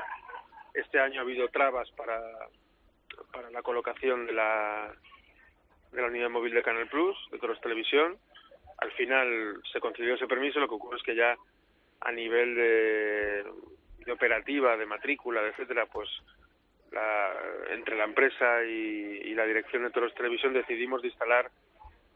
Este 0.73 0.99
año 0.99 1.19
ha 1.19 1.23
habido 1.23 1.47
trabas 1.49 1.91
para, 1.91 2.19
para 3.33 3.49
la 3.49 3.63
colocación 3.63 4.25
de 4.27 4.33
la, 4.33 4.93
de 5.91 6.01
la 6.01 6.07
unidad 6.07 6.29
móvil 6.29 6.53
de 6.53 6.63
Canal 6.63 6.87
Plus, 6.87 7.17
de 7.31 7.39
Toros 7.39 7.59
Televisión. 7.59 8.17
Al 8.77 8.91
final 8.91 9.61
se 9.71 9.79
concedió 9.79 10.15
ese 10.15 10.27
permiso, 10.27 10.59
lo 10.59 10.69
que 10.69 10.75
ocurre 10.75 10.97
es 10.97 11.03
que 11.03 11.15
ya 11.15 11.35
a 12.01 12.11
nivel 12.11 12.55
de, 12.55 13.43
operativa, 14.11 14.77
de 14.77 14.85
matrícula, 14.85 15.41
etcétera, 15.47 15.85
pues 15.87 16.09
la, 16.91 17.33
entre 17.71 17.97
la 17.97 18.03
empresa 18.03 18.63
y, 18.63 19.33
la 19.33 19.45
dirección 19.45 19.83
de 19.83 19.89
Toros 19.89 20.13
Televisión 20.13 20.53
decidimos 20.53 21.01
de 21.01 21.07
instalar 21.07 21.49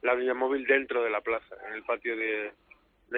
la 0.03 0.13
línea 0.13 0.35
móvil 0.35 0.67
dentro 0.67 1.03
de 1.03 1.09
la 1.09 1.21
plaza, 1.21 1.55
en 1.67 1.73
el 1.73 1.83
patio 1.83 2.15
de, 2.15 2.51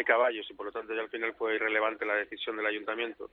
caballos, 0.06 0.50
y 0.50 0.54
por 0.54 0.68
lo 0.68 0.72
tanto 0.72 0.94
ya 0.94 1.02
al 1.02 1.10
final 1.10 1.34
fue 1.34 1.56
irrelevante 1.56 2.06
la 2.06 2.16
decisión 2.16 2.56
del 2.56 2.66
ayuntamiento. 2.66 3.30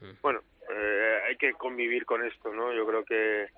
Mm. 0.00 0.12
Bueno, 0.22 0.42
eh, 0.70 1.18
hay 1.26 1.36
que 1.36 1.54
convivir 1.54 2.06
con 2.06 2.24
esto, 2.24 2.54
¿no? 2.54 2.72
Yo 2.72 2.86
creo 2.86 3.04
que 3.04 3.48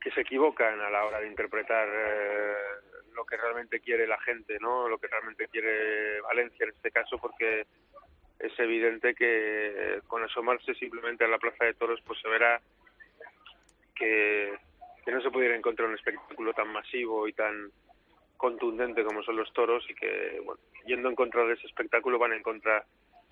que 0.00 0.10
se 0.12 0.20
equivocan 0.20 0.80
a 0.80 0.90
la 0.90 1.04
hora 1.04 1.20
de 1.20 1.28
interpretar 1.28 1.88
eh, 1.90 2.54
lo 3.14 3.24
que 3.24 3.36
realmente 3.36 3.80
quiere 3.80 4.06
la 4.06 4.20
gente, 4.20 4.58
¿no? 4.60 4.88
Lo 4.88 4.98
que 4.98 5.08
realmente 5.08 5.48
quiere 5.48 6.20
Valencia 6.20 6.64
en 6.64 6.70
este 6.70 6.90
caso, 6.90 7.18
porque 7.18 7.66
es 8.38 8.58
evidente 8.58 9.14
que 9.14 10.00
con 10.06 10.22
asomarse 10.22 10.74
simplemente 10.74 11.24
a 11.24 11.28
la 11.28 11.38
Plaza 11.38 11.64
de 11.64 11.74
Toros, 11.74 12.00
pues 12.06 12.20
se 12.20 12.28
verá 12.28 12.60
que, 13.94 14.56
que 15.04 15.10
no 15.10 15.20
se 15.20 15.30
pudiera 15.30 15.56
encontrar 15.56 15.88
un 15.88 15.96
espectáculo 15.96 16.52
tan 16.54 16.72
masivo 16.72 17.26
y 17.26 17.32
tan 17.32 17.72
contundente 18.36 19.02
como 19.04 19.22
son 19.24 19.36
los 19.36 19.52
toros 19.52 19.84
y 19.90 19.94
que, 19.94 20.40
bueno, 20.44 20.60
yendo 20.86 21.08
en 21.08 21.16
contra 21.16 21.44
de 21.44 21.54
ese 21.54 21.66
espectáculo 21.66 22.18
van 22.18 22.32
en 22.32 22.42
contra 22.42 22.86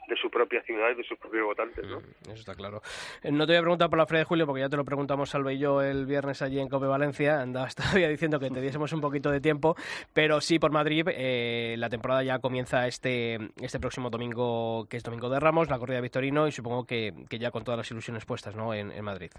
de 0.08 0.16
su 0.16 0.30
propia 0.30 0.62
ciudad 0.62 0.90
y 0.90 0.94
de 0.94 1.04
sus 1.04 1.18
propios 1.18 1.44
votantes, 1.44 1.84
¿no? 1.86 2.00
Mm, 2.00 2.30
eso 2.30 2.34
está 2.34 2.54
claro. 2.54 2.80
Eh, 3.22 3.30
no 3.32 3.46
te 3.46 3.52
voy 3.52 3.58
a 3.58 3.62
preguntar 3.62 3.88
por 3.88 3.98
la 3.98 4.06
Feria 4.06 4.20
de 4.20 4.24
Julio, 4.24 4.46
porque 4.46 4.60
ya 4.60 4.68
te 4.68 4.76
lo 4.76 4.84
preguntamos 4.84 5.30
Salve 5.30 5.54
y 5.54 5.58
yo 5.58 5.82
el 5.82 6.06
viernes 6.06 6.42
allí 6.42 6.60
en 6.60 6.68
Cope 6.68 6.86
Valencia. 6.86 7.40
Andabas 7.40 7.74
todavía 7.76 8.08
diciendo 8.08 8.38
que 8.38 8.50
te 8.50 8.60
diésemos 8.60 8.92
un 8.92 9.00
poquito 9.00 9.30
de 9.30 9.40
tiempo, 9.40 9.74
pero 10.12 10.40
sí 10.40 10.58
por 10.58 10.70
Madrid. 10.70 11.08
Eh, 11.08 11.76
la 11.78 11.88
temporada 11.88 12.22
ya 12.22 12.38
comienza 12.38 12.86
este, 12.86 13.38
este 13.60 13.80
próximo 13.80 14.10
domingo, 14.10 14.86
que 14.88 14.96
es 14.96 15.02
Domingo 15.02 15.28
de 15.28 15.40
Ramos, 15.40 15.70
la 15.70 15.78
corrida 15.78 15.96
de 15.96 16.02
Victorino, 16.02 16.46
y 16.46 16.52
supongo 16.52 16.86
que, 16.86 17.12
que 17.28 17.38
ya 17.38 17.50
con 17.50 17.64
todas 17.64 17.78
las 17.78 17.90
ilusiones 17.90 18.24
puestas, 18.24 18.54
¿no? 18.54 18.74
En, 18.74 18.92
en 18.92 19.04
Madrid. 19.04 19.30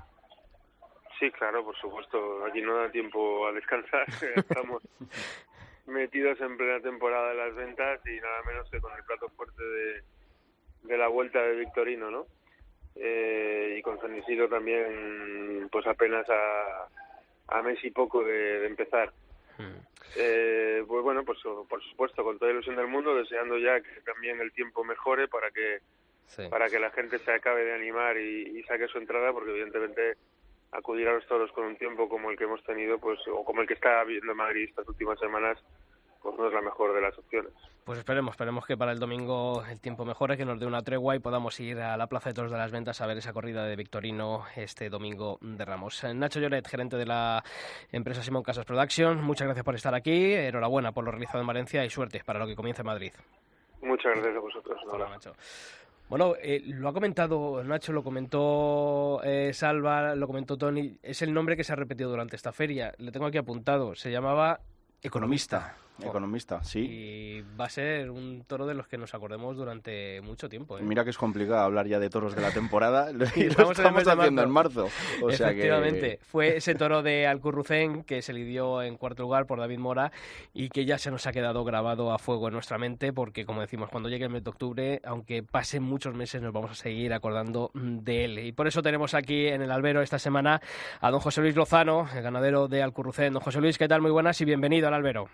Sí, 1.20 1.32
claro, 1.32 1.64
por 1.64 1.76
supuesto. 1.78 2.46
Aquí 2.46 2.62
no 2.62 2.78
da 2.78 2.92
tiempo 2.92 3.48
a 3.48 3.52
descansar. 3.52 4.06
Estamos 4.36 4.84
metidos 5.88 6.40
en 6.42 6.58
plena 6.58 6.80
temporada 6.82 7.30
de 7.30 7.36
las 7.36 7.56
ventas 7.56 8.02
y 8.06 8.20
nada 8.20 8.44
menos 8.46 8.70
que 8.70 8.80
con 8.80 8.96
el 8.96 9.04
plato 9.04 9.30
fuerte 9.30 9.64
de 9.64 10.04
de 10.84 10.98
la 10.98 11.08
vuelta 11.08 11.42
de 11.42 11.56
Victorino, 11.56 12.12
¿no? 12.12 12.26
Eh, 12.96 13.76
y 13.78 13.82
con 13.82 14.00
San 14.00 14.18
Isidro 14.18 14.50
también, 14.50 15.68
pues 15.72 15.86
apenas 15.86 16.26
a, 16.30 16.88
a 17.50 17.62
mes 17.62 17.84
y 17.84 17.92
poco 17.92 18.24
de, 18.24 18.66
empezar. 18.66 19.12
Hmm. 19.58 19.78
Eh, 20.16 20.84
pues 20.88 21.04
bueno, 21.04 21.24
pues 21.24 21.40
por 21.70 21.84
supuesto, 21.84 22.24
con 22.24 22.40
toda 22.40 22.52
ilusión 22.52 22.76
del 22.76 22.88
mundo, 22.88 23.16
deseando 23.16 23.58
ya 23.58 23.80
que 23.82 24.02
también 24.02 24.40
el 24.42 24.52
tiempo 24.52 24.84
mejore 24.84 25.28
para 25.28 25.52
que 25.52 25.80
para 26.50 26.70
que 26.70 26.80
la 26.80 26.92
gente 26.92 27.20
se 27.20 27.32
acabe 27.32 27.64
de 27.64 27.74
animar 27.74 28.18
y, 28.18 28.62
saque 28.64 28.88
su 28.88 28.98
entrada, 28.98 29.32
porque 29.32 29.52
evidentemente 29.52 30.18
acudir 30.72 31.08
a 31.08 31.14
los 31.14 31.26
toros 31.26 31.52
con 31.54 31.66
un 31.66 31.78
tiempo 31.78 32.10
como 32.10 32.30
el 32.30 32.38
que 32.38 32.44
hemos 32.44 32.62
tenido, 32.64 33.00
pues 33.00 33.20
o 33.28 33.44
como 33.46 33.62
el 33.62 33.68
que 33.68 33.76
está 33.76 34.04
viendo 34.04 34.36
Madrid 34.36 34.68
estas 34.70 34.88
últimas 34.88 35.18
semanas, 35.20 35.58
pues 36.22 36.38
no 36.38 36.48
es 36.48 36.54
la 36.54 36.62
mejor 36.62 36.94
de 36.94 37.02
las 37.02 37.18
opciones. 37.18 37.52
Pues 37.86 38.00
esperemos, 38.00 38.32
esperemos 38.32 38.66
que 38.66 38.76
para 38.76 38.92
el 38.92 39.00
domingo 39.00 39.64
el 39.70 39.80
tiempo 39.80 40.04
mejore, 40.06 40.36
que 40.36 40.46
nos 40.46 40.60
dé 40.60 40.66
una 40.66 40.82
tregua 40.82 41.16
y 41.16 41.20
podamos 41.20 41.60
ir 41.60 41.80
a 41.80 41.96
la 41.96 42.08
Plaza 42.08 42.30
de 42.30 42.34
Toros 42.34 42.52
de 42.52 42.58
las 42.58 42.72
Ventas 42.72 43.00
a 43.02 43.08
ver 43.08 43.18
esa 43.18 43.34
corrida 43.34 43.66
de 43.66 43.76
Victorino 43.76 44.44
este 44.56 44.90
domingo 44.90 45.38
de 45.42 45.64
Ramos. 45.64 46.04
Nacho 46.04 46.40
Lloret, 46.40 46.68
gerente 46.68 46.98
de 46.98 47.06
la 47.06 47.44
empresa 47.92 48.22
Simón 48.22 48.44
Casas 48.44 48.66
Production, 48.66 49.22
muchas 49.24 49.46
gracias 49.46 49.64
por 49.64 49.76
estar 49.76 49.96
aquí, 49.96 50.34
enhorabuena 50.34 50.92
por 50.92 51.06
lo 51.06 51.12
realizado 51.12 51.40
en 51.40 51.48
Valencia 51.48 51.86
y 51.86 51.90
suerte 51.90 52.22
para 52.26 52.40
lo 52.40 52.48
que 52.48 52.56
comience 52.56 52.82
en 52.82 52.88
Madrid. 52.88 53.14
Muchas 53.82 54.14
gracias 54.16 54.36
a 54.36 54.40
vosotros. 54.40 54.82
Hola, 54.92 55.10
Nacho. 55.10 55.34
Bueno, 56.10 56.36
eh, 56.42 56.62
lo 56.64 56.88
ha 56.88 56.94
comentado 56.94 57.64
Nacho, 57.64 57.92
lo 57.92 58.02
comentó 58.02 59.22
eh, 59.24 59.52
Salva, 59.54 60.16
lo 60.16 60.26
comentó 60.26 60.58
Tony. 60.58 60.98
Es 61.04 61.22
el 61.22 61.34
nombre 61.34 61.58
que 61.58 61.64
se 61.64 61.74
ha 61.74 61.76
repetido 61.76 62.10
durante 62.10 62.36
esta 62.36 62.54
feria. 62.54 62.94
Le 62.98 63.12
tengo 63.12 63.26
aquí 63.26 63.38
apuntado. 63.38 63.94
Se 63.94 64.10
llamaba 64.10 64.62
Economista. 65.02 65.76
Economista, 66.04 66.64
sí. 66.64 66.80
Y 66.80 67.42
va 67.60 67.66
a 67.66 67.70
ser 67.70 68.12
un 68.12 68.44
toro 68.46 68.68
de 68.68 68.74
los 68.74 68.88
que 68.88 68.98
nos 68.98 69.14
acordemos 69.14 69.56
durante 69.58 70.22
mucho 70.22 70.48
tiempo. 70.48 70.78
¿eh? 70.78 70.82
Mira 70.84 71.04
que 71.04 71.10
es 71.10 71.18
complicado 71.18 71.62
hablar 71.62 71.88
ya 71.88 72.00
de 72.00 72.10
toros 72.10 72.36
de 72.36 72.42
la 72.42 72.52
temporada. 72.52 73.12
y 73.36 73.44
estamos, 73.44 73.80
haciendo 73.80 74.44
en 74.44 74.50
marzo. 74.50 74.90
O 75.22 75.30
Efectivamente. 75.30 76.20
Fue 76.22 76.58
ese 76.58 76.76
toro 76.76 77.02
de 77.02 77.26
Alcurrucén 77.26 78.04
que 78.04 78.22
se 78.22 78.34
lidió 78.34 78.82
en 78.82 78.98
cuarto 78.98 79.24
lugar 79.24 79.48
por 79.48 79.60
David 79.60 79.80
Mora 79.80 80.12
y 80.54 80.70
que 80.70 80.86
ya 80.86 80.98
se 80.98 81.10
nos 81.10 81.26
ha 81.26 81.32
quedado 81.32 81.64
grabado 81.64 82.12
a 82.12 82.20
fuego 82.20 82.48
en 82.48 82.54
nuestra 82.54 82.78
mente 82.78 83.12
porque, 83.14 83.46
como 83.46 83.62
decimos, 83.62 83.90
cuando 83.90 84.10
llegue 84.10 84.26
el 84.26 84.32
mes 84.32 84.44
de 84.44 84.50
octubre, 84.50 85.02
aunque 85.04 85.44
pasen 85.44 85.84
muchos 85.84 86.14
meses, 86.14 86.42
nos 86.42 86.54
vamos 86.54 86.72
a 86.72 86.76
seguir 86.76 87.14
acordando 87.14 87.72
de 87.74 88.26
él. 88.26 88.40
Y 88.40 88.52
por 88.52 88.68
eso 88.68 88.82
tenemos 88.82 89.14
aquí 89.14 89.48
en 89.48 89.62
el 89.62 89.72
albero 89.72 90.02
esta 90.02 90.20
semana 90.20 90.62
a 91.02 91.12
don 91.12 91.20
José 91.20 91.42
Luis 91.42 91.56
Lozano, 91.56 92.08
el 92.14 92.22
ganadero 92.22 92.68
de 92.68 92.84
Alcurrucén. 92.84 93.34
Don 93.34 93.42
José 93.42 93.62
Luis, 93.62 93.78
¿qué 93.78 93.88
tal? 93.88 94.02
Muy 94.02 94.12
buenas 94.12 94.40
y 94.42 94.46
bienvenido 94.46 94.88
al 94.88 94.94
albero. 94.94 95.30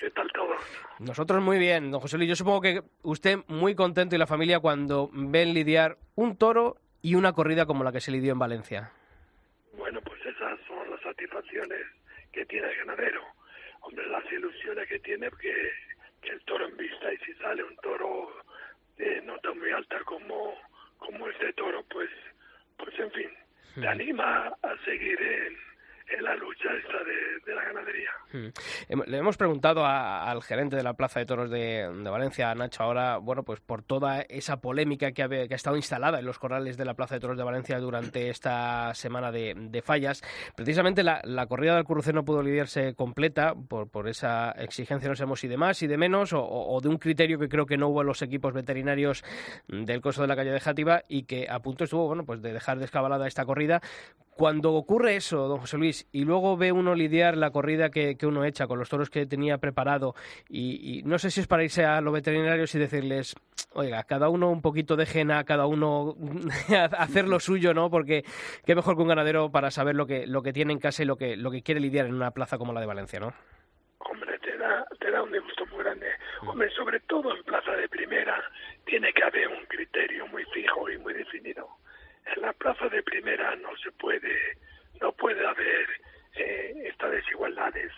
¿Qué 0.00 0.10
tal 0.10 0.32
todo? 0.32 0.56
Nosotros 0.98 1.42
muy 1.42 1.58
bien, 1.58 1.90
don 1.90 2.00
José 2.00 2.16
Luis. 2.16 2.30
Yo 2.30 2.34
supongo 2.34 2.62
que 2.62 2.80
usted 3.02 3.40
muy 3.48 3.74
contento 3.74 4.16
y 4.16 4.18
la 4.18 4.26
familia 4.26 4.58
cuando 4.58 5.10
ven 5.12 5.52
lidiar 5.52 5.98
un 6.14 6.38
toro 6.38 6.78
y 7.02 7.16
una 7.16 7.34
corrida 7.34 7.66
como 7.66 7.84
la 7.84 7.92
que 7.92 8.00
se 8.00 8.10
lidió 8.10 8.32
en 8.32 8.38
Valencia. 8.38 8.92
Bueno, 9.74 10.00
pues 10.00 10.18
esas 10.24 10.58
son 10.66 10.90
las 10.90 11.00
satisfacciones 11.02 11.80
que 12.32 12.46
tiene 12.46 12.68
el 12.68 12.76
ganadero. 12.78 13.20
Hombre, 13.82 14.06
las 14.08 14.24
ilusiones 14.32 14.88
que 14.88 15.00
tiene, 15.00 15.28
porque 15.28 15.70
que 16.22 16.30
el 16.30 16.40
toro 16.44 16.66
en 16.66 16.76
vista 16.78 17.12
y 17.12 17.18
si 17.18 17.34
sale 17.34 17.62
un 17.62 17.76
toro 17.76 18.30
de 18.96 19.20
nota 19.22 19.52
muy 19.52 19.70
alta 19.70 19.98
como, 20.04 20.54
como 20.96 21.28
este 21.28 21.52
toro, 21.52 21.84
pues, 21.90 22.08
pues 22.78 22.98
en 22.98 23.10
fin, 23.10 23.30
te 23.74 23.86
anima 23.86 24.46
a 24.62 24.76
seguir 24.84 25.20
en, 25.20 25.56
en 26.10 26.24
la 26.24 26.34
lucha 26.36 26.68
esta 26.76 26.98
de, 27.04 27.54
la 27.54 27.64
ganadería. 27.64 28.10
Hmm. 28.32 29.00
Le 29.06 29.18
hemos 29.18 29.36
preguntado 29.36 29.84
al 29.84 30.42
gerente 30.42 30.76
de 30.76 30.82
la 30.82 30.94
Plaza 30.94 31.20
de 31.20 31.26
Toros 31.26 31.50
de, 31.50 31.88
Valencia, 31.88 32.54
Nacho, 32.54 32.82
ahora, 32.82 33.18
bueno, 33.18 33.42
pues 33.42 33.60
por 33.60 33.82
toda 33.82 34.22
esa 34.22 34.60
polémica 34.60 35.12
que 35.12 35.22
ha, 35.22 35.54
estado 35.54 35.76
instalada 35.76 36.20
en 36.20 36.26
los 36.26 36.38
corrales 36.38 36.76
de 36.76 36.84
la 36.84 36.94
Plaza 36.94 37.14
de 37.14 37.20
Toros 37.20 37.36
de 37.36 37.44
Valencia 37.44 37.78
durante 37.78 38.28
esta 38.28 38.94
semana 38.94 39.32
de, 39.32 39.82
fallas. 39.84 40.22
Precisamente 40.54 41.02
la, 41.02 41.46
corrida 41.48 41.74
del 41.74 41.84
Currucén 41.84 42.14
no 42.14 42.24
pudo 42.24 42.42
lidiarse 42.42 42.94
completa 42.94 43.54
por, 43.54 43.90
por 43.90 44.08
esa 44.08 44.52
exigencia, 44.52 45.08
no 45.08 45.16
sabemos 45.16 45.40
si 45.40 45.48
de 45.48 45.56
más 45.56 45.82
y 45.82 45.86
de 45.86 45.96
menos, 45.96 46.32
o, 46.34 46.78
de 46.82 46.88
un 46.88 46.98
criterio 46.98 47.38
que 47.38 47.48
creo 47.48 47.66
que 47.66 47.76
no 47.76 47.88
hubo 47.88 48.02
en 48.02 48.06
los 48.06 48.22
equipos 48.22 48.52
veterinarios 48.52 49.24
del 49.68 50.00
coso 50.00 50.22
de 50.22 50.28
la 50.28 50.36
calle 50.36 50.50
de 50.50 50.60
Játiva 50.60 51.02
y 51.08 51.24
que 51.24 51.48
a 51.48 51.60
punto 51.60 51.84
estuvo, 51.84 52.06
bueno, 52.06 52.24
pues 52.24 52.42
de 52.42 52.52
dejar 52.52 52.78
descabalada 52.78 53.26
esta 53.26 53.44
corrida. 53.44 53.80
Cuando 54.36 54.72
ocurre 54.72 55.16
eso, 55.16 55.48
don 55.48 55.58
José 55.58 55.76
Luis, 55.76 56.08
y 56.12 56.24
luego 56.24 56.56
ve 56.56 56.72
uno 56.72 56.94
lidiar 56.94 57.36
la 57.36 57.50
corrida 57.50 57.90
que, 57.90 58.16
uno 58.22 58.44
echa 58.44 58.66
con 58.66 58.78
los 58.78 58.88
toros 58.88 59.10
que 59.10 59.26
tenía 59.26 59.58
preparado 59.58 60.14
y, 60.48 61.02
no 61.04 61.18
sé 61.18 61.30
si 61.30 61.40
es 61.40 61.46
para 61.46 61.64
irse 61.64 61.84
a 61.84 62.00
los 62.00 62.12
veterinarios 62.12 62.74
y 62.74 62.78
decirles, 62.78 63.36
oiga, 63.74 64.02
cada 64.04 64.28
uno 64.28 64.50
un 64.50 64.62
poquito 64.62 64.96
de 64.96 65.04
jena, 65.04 65.44
cada 65.44 65.66
uno 65.66 66.16
hacer 66.98 67.28
lo 67.28 67.38
suyo, 67.40 67.74
¿no? 67.74 67.90
Porque 67.90 68.24
qué 68.64 68.74
mejor 68.74 68.96
que 68.96 69.02
un 69.02 69.08
ganadero 69.08 69.50
para 69.50 69.70
saber 69.70 69.94
lo 69.94 70.06
que, 70.06 70.26
lo 70.26 70.42
que 70.42 70.52
tiene 70.52 70.72
en 70.72 70.78
casa 70.78 71.02
y 71.02 71.06
lo 71.06 71.16
que, 71.16 71.36
lo 71.36 71.50
que 71.50 71.62
quiere 71.62 71.80
lidiar 71.80 72.06
en 72.06 72.14
una 72.14 72.30
plaza 72.30 72.56
como 72.56 72.72
la 72.72 72.80
de 72.80 72.86
Valencia, 72.86 73.20
¿no? 73.20 73.34
Hombre, 73.98 74.38
te 74.38 74.56
da, 74.56 74.86
te 74.98 75.10
da 75.10 75.22
un 75.22 75.32
disgusto 75.32 75.66
muy 75.66 75.84
grande. 75.84 76.06
Hombre, 76.46 76.70
sobre 76.70 77.00
todo 77.00 77.36
en 77.36 77.42
plaza 77.44 77.72
de 77.72 77.88
primera 77.88 78.42
tiene 78.86 79.12
que 79.12 79.22
haber 79.22 79.48
un 79.48 79.64
criterio 79.66 80.26
muy 80.28 80.44
fijo 80.46 80.90
y 80.90 80.98
muy 80.98 81.12
definido. 81.12 81.68
En 82.36 82.42
la 82.42 82.52
plaza 82.52 82.88
de 82.88 83.02
primera 83.02 83.56
no 83.56 83.76
se 83.76 83.90
puede 83.92 84.56
no 85.00 85.12
puede 85.12 85.46
haber 85.46 85.88
eh, 86.36 86.82
estas 86.84 87.10
desigualdades 87.10 87.92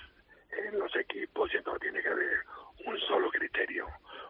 en 0.50 0.78
los 0.78 0.94
equipos 0.96 1.50
y 1.52 1.58
no 1.64 1.78
tiene 1.78 2.00
que 2.00 2.08
haber 2.08 2.38
un 2.86 2.98
solo 3.00 3.30
criterio. 3.30 3.88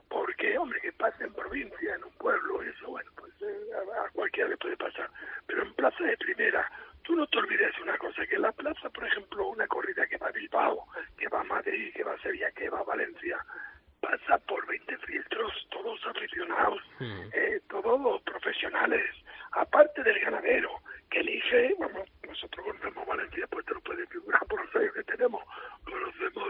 Porque, 0.08 0.58
hombre, 0.58 0.80
que 0.80 0.92
pase 0.92 1.24
en 1.24 1.34
provincia, 1.34 1.94
en 1.94 2.04
un 2.04 2.12
pueblo, 2.12 2.62
eso, 2.62 2.88
bueno, 2.88 3.10
pues 3.16 3.32
eh, 3.42 3.70
a 3.74 4.10
cualquiera 4.10 4.50
le 4.50 4.56
puede 4.56 4.76
pasar. 4.76 5.10
Pero 5.46 5.62
en 5.62 5.74
plaza 5.74 6.04
de 6.04 6.16
primera, 6.16 6.70
tú 7.02 7.16
no 7.16 7.26
te 7.26 7.38
olvides 7.38 7.78
una 7.80 7.96
cosa, 7.98 8.26
que 8.26 8.36
en 8.36 8.42
la 8.42 8.52
plaza, 8.52 8.90
por 8.90 9.06
ejemplo, 9.06 9.48
una 9.48 9.66
corrida 9.66 10.06
que 10.06 10.18
va 10.18 10.28
a 10.28 10.32
Bilbao, 10.32 10.86
que 11.16 11.28
va 11.28 11.40
a 11.40 11.44
Madrid, 11.44 11.92
que 11.94 12.04
va 12.04 12.12
a 12.14 12.22
Sevilla, 12.22 12.50
que 12.52 12.68
va 12.68 12.80
a 12.80 12.84
Valencia, 12.84 13.44
pasa 14.02 14.36
por 14.46 14.66
20 14.66 14.98
filtros, 14.98 15.52
todos 15.70 15.98
aficionados, 16.06 16.82
hmm. 16.98 17.20
eh, 17.32 17.60
todos 17.68 18.20
profesionales, 18.22 19.08
aparte 19.52 20.02
del 20.02 20.18
ganadero, 20.18 20.70
que 21.08 21.20
elige, 21.20 21.74
vamos, 21.78 22.08
nosotros 22.26 22.66
conocemos 22.66 23.06
Valencia, 23.06 23.46
pues 23.46 23.64
te 23.64 23.74
lo 23.74 23.80
puedes 23.80 24.08
figurar 24.08 24.44
por 24.46 24.64
los 24.64 24.76
años 24.76 24.92
que 24.94 25.04
tenemos, 25.04 25.42
conocemos 25.84 26.48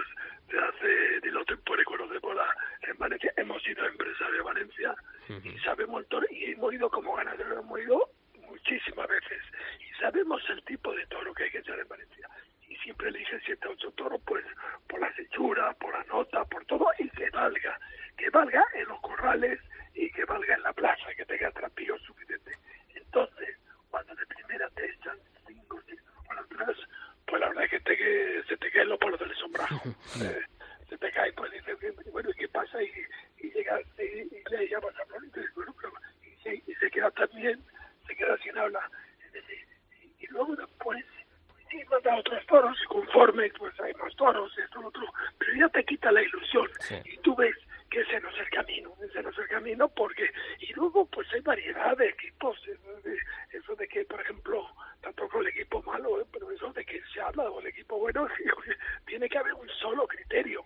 de 0.49 0.59
hace, 0.59 1.21
de 1.21 1.31
los 1.31 1.45
temporales, 1.47 1.87
conocemos 1.87 2.35
la, 2.35 2.57
en 2.89 2.97
Valencia, 2.97 3.33
hemos 3.37 3.63
sido 3.63 3.87
empresarios 3.87 4.37
de 4.39 4.43
Valencia 4.43 4.95
y 5.29 5.59
sabemos 5.59 6.01
el 6.01 6.09
toro, 6.09 6.27
y 6.31 6.53
hemos 6.53 6.73
ido 6.73 6.91
como 6.91 7.15
ganaderos, 7.15 7.59
hemos 7.59 7.81
ido 7.81 8.11
muchísimas 8.49 9.09
veces, 9.09 9.43
y 9.81 10.01
sabemos 10.01 10.43
el 10.49 10.63
tipo 10.65 10.93
de 10.95 11.07
toro 11.07 11.35
que 11.35 11.45
hay 11.45 11.51
que 11.51 11.59
echar 11.59 11.79
en 11.79 11.89
Valencia 11.89 12.29
y 12.73 12.77
siempre 12.77 13.09
elige 13.09 13.39
siete 13.45 13.69
o 13.69 13.73
ocho 13.73 13.91
toros 13.93 14.21
pues 14.25 14.45
por 14.89 14.99
la 15.01 15.13
hechura, 15.19 15.75
por 15.75 15.93
la 15.93 16.05
nota, 16.05 16.45
por 16.47 16.65
todo 16.65 16.87
y 16.99 17.09
que 17.11 17.29
valga, 17.31 17.79
que 18.17 18.31
valga 18.31 18.65
en 18.75 18.89
los 18.89 19.01
corrales 19.01 19.61
y 19.95 20.11
que 20.11 20.25
valga 20.25 20.55
en 20.55 20.63
la 20.63 20.73
plaza, 20.73 21.15
que 21.15 21.27
tenga 21.27 21.51
trapillo 21.51 21.99
suficiente. 21.99 22.53
Entonces, 22.95 23.59
cuando 23.91 24.15
de 24.15 24.25
primera 24.27 24.69
te 24.71 24.87
echan 24.87 25.19
cinco, 25.47 25.81
cinco 25.87 26.03
por 26.27 26.39
atrás, 26.39 26.77
pues 27.27 27.41
la 27.41 27.49
verdad 27.49 27.65
es 27.65 27.71
que, 27.71 27.81
te, 27.81 27.97
que 27.97 28.43
se 28.49 28.57
te 28.57 28.71
caen 28.71 28.89
los 28.89 28.99
polos 28.99 29.21
del 29.21 29.35
sombrajo 29.37 29.83
se 30.89 30.99
te 30.99 31.13
cae, 31.13 31.33
pues 31.35 31.53
dices, 31.53 31.77
bueno, 32.11 32.31
¿y 32.31 32.35
qué 32.35 32.49
pasa? 32.49 32.83
Y, 32.83 32.91
y 33.39 33.51
llegas 33.51 33.83
y, 33.99 34.51
le 34.51 34.69
llamas 34.69 34.99
a 34.99 35.07
Flor 35.07 35.25
y 35.25 35.27
dices, 35.27 35.55
bueno, 35.55 35.75
pero, 35.79 35.93
y, 36.23 36.43
se, 36.43 36.55
y 36.71 36.75
se 36.75 36.91
queda 36.91 37.11
también, 37.11 37.63
se 38.07 38.17
queda 38.17 38.37
sin 38.39 38.57
habla. 38.57 38.91
y, 40.01 40.25
y 40.25 40.27
luego 40.29 40.55
después 40.57 41.05
sí, 41.73 41.83
manda 41.91 42.17
otros 42.17 42.47
toros 42.47 42.79
y 42.83 42.87
conforme 42.87 43.51
pues 43.59 43.79
hay 43.81 43.95
más 43.95 44.15
toros, 44.17 44.53
esto, 44.59 44.81
lo 44.81 44.89
otro, 44.89 45.07
pero 45.39 45.55
ya 45.55 45.69
te 45.71 45.85
quita 45.85 46.13
la 46.13 46.23
ilusión 46.23 46.69
y 47.05 47.17
tú 47.19 47.35
ves 47.35 47.57
que 47.91 48.01
ese 48.01 48.21
no 48.21 48.29
es 48.31 48.39
el 48.39 48.51
camino, 48.51 48.93
ese 49.03 49.23
no 49.23 49.31
es 49.31 49.39
el 49.39 49.49
camino 49.49 49.89
porque, 49.89 50.31
y 50.61 50.73
luego 50.75 51.07
pues 51.07 51.27
hay 51.33 51.41
variedad 51.41 51.97
de 51.97 52.09
equipos, 52.09 52.59
eso 53.51 53.77
de, 53.77 53.89
que 53.89 54.05
por 54.05 54.21
ejemplo, 54.21 54.67
tampoco 55.01 55.41
el 55.41 55.49
equipo 55.49 55.83
malo, 55.83 56.21
¿eh? 56.21 56.27
pero 56.33 56.51
eso 56.51 56.73
de 56.73 56.85
que 56.85 57.01
se 57.13 57.21
habla 57.21 57.45
del 57.45 57.67
equipo 57.67 57.99
bueno, 57.99 58.29
tiene 59.07 59.29
que 59.29 59.39
haber 59.39 59.55
un 59.55 59.69
solo 59.81 60.07
criterio. 60.07 60.65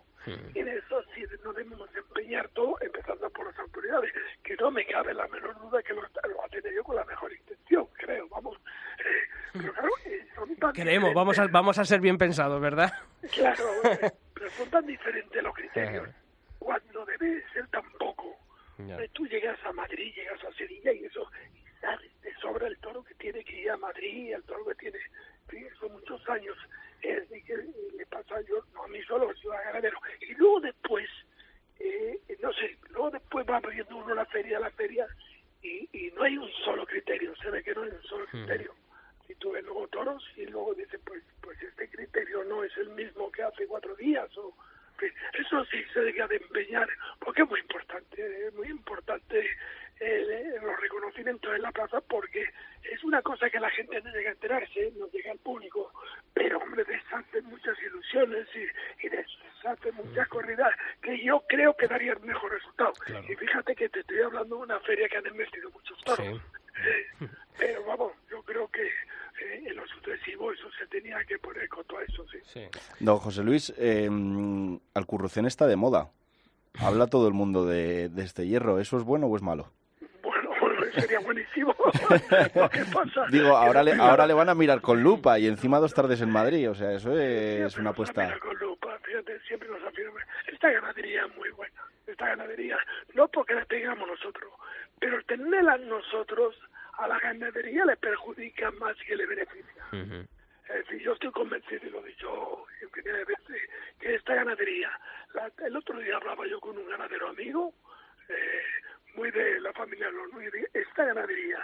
Y 0.54 0.58
en 0.58 0.66
eso 0.66 1.04
sí 1.14 1.22
no 1.44 1.52
debemos 1.52 1.88
empeñar 1.94 2.48
todo, 2.48 2.76
empezando 2.80 3.30
por 3.30 3.46
las 3.46 3.56
autoridades, 3.60 4.12
que 4.42 4.56
no 4.56 4.72
me 4.72 4.84
cabe 4.84 5.14
la 5.14 5.28
menor 5.28 5.56
duda 5.60 5.80
que 5.84 5.94
lo, 5.94 6.00
lo 6.00 6.44
ha 6.44 6.48
tenido 6.48 6.82
con 6.82 6.96
la 6.96 7.04
mejor 7.04 7.32
intención, 7.32 7.86
creo, 7.92 8.28
vamos. 8.28 8.58
Eh, 8.98 9.28
pero 9.52 9.72
claro, 9.72 9.90
eh, 10.04 10.26
Creemos, 10.74 11.05
vamos 11.16 11.38
a, 11.38 11.46
vamos 11.46 11.78
a 11.78 11.84
ser 11.84 12.00
bien 12.00 12.18
pensados, 12.18 12.60
¿verdad? 12.60 12.92
Claro, 13.32 13.64
pero 14.34 14.50
son 14.50 14.70
tan 14.70 14.86
diferentes 14.86 15.42
los 15.42 15.54
criterios. 15.54 16.08
Cuando 16.58 17.04
debe 17.06 17.42
ser 17.52 17.66
tan 17.68 17.90
poco. 17.92 18.36
Tú 19.12 19.26
llegas 19.26 19.58
a 19.64 19.72
Madrid, 19.72 20.12
llegas 20.14 20.44
a 20.44 20.52
Sevilla 20.52 20.92
y 20.92 21.06
eso, 21.06 21.26
y 21.54 21.80
sabes 21.80 22.10
de 22.20 22.34
sobra 22.34 22.66
el 22.66 22.76
toro 22.78 23.02
que 23.02 23.14
tiene 23.14 23.42
que 23.42 23.62
ir 23.62 23.70
a 23.70 23.76
Madrid, 23.78 24.34
el 24.34 24.42
toro 24.42 24.66
que 24.66 24.74
tiene, 24.74 24.98
son 25.80 25.92
muchos 25.92 26.20
años. 26.28 26.56
Es 27.00 27.28
de 27.30 27.42
que 27.42 27.56
le 27.56 28.06
pasa 28.06 28.38
yo, 28.42 28.62
no 28.74 28.84
a 28.84 28.88
mí 28.88 29.00
solo, 29.04 29.32
yo 29.42 29.52
a 29.54 29.62
ganadero. 29.62 29.98
Y 30.20 30.34
luego 30.34 30.60
después, 30.60 31.08
eh, 31.80 32.20
no 32.42 32.52
sé, 32.52 32.76
luego 32.90 33.12
después 33.12 33.46
va 33.48 33.60
viendo 33.60 33.96
uno 33.96 34.14
la 34.14 34.26
feria, 34.26 34.60
la 34.60 34.70
feria, 34.70 35.06
y, 35.62 35.88
y 35.92 36.10
no 36.10 36.24
hay 36.24 36.36
un 36.36 36.50
solo 36.62 36.84
criterio, 36.84 37.34
se 37.36 37.50
ve 37.50 37.62
que 37.62 37.74
no 37.74 37.82
hay 37.82 37.90
un 37.90 38.02
solo 38.02 38.26
criterio 38.26 38.74
y 39.28 39.34
tuve 39.36 39.62
luego 39.62 39.88
toros 39.88 40.22
y 40.36 40.46
luego 40.46 40.74
dice 40.74 40.98
pues 41.00 41.22
pues 41.40 41.60
este 41.62 41.88
criterio 41.88 42.44
no 42.44 42.62
es 42.64 42.76
el 42.76 42.90
mismo 42.90 43.30
que 43.30 43.42
hace 43.42 43.66
cuatro 43.66 43.94
días 43.96 44.28
o 44.38 44.54
eso 45.34 45.64
sí 45.66 45.82
se 45.92 46.00
deja 46.00 46.26
de 46.26 46.36
empeñar 46.36 46.88
porque 47.20 47.42
es 47.42 47.48
muy 47.48 47.60
importante 47.60 48.46
es 48.46 48.54
muy 48.54 48.68
importante 48.68 49.44
eh, 49.98 50.54
los 50.62 50.80
reconocimientos 50.80 51.54
en 51.54 51.62
la 51.62 51.72
plaza 51.72 52.00
porque 52.02 52.44
es 52.82 53.02
una 53.04 53.22
cosa 53.22 53.50
que 53.50 53.60
la 53.60 53.70
gente 53.70 54.00
no 54.00 54.10
llega 54.10 54.30
a 54.30 54.34
enterarse 54.34 54.92
no 54.96 55.08
llega 55.10 55.32
al 55.32 55.38
público 55.38 55.92
pero 56.32 56.58
hombre 56.58 56.84
deshace 56.84 57.42
muchas 57.42 57.76
ilusiones 57.82 58.46
y, 58.54 59.06
y 59.06 59.10
deshace 59.10 59.92
muchas 59.92 60.28
corridas 60.28 60.72
que 61.02 61.22
yo 61.22 61.42
creo 61.48 61.76
que 61.76 61.88
darían 61.88 62.24
mejor 62.24 62.52
resultado 62.52 62.92
y 63.28 63.34
fíjate 63.34 63.74
que 63.74 63.88
te 63.88 64.00
estoy 64.00 64.20
hablando 64.20 64.56
de 64.56 64.62
una 64.62 64.80
feria 64.80 65.08
que 65.08 65.18
han 65.18 65.26
investido 65.26 65.70
muchos 65.70 65.98
toros 66.04 66.40
eh, 66.86 67.28
pero 67.58 67.84
vamos 67.84 68.12
yo 68.30 68.42
creo 68.42 68.68
que 68.70 68.90
en 69.40 69.76
lo 69.76 69.86
sucesivo 69.86 70.52
eso 70.52 70.70
se 70.78 70.86
tenía 70.86 71.22
que 71.24 71.38
poner 71.38 71.68
con 71.68 71.84
todo 71.84 72.00
eso, 72.00 72.24
sí. 72.28 72.60
Don 73.00 73.18
José 73.36 73.44
Luis, 73.44 73.74
eh, 73.76 74.08
Alcurrucén 74.94 75.44
está 75.44 75.66
de 75.66 75.76
moda. 75.76 76.08
Habla 76.80 77.06
todo 77.06 77.28
el 77.28 77.34
mundo 77.34 77.66
de, 77.66 78.10
este 78.16 78.46
hierro. 78.46 78.78
¿Eso 78.80 78.96
es 78.96 79.04
bueno 79.04 79.26
o 79.26 79.36
es 79.36 79.42
malo? 79.42 79.70
Bueno, 80.22 80.50
sería 80.94 81.20
buenísimo. 81.20 81.74
¿Qué 82.72 82.84
pasa? 82.94 83.26
Digo, 83.30 83.54
ahora 83.54 83.82
le, 83.82 83.92
ahora 83.92 84.26
le 84.26 84.32
van 84.32 84.48
a 84.48 84.54
mirar 84.54 84.80
con 84.80 85.02
lupa 85.02 85.38
y 85.38 85.48
encima 85.48 85.80
dos 85.80 85.92
tardes 85.92 86.22
en 86.22 86.30
Madrid. 86.30 86.70
O 86.70 86.74
sea, 86.74 86.92
eso 86.92 87.12
es 87.18 87.76
una 87.76 87.90
apuesta. 87.90 88.38
con 88.38 88.56
lupa, 88.56 88.98
fíjate, 89.02 89.38
siempre 89.40 89.68
nos 89.68 89.82
afirma. 89.82 90.18
Esta 90.50 90.70
ganadería 90.70 91.26
es 91.26 91.36
muy 91.36 91.50
buena. 91.50 91.82
Esta 92.06 92.28
ganadería, 92.28 92.78
no 93.12 93.28
porque 93.28 93.52
la 93.52 93.66
tengamos 93.66 94.08
nosotros, 94.08 94.50
pero 94.98 95.22
tenerla 95.24 95.76
nosotros 95.76 96.54
a 96.94 97.06
la 97.06 97.18
ganadería 97.18 97.84
le 97.84 97.98
perjudica 97.98 98.70
más 98.70 98.96
que 99.06 99.14
le 99.14 99.26
beneficia. 99.26 100.26
Es 100.68 100.84
decir, 100.84 101.00
yo 101.00 101.12
estoy 101.12 101.30
convencido, 101.30 101.86
y 101.86 101.90
lo 101.90 102.00
he 102.00 102.08
dicho 102.08 102.66
infinidad 102.82 103.18
de 103.18 103.24
veces, 103.24 103.70
que 104.00 104.14
esta 104.14 104.34
ganadería, 104.34 104.90
el 105.64 105.76
otro 105.76 105.98
día 106.00 106.16
hablaba 106.16 106.46
yo 106.46 106.60
con 106.60 106.76
un 106.76 106.88
ganadero 106.88 107.28
amigo, 107.28 107.72
eh, 108.28 108.62
muy 109.14 109.30
de 109.30 109.60
la 109.60 109.72
familia 109.72 110.10
Los 110.10 110.32
Núñez, 110.32 110.52
esta 110.74 111.04
ganadería, 111.04 111.58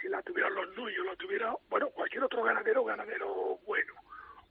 si 0.00 0.08
la 0.08 0.22
tuvieran 0.22 0.54
los 0.54 0.76
Núñez, 0.76 0.98
la 1.04 1.14
tuviera, 1.16 1.54
bueno, 1.70 1.88
cualquier 1.90 2.24
otro 2.24 2.42
ganadero, 2.42 2.84
ganadero 2.84 3.58
bueno, 3.64 3.94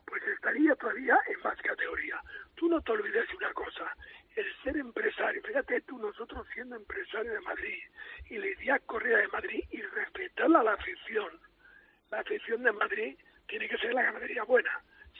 pues 0.05 0.24
estaría 0.24 0.74
todavía 0.76 1.18
en 1.28 1.41
más 1.41 1.62
categoría. 1.62 2.22
Tú 2.55 2.70
no 2.70 2.82
te 2.82 2.93
olvides 2.93 3.32
una 3.34 3.53
cosa, 3.53 3.93
el 4.36 4.45
ser 4.64 4.78
empresario, 4.78 5.41
fíjate 5.43 5.82
tú, 5.82 5.97
nosotros 5.97 6.47
siendo 6.53 6.78
empresarios 6.78 7.34
de 7.34 7.41
Madrid 7.41 7.80
y 8.30 8.38
lidiar 8.38 8.82
Correa 8.86 9.18
de 9.18 9.28
Madrid 9.28 9.64
y 9.70 9.82
respetar 9.82 10.45
a 10.45 10.64
la 10.64 10.74
afición, 10.74 11.30
la 12.10 12.20
afición 12.20 12.64
de 12.64 12.72
Madrid 12.72 13.18
tiene 13.48 13.68
que 13.68 13.78
ser 13.78 13.93
la 13.93 14.04
ganadería 14.04 14.43
buena. 14.43 14.72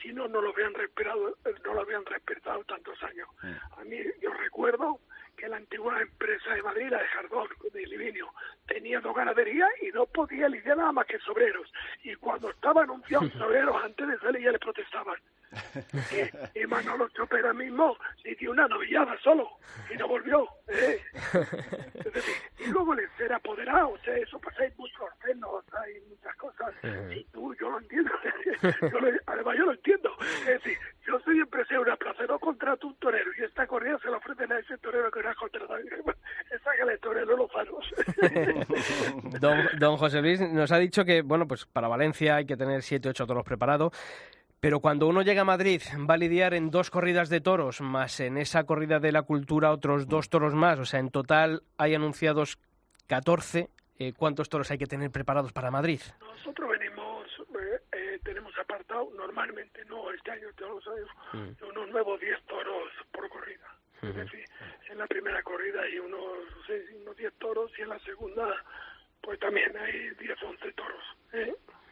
si 0.02 0.12
no, 0.12 0.28
no 0.28 0.40
lo 0.40 0.50
habían 0.50 0.74
respetado, 0.74 1.36
no 1.64 1.74
lo 1.74 1.80
habían 1.80 2.04
respetado 2.06 2.62
tantos 2.64 3.02
años. 3.02 3.28
A 3.76 3.84
mí, 3.84 3.98
yo 4.20 4.32
recuerdo 4.32 5.00
que 5.36 5.48
la 5.48 5.56
antigua 5.56 6.00
empresa 6.00 6.54
de 6.54 6.62
Madrid, 6.62 6.88
la 6.90 6.98
de 6.98 7.06
Jardón, 7.08 7.48
de 7.72 7.86
Livinio, 7.86 8.28
tenía 8.66 9.00
dos 9.00 9.14
ganaderías 9.14 9.70
y 9.82 9.88
no 9.88 10.06
podía 10.06 10.48
lidiar 10.48 10.76
nada 10.76 10.92
más 10.92 11.06
que 11.06 11.18
sobreros. 11.20 11.72
Y 12.02 12.14
cuando 12.16 12.50
estaba 12.50 12.82
anunciado 12.82 13.28
sobreros, 13.38 13.82
antes 13.82 14.06
de 14.06 14.18
salir 14.18 14.42
ya 14.42 14.52
le 14.52 14.58
protestaban. 14.58 15.16
Y, 16.54 16.58
y 16.62 16.66
Manolo 16.66 17.08
Chopera 17.10 17.52
mismo 17.52 17.96
dio 18.38 18.52
una 18.52 18.68
novillada 18.68 19.16
solo 19.22 19.48
y 19.92 19.96
no 19.96 20.08
volvió. 20.08 20.48
¿eh? 20.68 21.00
y 22.58 22.66
luego 22.66 22.94
el 22.94 23.08
ser 23.16 23.32
apoderado, 23.32 23.90
o 23.90 23.98
sea, 23.98 24.16
eso 24.16 24.38
pasa, 24.38 24.62
hay 24.62 24.72
muchos 24.76 25.08
celos, 25.22 25.64
hay 25.72 26.00
muchas 26.08 26.36
cosas. 26.36 26.74
Y 27.14 27.24
tú, 27.32 27.54
yo 27.60 27.70
lo 27.70 27.78
entiendo. 27.78 28.10
yo 28.62 29.00
lo, 29.00 29.08
además, 29.26 29.56
yo 29.56 29.64
lo 29.66 29.72
entiendo. 29.72 30.10
Es 30.40 30.46
decir, 30.46 30.78
yo 31.06 31.18
soy 31.20 31.40
empresario 31.40 31.82
una 31.82 31.96
plaza, 31.96 32.24
no 32.26 32.38
contrato 32.38 32.86
un 32.86 32.94
torero 32.96 33.30
y 33.38 33.44
esta 33.44 33.66
corrida 33.66 33.98
se 33.98 34.10
la 34.10 34.18
ofrecen 34.18 34.52
a 34.52 34.58
ese 34.58 34.78
torero 34.78 35.10
que 35.10 35.22
no 35.22 35.30
ha 35.30 35.34
contratado. 35.34 35.78
Sácale 36.64 36.92
el 36.92 37.00
torero 37.00 37.36
los 37.36 37.52
faros. 37.52 37.84
don, 39.40 39.68
don 39.78 39.96
José 39.96 40.20
Luis 40.20 40.40
nos 40.40 40.72
ha 40.72 40.78
dicho 40.78 41.04
que, 41.04 41.22
bueno, 41.22 41.46
pues 41.46 41.66
para 41.66 41.88
Valencia 41.88 42.36
hay 42.36 42.46
que 42.46 42.56
tener 42.56 42.82
siete, 42.82 43.08
ocho 43.08 43.26
toros 43.26 43.44
preparados. 43.44 43.92
Pero 44.60 44.80
cuando 44.80 45.06
uno 45.06 45.22
llega 45.22 45.42
a 45.42 45.44
Madrid 45.44 45.82
va 46.08 46.14
a 46.14 46.18
lidiar 46.18 46.52
en 46.52 46.70
dos 46.70 46.90
corridas 46.90 47.28
de 47.28 47.40
toros, 47.40 47.80
más 47.80 48.18
en 48.18 48.38
esa 48.38 48.64
corrida 48.64 48.98
de 48.98 49.12
la 49.12 49.22
cultura 49.22 49.70
otros 49.70 50.08
dos 50.08 50.28
toros 50.30 50.54
más. 50.54 50.80
O 50.80 50.84
sea, 50.84 50.98
en 50.98 51.10
total 51.10 51.62
hay 51.76 51.94
anunciados 51.94 52.58
14. 53.06 53.70
Eh, 54.00 54.12
¿Cuántos 54.16 54.48
toros 54.48 54.70
hay 54.70 54.78
que 54.78 54.86
tener 54.86 55.10
preparados 55.10 55.52
para 55.52 55.70
Madrid? 55.70 56.00
Nosotros 56.20 56.70
venimos, 56.70 57.26
eh, 57.38 57.80
eh, 57.92 58.20
tenemos 58.24 58.56
apartado 58.58 59.10
normalmente, 59.16 59.84
no 59.86 60.10
este 60.12 60.30
año, 60.30 60.48
todos 60.56 60.84
los 60.84 60.94
años, 60.94 61.08
mm. 61.32 61.64
unos 61.70 61.88
nuevos 61.90 62.20
10 62.20 62.42
toros 62.46 62.90
por 63.12 63.28
corrida. 63.28 63.66
Es 64.00 64.14
decir, 64.14 64.44
en 64.90 64.98
la 64.98 65.06
primera 65.08 65.42
corrida 65.42 65.82
hay 65.82 65.98
unos 65.98 66.46
6, 66.68 66.84
unos 67.02 67.16
10 67.16 67.32
toros 67.34 67.72
y 67.76 67.82
en 67.82 67.88
la 67.88 67.98
segunda, 68.00 68.46
pues 69.20 69.40
también 69.40 69.76
hay 69.76 70.10
10, 70.10 70.40
11 70.40 70.72
toros. 70.72 71.04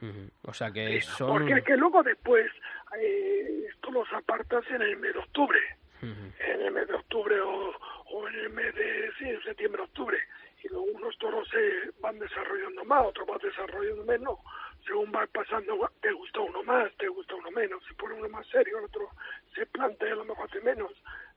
¿Eh? 0.09 0.28
O 0.42 0.52
sea 0.52 0.70
que 0.70 1.00
son... 1.02 1.28
Porque 1.28 1.62
que 1.62 1.76
luego 1.76 2.02
después 2.02 2.50
eh, 2.98 3.66
esto 3.68 3.90
los 3.90 4.11
apartas 4.12 4.64
en 4.70 4.82
el 4.82 4.96
mes 4.96 5.14
de 5.14 5.20
octubre. 5.20 5.59
En 6.02 6.61
el 6.61 6.70
mes 6.72 6.86
de 6.86 6.94
octubre 6.94 7.40
o, 7.40 7.72
o 8.11 8.28
en 8.28 8.34
el 8.34 8.50
mes 8.50 8.74
de 8.74 9.11
sí, 9.18 9.24
septiembre-octubre. 9.44 10.18
Y 10.62 10.68
luego 10.68 10.84
unos 10.84 11.18
toros 11.18 11.48
se 11.48 11.90
van 12.00 12.18
desarrollando 12.18 12.84
más, 12.84 13.07
otros 13.07 13.26
van 13.26 13.38
desarrollando 13.38 14.04
menos. 14.04 14.38
Según 14.86 15.11
va 15.12 15.26
pasando, 15.26 15.90
te 16.00 16.12
gusta 16.12 16.40
uno 16.40 16.62
más, 16.62 16.92
te 16.96 17.09
gusta 17.09 17.34
uno 17.34 17.50
menos. 17.50 17.82
Si 17.88 17.94
pone 17.94 18.14
uno 18.14 18.28
más 18.28 18.46
serio, 18.48 18.78
el 18.78 18.84
otro 18.84 19.11
se 19.54 19.66
plantea, 19.66 20.12
a 20.12 20.16
lo 20.16 20.24
mejor 20.24 20.48
hace 20.48 20.61
menos. 20.61 20.92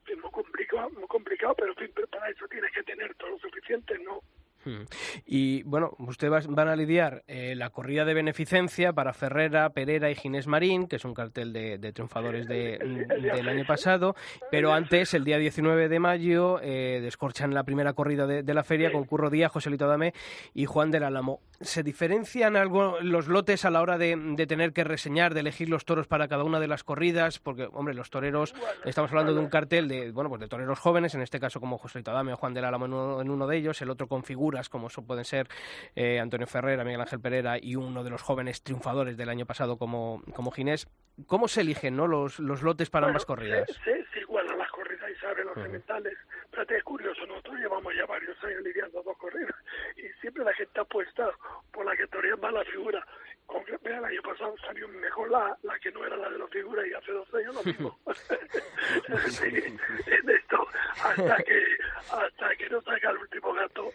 Es 0.06 0.18
muy 0.18 0.30
complicado, 0.30 0.90
muy 0.90 1.06
complicado 1.06 1.54
pero, 1.56 1.72
en 1.72 1.76
fin, 1.76 1.90
pero 1.94 2.06
para 2.08 2.28
eso 2.28 2.46
tienes 2.48 2.72
que 2.72 2.82
tener 2.82 3.14
todo 3.14 3.30
lo 3.30 3.38
suficiente, 3.38 3.98
¿no? 3.98 4.22
Hmm. 4.64 4.82
Y 5.24 5.62
bueno, 5.62 5.94
ustedes 5.98 6.46
van 6.46 6.68
a 6.68 6.76
lidiar 6.76 7.22
eh, 7.26 7.54
la 7.56 7.70
corrida 7.70 8.04
de 8.04 8.14
beneficencia 8.14 8.92
para 8.92 9.12
Ferrera, 9.12 9.70
Perera 9.70 10.10
y 10.10 10.14
Ginés 10.14 10.46
Marín, 10.46 10.86
que 10.86 10.96
es 10.96 11.04
un 11.04 11.14
cartel 11.14 11.52
de, 11.52 11.92
triunfadores 11.92 12.46
de, 12.46 12.78
del 13.08 13.48
año 13.48 13.64
pasado, 13.66 14.14
pero 14.50 14.72
antes, 14.72 15.14
el 15.14 15.24
día 15.24 15.38
19 15.38 15.88
de 15.88 15.98
mayo, 15.98 16.60
eh, 16.62 17.00
descorchan 17.02 17.54
la 17.54 17.64
primera 17.64 17.94
corrida 17.94 18.26
de, 18.26 18.54
la 18.54 18.64
feria 18.64 18.92
con 18.92 19.04
Curro 19.04 19.30
Díaz, 19.30 19.52
José 19.52 19.70
Lito 19.70 19.86
Dame 19.86 20.12
y 20.54 20.66
Juan 20.66 20.90
del 20.90 21.04
Álamo. 21.04 21.40
¿Se 21.62 21.82
diferencian 21.82 22.56
algo 22.56 22.96
los 23.02 23.28
lotes 23.28 23.66
a 23.66 23.70
la 23.70 23.82
hora 23.82 23.98
de, 23.98 24.16
tener 24.48 24.72
que 24.72 24.82
reseñar, 24.82 25.34
de 25.34 25.40
elegir 25.40 25.68
los 25.68 25.84
toros 25.84 26.06
para 26.06 26.26
cada 26.26 26.42
una 26.42 26.58
de 26.58 26.66
las 26.66 26.84
corridas? 26.84 27.38
Porque, 27.38 27.68
hombre, 27.72 27.92
los 27.92 28.08
toreros, 28.08 28.54
estamos 28.86 29.10
hablando 29.10 29.34
de 29.34 29.40
un 29.40 29.50
cartel 29.50 29.86
de, 29.86 30.10
bueno, 30.10 30.30
pues 30.30 30.40
de 30.40 30.48
toreros 30.48 30.78
jóvenes, 30.78 31.14
en 31.14 31.20
este 31.20 31.38
caso 31.38 31.60
como 31.60 31.76
José 31.76 31.98
Lito 31.98 32.12
Dame 32.12 32.32
o 32.32 32.36
Juan 32.36 32.54
del 32.54 32.64
Álamo 32.64 32.86
en 33.20 33.30
uno, 33.30 33.46
de 33.46 33.56
ellos, 33.58 33.82
el 33.82 33.90
otro 33.90 34.08
configura 34.08 34.62
como 34.70 34.88
pueden 35.06 35.26
ser 35.26 35.48
eh, 35.96 36.18
Antonio 36.18 36.46
Ferrera, 36.46 36.82
Miguel 36.82 37.02
Ángel 37.02 37.20
Pereira 37.20 37.58
y 37.60 37.76
uno 37.76 38.04
de 38.04 38.08
los 38.10 38.22
jóvenes 38.22 38.62
triunfadores 38.62 39.18
del 39.18 39.28
año 39.28 39.44
pasado 39.44 39.76
como, 39.76 40.22
como 40.34 40.50
Ginés. 40.52 40.88
¿Cómo 41.26 41.46
se 41.46 41.60
eligen 41.60 41.94
¿no? 41.94 42.06
los, 42.06 42.38
los 42.38 42.62
lotes 42.62 42.88
para 42.88 43.08
ambas 43.08 43.26
corridas? 43.26 43.68
Se, 43.84 44.04
se, 44.14 44.20
igualan 44.20 44.56
las 44.56 44.70
corridas 44.70 45.10
y 45.10 45.14
saben 45.20 45.44
los. 45.44 45.54
Pero 45.54 46.76
es 46.76 46.84
curioso, 46.84 47.26
nosotros 47.26 47.56
llevamos 47.58 47.92
ya 47.94 48.06
varios 48.06 48.42
años 48.44 48.62
lidiando 48.62 49.02
dos 49.02 49.16
corridas 49.18 49.54
y 50.00 50.20
siempre 50.20 50.44
la 50.44 50.54
gente 50.54 50.80
apuesta 50.80 51.30
por 51.72 51.84
la 51.84 51.96
que 51.96 52.06
todavía 52.06 52.36
más 52.36 52.52
la 52.52 52.64
figura. 52.64 53.06
Aunque 53.52 53.78
el 53.84 54.04
año 54.04 54.22
pasado 54.22 54.54
salió 54.66 54.88
mejor 54.88 55.30
la, 55.30 55.56
la 55.62 55.78
que 55.78 55.90
no 55.90 56.04
era 56.06 56.16
la 56.16 56.30
de 56.30 56.38
la 56.38 56.46
figura 56.48 56.86
y 56.86 56.92
hace 56.92 57.12
dos 57.12 57.28
años 57.34 57.54
lo 57.54 57.62
mismo. 57.64 57.98
en 59.42 60.30
esto, 60.30 60.66
hasta 61.02 61.36
que, 61.42 61.62
hasta 62.10 62.56
que 62.56 62.68
no 62.70 62.80
salga 62.82 63.10
el 63.10 63.18
último 63.18 63.52
gato, 63.52 63.92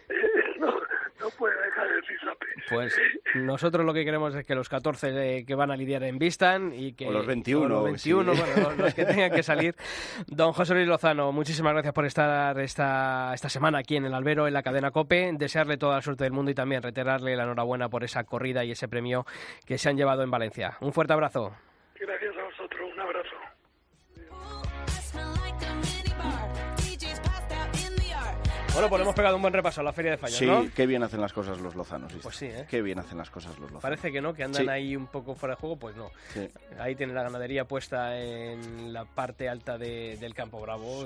no, 0.58 0.72
no 1.20 1.30
puede 1.38 1.60
dejar 1.64 1.86
el 1.88 2.04
cisape. 2.04 2.46
Pues 2.68 2.98
nosotros 3.34 3.84
lo 3.84 3.94
que 3.94 4.04
queremos 4.04 4.34
es 4.34 4.44
que 4.44 4.54
los 4.54 4.68
14 4.68 5.44
que 5.46 5.54
van 5.54 5.70
a 5.70 5.76
lidiar 5.76 6.02
en 6.04 6.18
Vistan 6.18 6.72
y 6.74 6.94
que... 6.94 7.06
O 7.08 7.12
los 7.12 7.26
21. 7.26 7.68
los 7.68 7.84
21, 7.84 8.34
bueno, 8.34 8.70
los 8.76 8.94
que 8.94 9.04
tengan 9.04 9.30
que 9.30 9.42
salir. 9.42 9.74
Don 10.26 10.52
José 10.52 10.74
Luis 10.74 10.86
Lozano, 10.86 11.32
muchísimas 11.32 11.72
gracias 11.72 11.94
por 11.94 12.06
estar 12.06 12.58
esta, 12.58 13.32
esta 13.34 13.48
semana 13.48 13.78
aquí 13.78 13.96
en 13.96 14.06
el 14.06 14.14
Albero, 14.14 14.46
en 14.46 14.54
la 14.54 14.62
cadena 14.62 14.90
COPE. 14.90 15.32
Desearle 15.34 15.76
toda 15.76 15.96
la 15.96 16.02
suerte 16.02 16.24
del 16.24 16.32
mundo 16.32 16.50
y 16.50 16.54
también 16.54 16.82
reiterarle 16.82 17.36
la 17.36 17.44
enhorabuena 17.44 17.88
por 17.88 18.04
esa 18.04 18.24
corrida 18.24 18.64
y 18.64 18.72
ese 18.72 18.88
premio 18.88 19.26
que 19.66 19.78
se 19.78 19.88
han 19.88 19.96
llevado 19.96 20.22
en 20.22 20.30
Valencia. 20.30 20.76
Un 20.80 20.92
fuerte 20.92 21.12
abrazo. 21.12 21.52
Bueno, 28.76 28.90
pues 28.90 29.02
hemos 29.02 29.14
pegado 29.14 29.36
un 29.36 29.42
buen 29.42 29.54
repaso 29.54 29.80
a 29.80 29.84
la 29.84 29.92
Feria 29.92 30.12
de 30.12 30.18
Fallas, 30.18 30.38
sí, 30.38 30.46
¿no? 30.46 30.66
qué 30.74 30.86
bien 30.86 31.02
hacen 31.02 31.20
las 31.20 31.32
cosas 31.32 31.58
los 31.58 31.74
lozanos. 31.74 32.12
Pues 32.22 32.36
sí, 32.36 32.46
¿eh? 32.46 32.66
Qué 32.68 32.82
bien 32.82 32.98
hacen 32.98 33.18
las 33.18 33.30
cosas 33.30 33.52
los 33.52 33.70
lozanos. 33.70 33.82
Parece 33.82 34.12
que 34.12 34.20
no, 34.20 34.34
que 34.34 34.44
andan 34.44 34.68
ahí 34.68 34.94
un 34.94 35.06
poco 35.06 35.34
fuera 35.34 35.54
de 35.54 35.60
juego, 35.60 35.76
pues 35.76 35.96
no. 35.96 36.10
Ahí 36.78 36.94
tiene 36.94 37.12
la 37.12 37.22
ganadería 37.22 37.64
puesta 37.64 38.18
en 38.18 38.92
la 38.92 39.04
parte 39.04 39.48
alta 39.48 39.78
del 39.78 40.34
Campo 40.34 40.60
Bravo, 40.60 41.04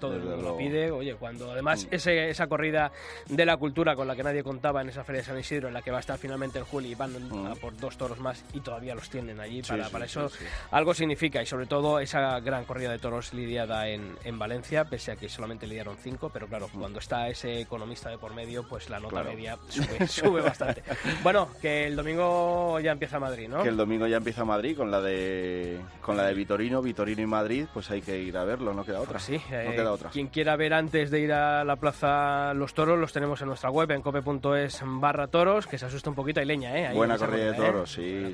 todo 0.00 0.14
el 0.16 0.22
mundo 0.22 0.42
lo 0.42 0.56
pide. 0.56 0.90
Oye, 0.90 1.14
cuando 1.14 1.52
además 1.52 1.86
mm. 1.86 1.94
ese, 1.94 2.30
esa 2.30 2.46
corrida 2.46 2.90
de 3.28 3.46
la 3.46 3.56
cultura 3.56 3.94
con 3.94 4.08
la 4.08 4.16
que 4.16 4.22
nadie 4.22 4.42
contaba 4.42 4.82
en 4.82 4.88
esa 4.88 5.04
Feria 5.04 5.22
de 5.22 5.26
San 5.26 5.38
Isidro, 5.38 5.68
en 5.68 5.74
la 5.74 5.82
que 5.82 5.90
va 5.90 5.98
a 5.98 6.00
estar 6.00 6.18
finalmente 6.18 6.58
el 6.58 6.64
Juli, 6.64 6.94
van 6.94 7.28
mm. 7.28 7.46
a 7.46 7.54
por 7.54 7.76
dos 7.76 7.96
toros 7.96 8.18
más 8.18 8.44
y 8.52 8.60
todavía 8.60 8.94
los 8.94 9.08
tienen 9.08 9.40
allí, 9.40 9.62
para, 9.62 9.88
para 9.88 10.04
eso 10.04 10.30
algo 10.70 10.94
significa 10.94 11.42
y 11.42 11.46
sobre 11.46 11.66
todo 11.66 12.00
esa 12.00 12.40
gran 12.40 12.64
corrida 12.64 12.90
de 12.90 12.98
toros 12.98 13.32
lidiada 13.32 13.88
en, 13.88 14.16
en 14.24 14.38
Valencia, 14.38 14.84
pese 14.84 15.12
a 15.12 15.16
que 15.16 15.28
solamente 15.28 15.66
lidiaron 15.66 15.96
cinco, 15.96 16.30
pero 16.32 16.46
claro, 16.46 16.68
mm. 16.72 16.78
cuando 16.78 16.98
está 17.04 17.28
ese 17.28 17.60
economista 17.60 18.08
de 18.08 18.16
por 18.16 18.34
medio, 18.34 18.66
pues 18.66 18.88
la 18.88 18.98
nota 18.98 19.22
media 19.22 19.58
sube, 19.68 20.06
sube 20.08 20.40
bastante. 20.40 20.82
Bueno, 21.22 21.50
que 21.60 21.86
el 21.86 21.96
domingo 21.96 22.80
ya 22.80 22.92
empieza 22.92 23.18
Madrid, 23.18 23.48
¿no? 23.48 23.62
Que 23.62 23.68
el 23.68 23.76
domingo 23.76 24.06
ya 24.06 24.16
empieza 24.16 24.44
Madrid 24.44 24.76
con 24.76 24.90
la 24.90 25.02
de 25.02 25.80
con 26.00 26.16
la 26.16 26.24
de 26.24 26.34
Vitorino, 26.34 26.80
Vitorino 26.80 27.20
y 27.20 27.26
Madrid, 27.26 27.66
pues 27.72 27.90
hay 27.90 28.00
que 28.00 28.18
ir 28.18 28.36
a 28.38 28.44
verlo, 28.44 28.72
no 28.72 28.84
queda 28.84 29.00
otra. 29.00 29.12
Pues 29.12 29.24
sí, 29.24 29.40
no 29.50 29.56
eh, 29.56 29.72
queda 29.74 29.92
otra. 29.92 30.10
Quien 30.10 30.28
quiera 30.28 30.56
ver 30.56 30.72
antes 30.72 31.10
de 31.10 31.20
ir 31.20 31.32
a 31.32 31.62
la 31.64 31.76
plaza 31.76 32.54
Los 32.54 32.72
Toros, 32.72 32.98
los 32.98 33.12
tenemos 33.12 33.40
en 33.42 33.48
nuestra 33.48 33.70
web, 33.70 33.90
en 33.90 34.00
cope.es 34.00 34.80
barra 34.84 35.26
toros, 35.26 35.66
que 35.66 35.76
se 35.76 35.86
asusta 35.86 36.08
un 36.08 36.16
poquito, 36.16 36.40
hay 36.40 36.46
leña, 36.46 36.76
¿eh? 36.76 36.94
Buena 36.94 37.18
corrida 37.18 37.44
de 37.44 37.50
¿eh? 37.50 37.54
toros, 37.54 37.92
sí, 37.92 38.32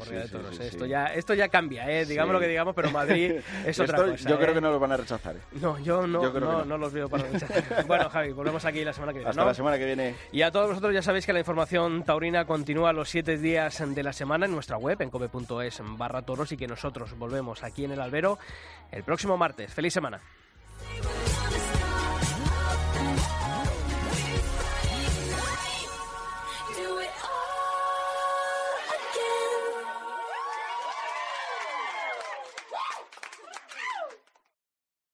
esto, 0.60 0.86
Ya, 0.86 1.06
esto 1.06 1.34
ya 1.34 1.48
cambia, 1.48 1.90
¿eh? 1.90 2.04
Digamos 2.04 2.32
lo 2.32 2.40
que 2.40 2.46
digamos, 2.46 2.74
pero 2.74 2.90
Madrid 2.90 3.34
es 3.66 3.80
otra 3.80 3.96
cosa. 3.96 4.28
Yo 4.28 4.36
creo 4.38 4.50
¿eh? 4.50 4.54
que 4.54 4.60
no 4.60 4.70
los 4.70 4.80
van 4.80 4.92
a 4.92 4.96
rechazar. 4.96 5.36
¿eh? 5.36 5.40
No, 5.60 5.78
yo 5.80 6.06
no, 6.06 6.30
no, 6.32 6.64
no, 6.64 6.78
los 6.78 6.92
veo 6.92 7.08
para 7.08 7.24
rechazar. 7.24 7.86
bueno, 7.86 8.08
Javi, 8.08 8.32
volvemos 8.32 8.59
aquí 8.64 8.84
la 8.84 8.92
semana 8.92 9.12
que 9.12 9.18
viene. 9.18 9.30
Hasta 9.30 9.44
la 9.44 9.54
semana 9.54 9.78
que 9.78 9.84
viene. 9.84 10.14
Y 10.32 10.42
a 10.42 10.50
todos 10.50 10.68
vosotros 10.68 10.94
ya 10.94 11.02
sabéis 11.02 11.26
que 11.26 11.32
la 11.32 11.40
información 11.40 12.02
taurina 12.04 12.44
continúa 12.44 12.92
los 12.92 13.08
siete 13.08 13.38
días 13.38 13.82
de 13.94 14.02
la 14.02 14.12
semana 14.12 14.46
en 14.46 14.52
nuestra 14.52 14.76
web, 14.76 15.00
en 15.00 15.10
cobe.es 15.10 15.82
barra 15.96 16.22
toros, 16.22 16.52
y 16.52 16.56
que 16.56 16.66
nosotros 16.66 17.16
volvemos 17.18 17.62
aquí 17.62 17.84
en 17.84 17.92
el 17.92 18.00
albero 18.00 18.38
el 18.90 19.02
próximo 19.02 19.36
martes. 19.36 19.72
¡Feliz 19.72 19.92
semana! 19.92 20.20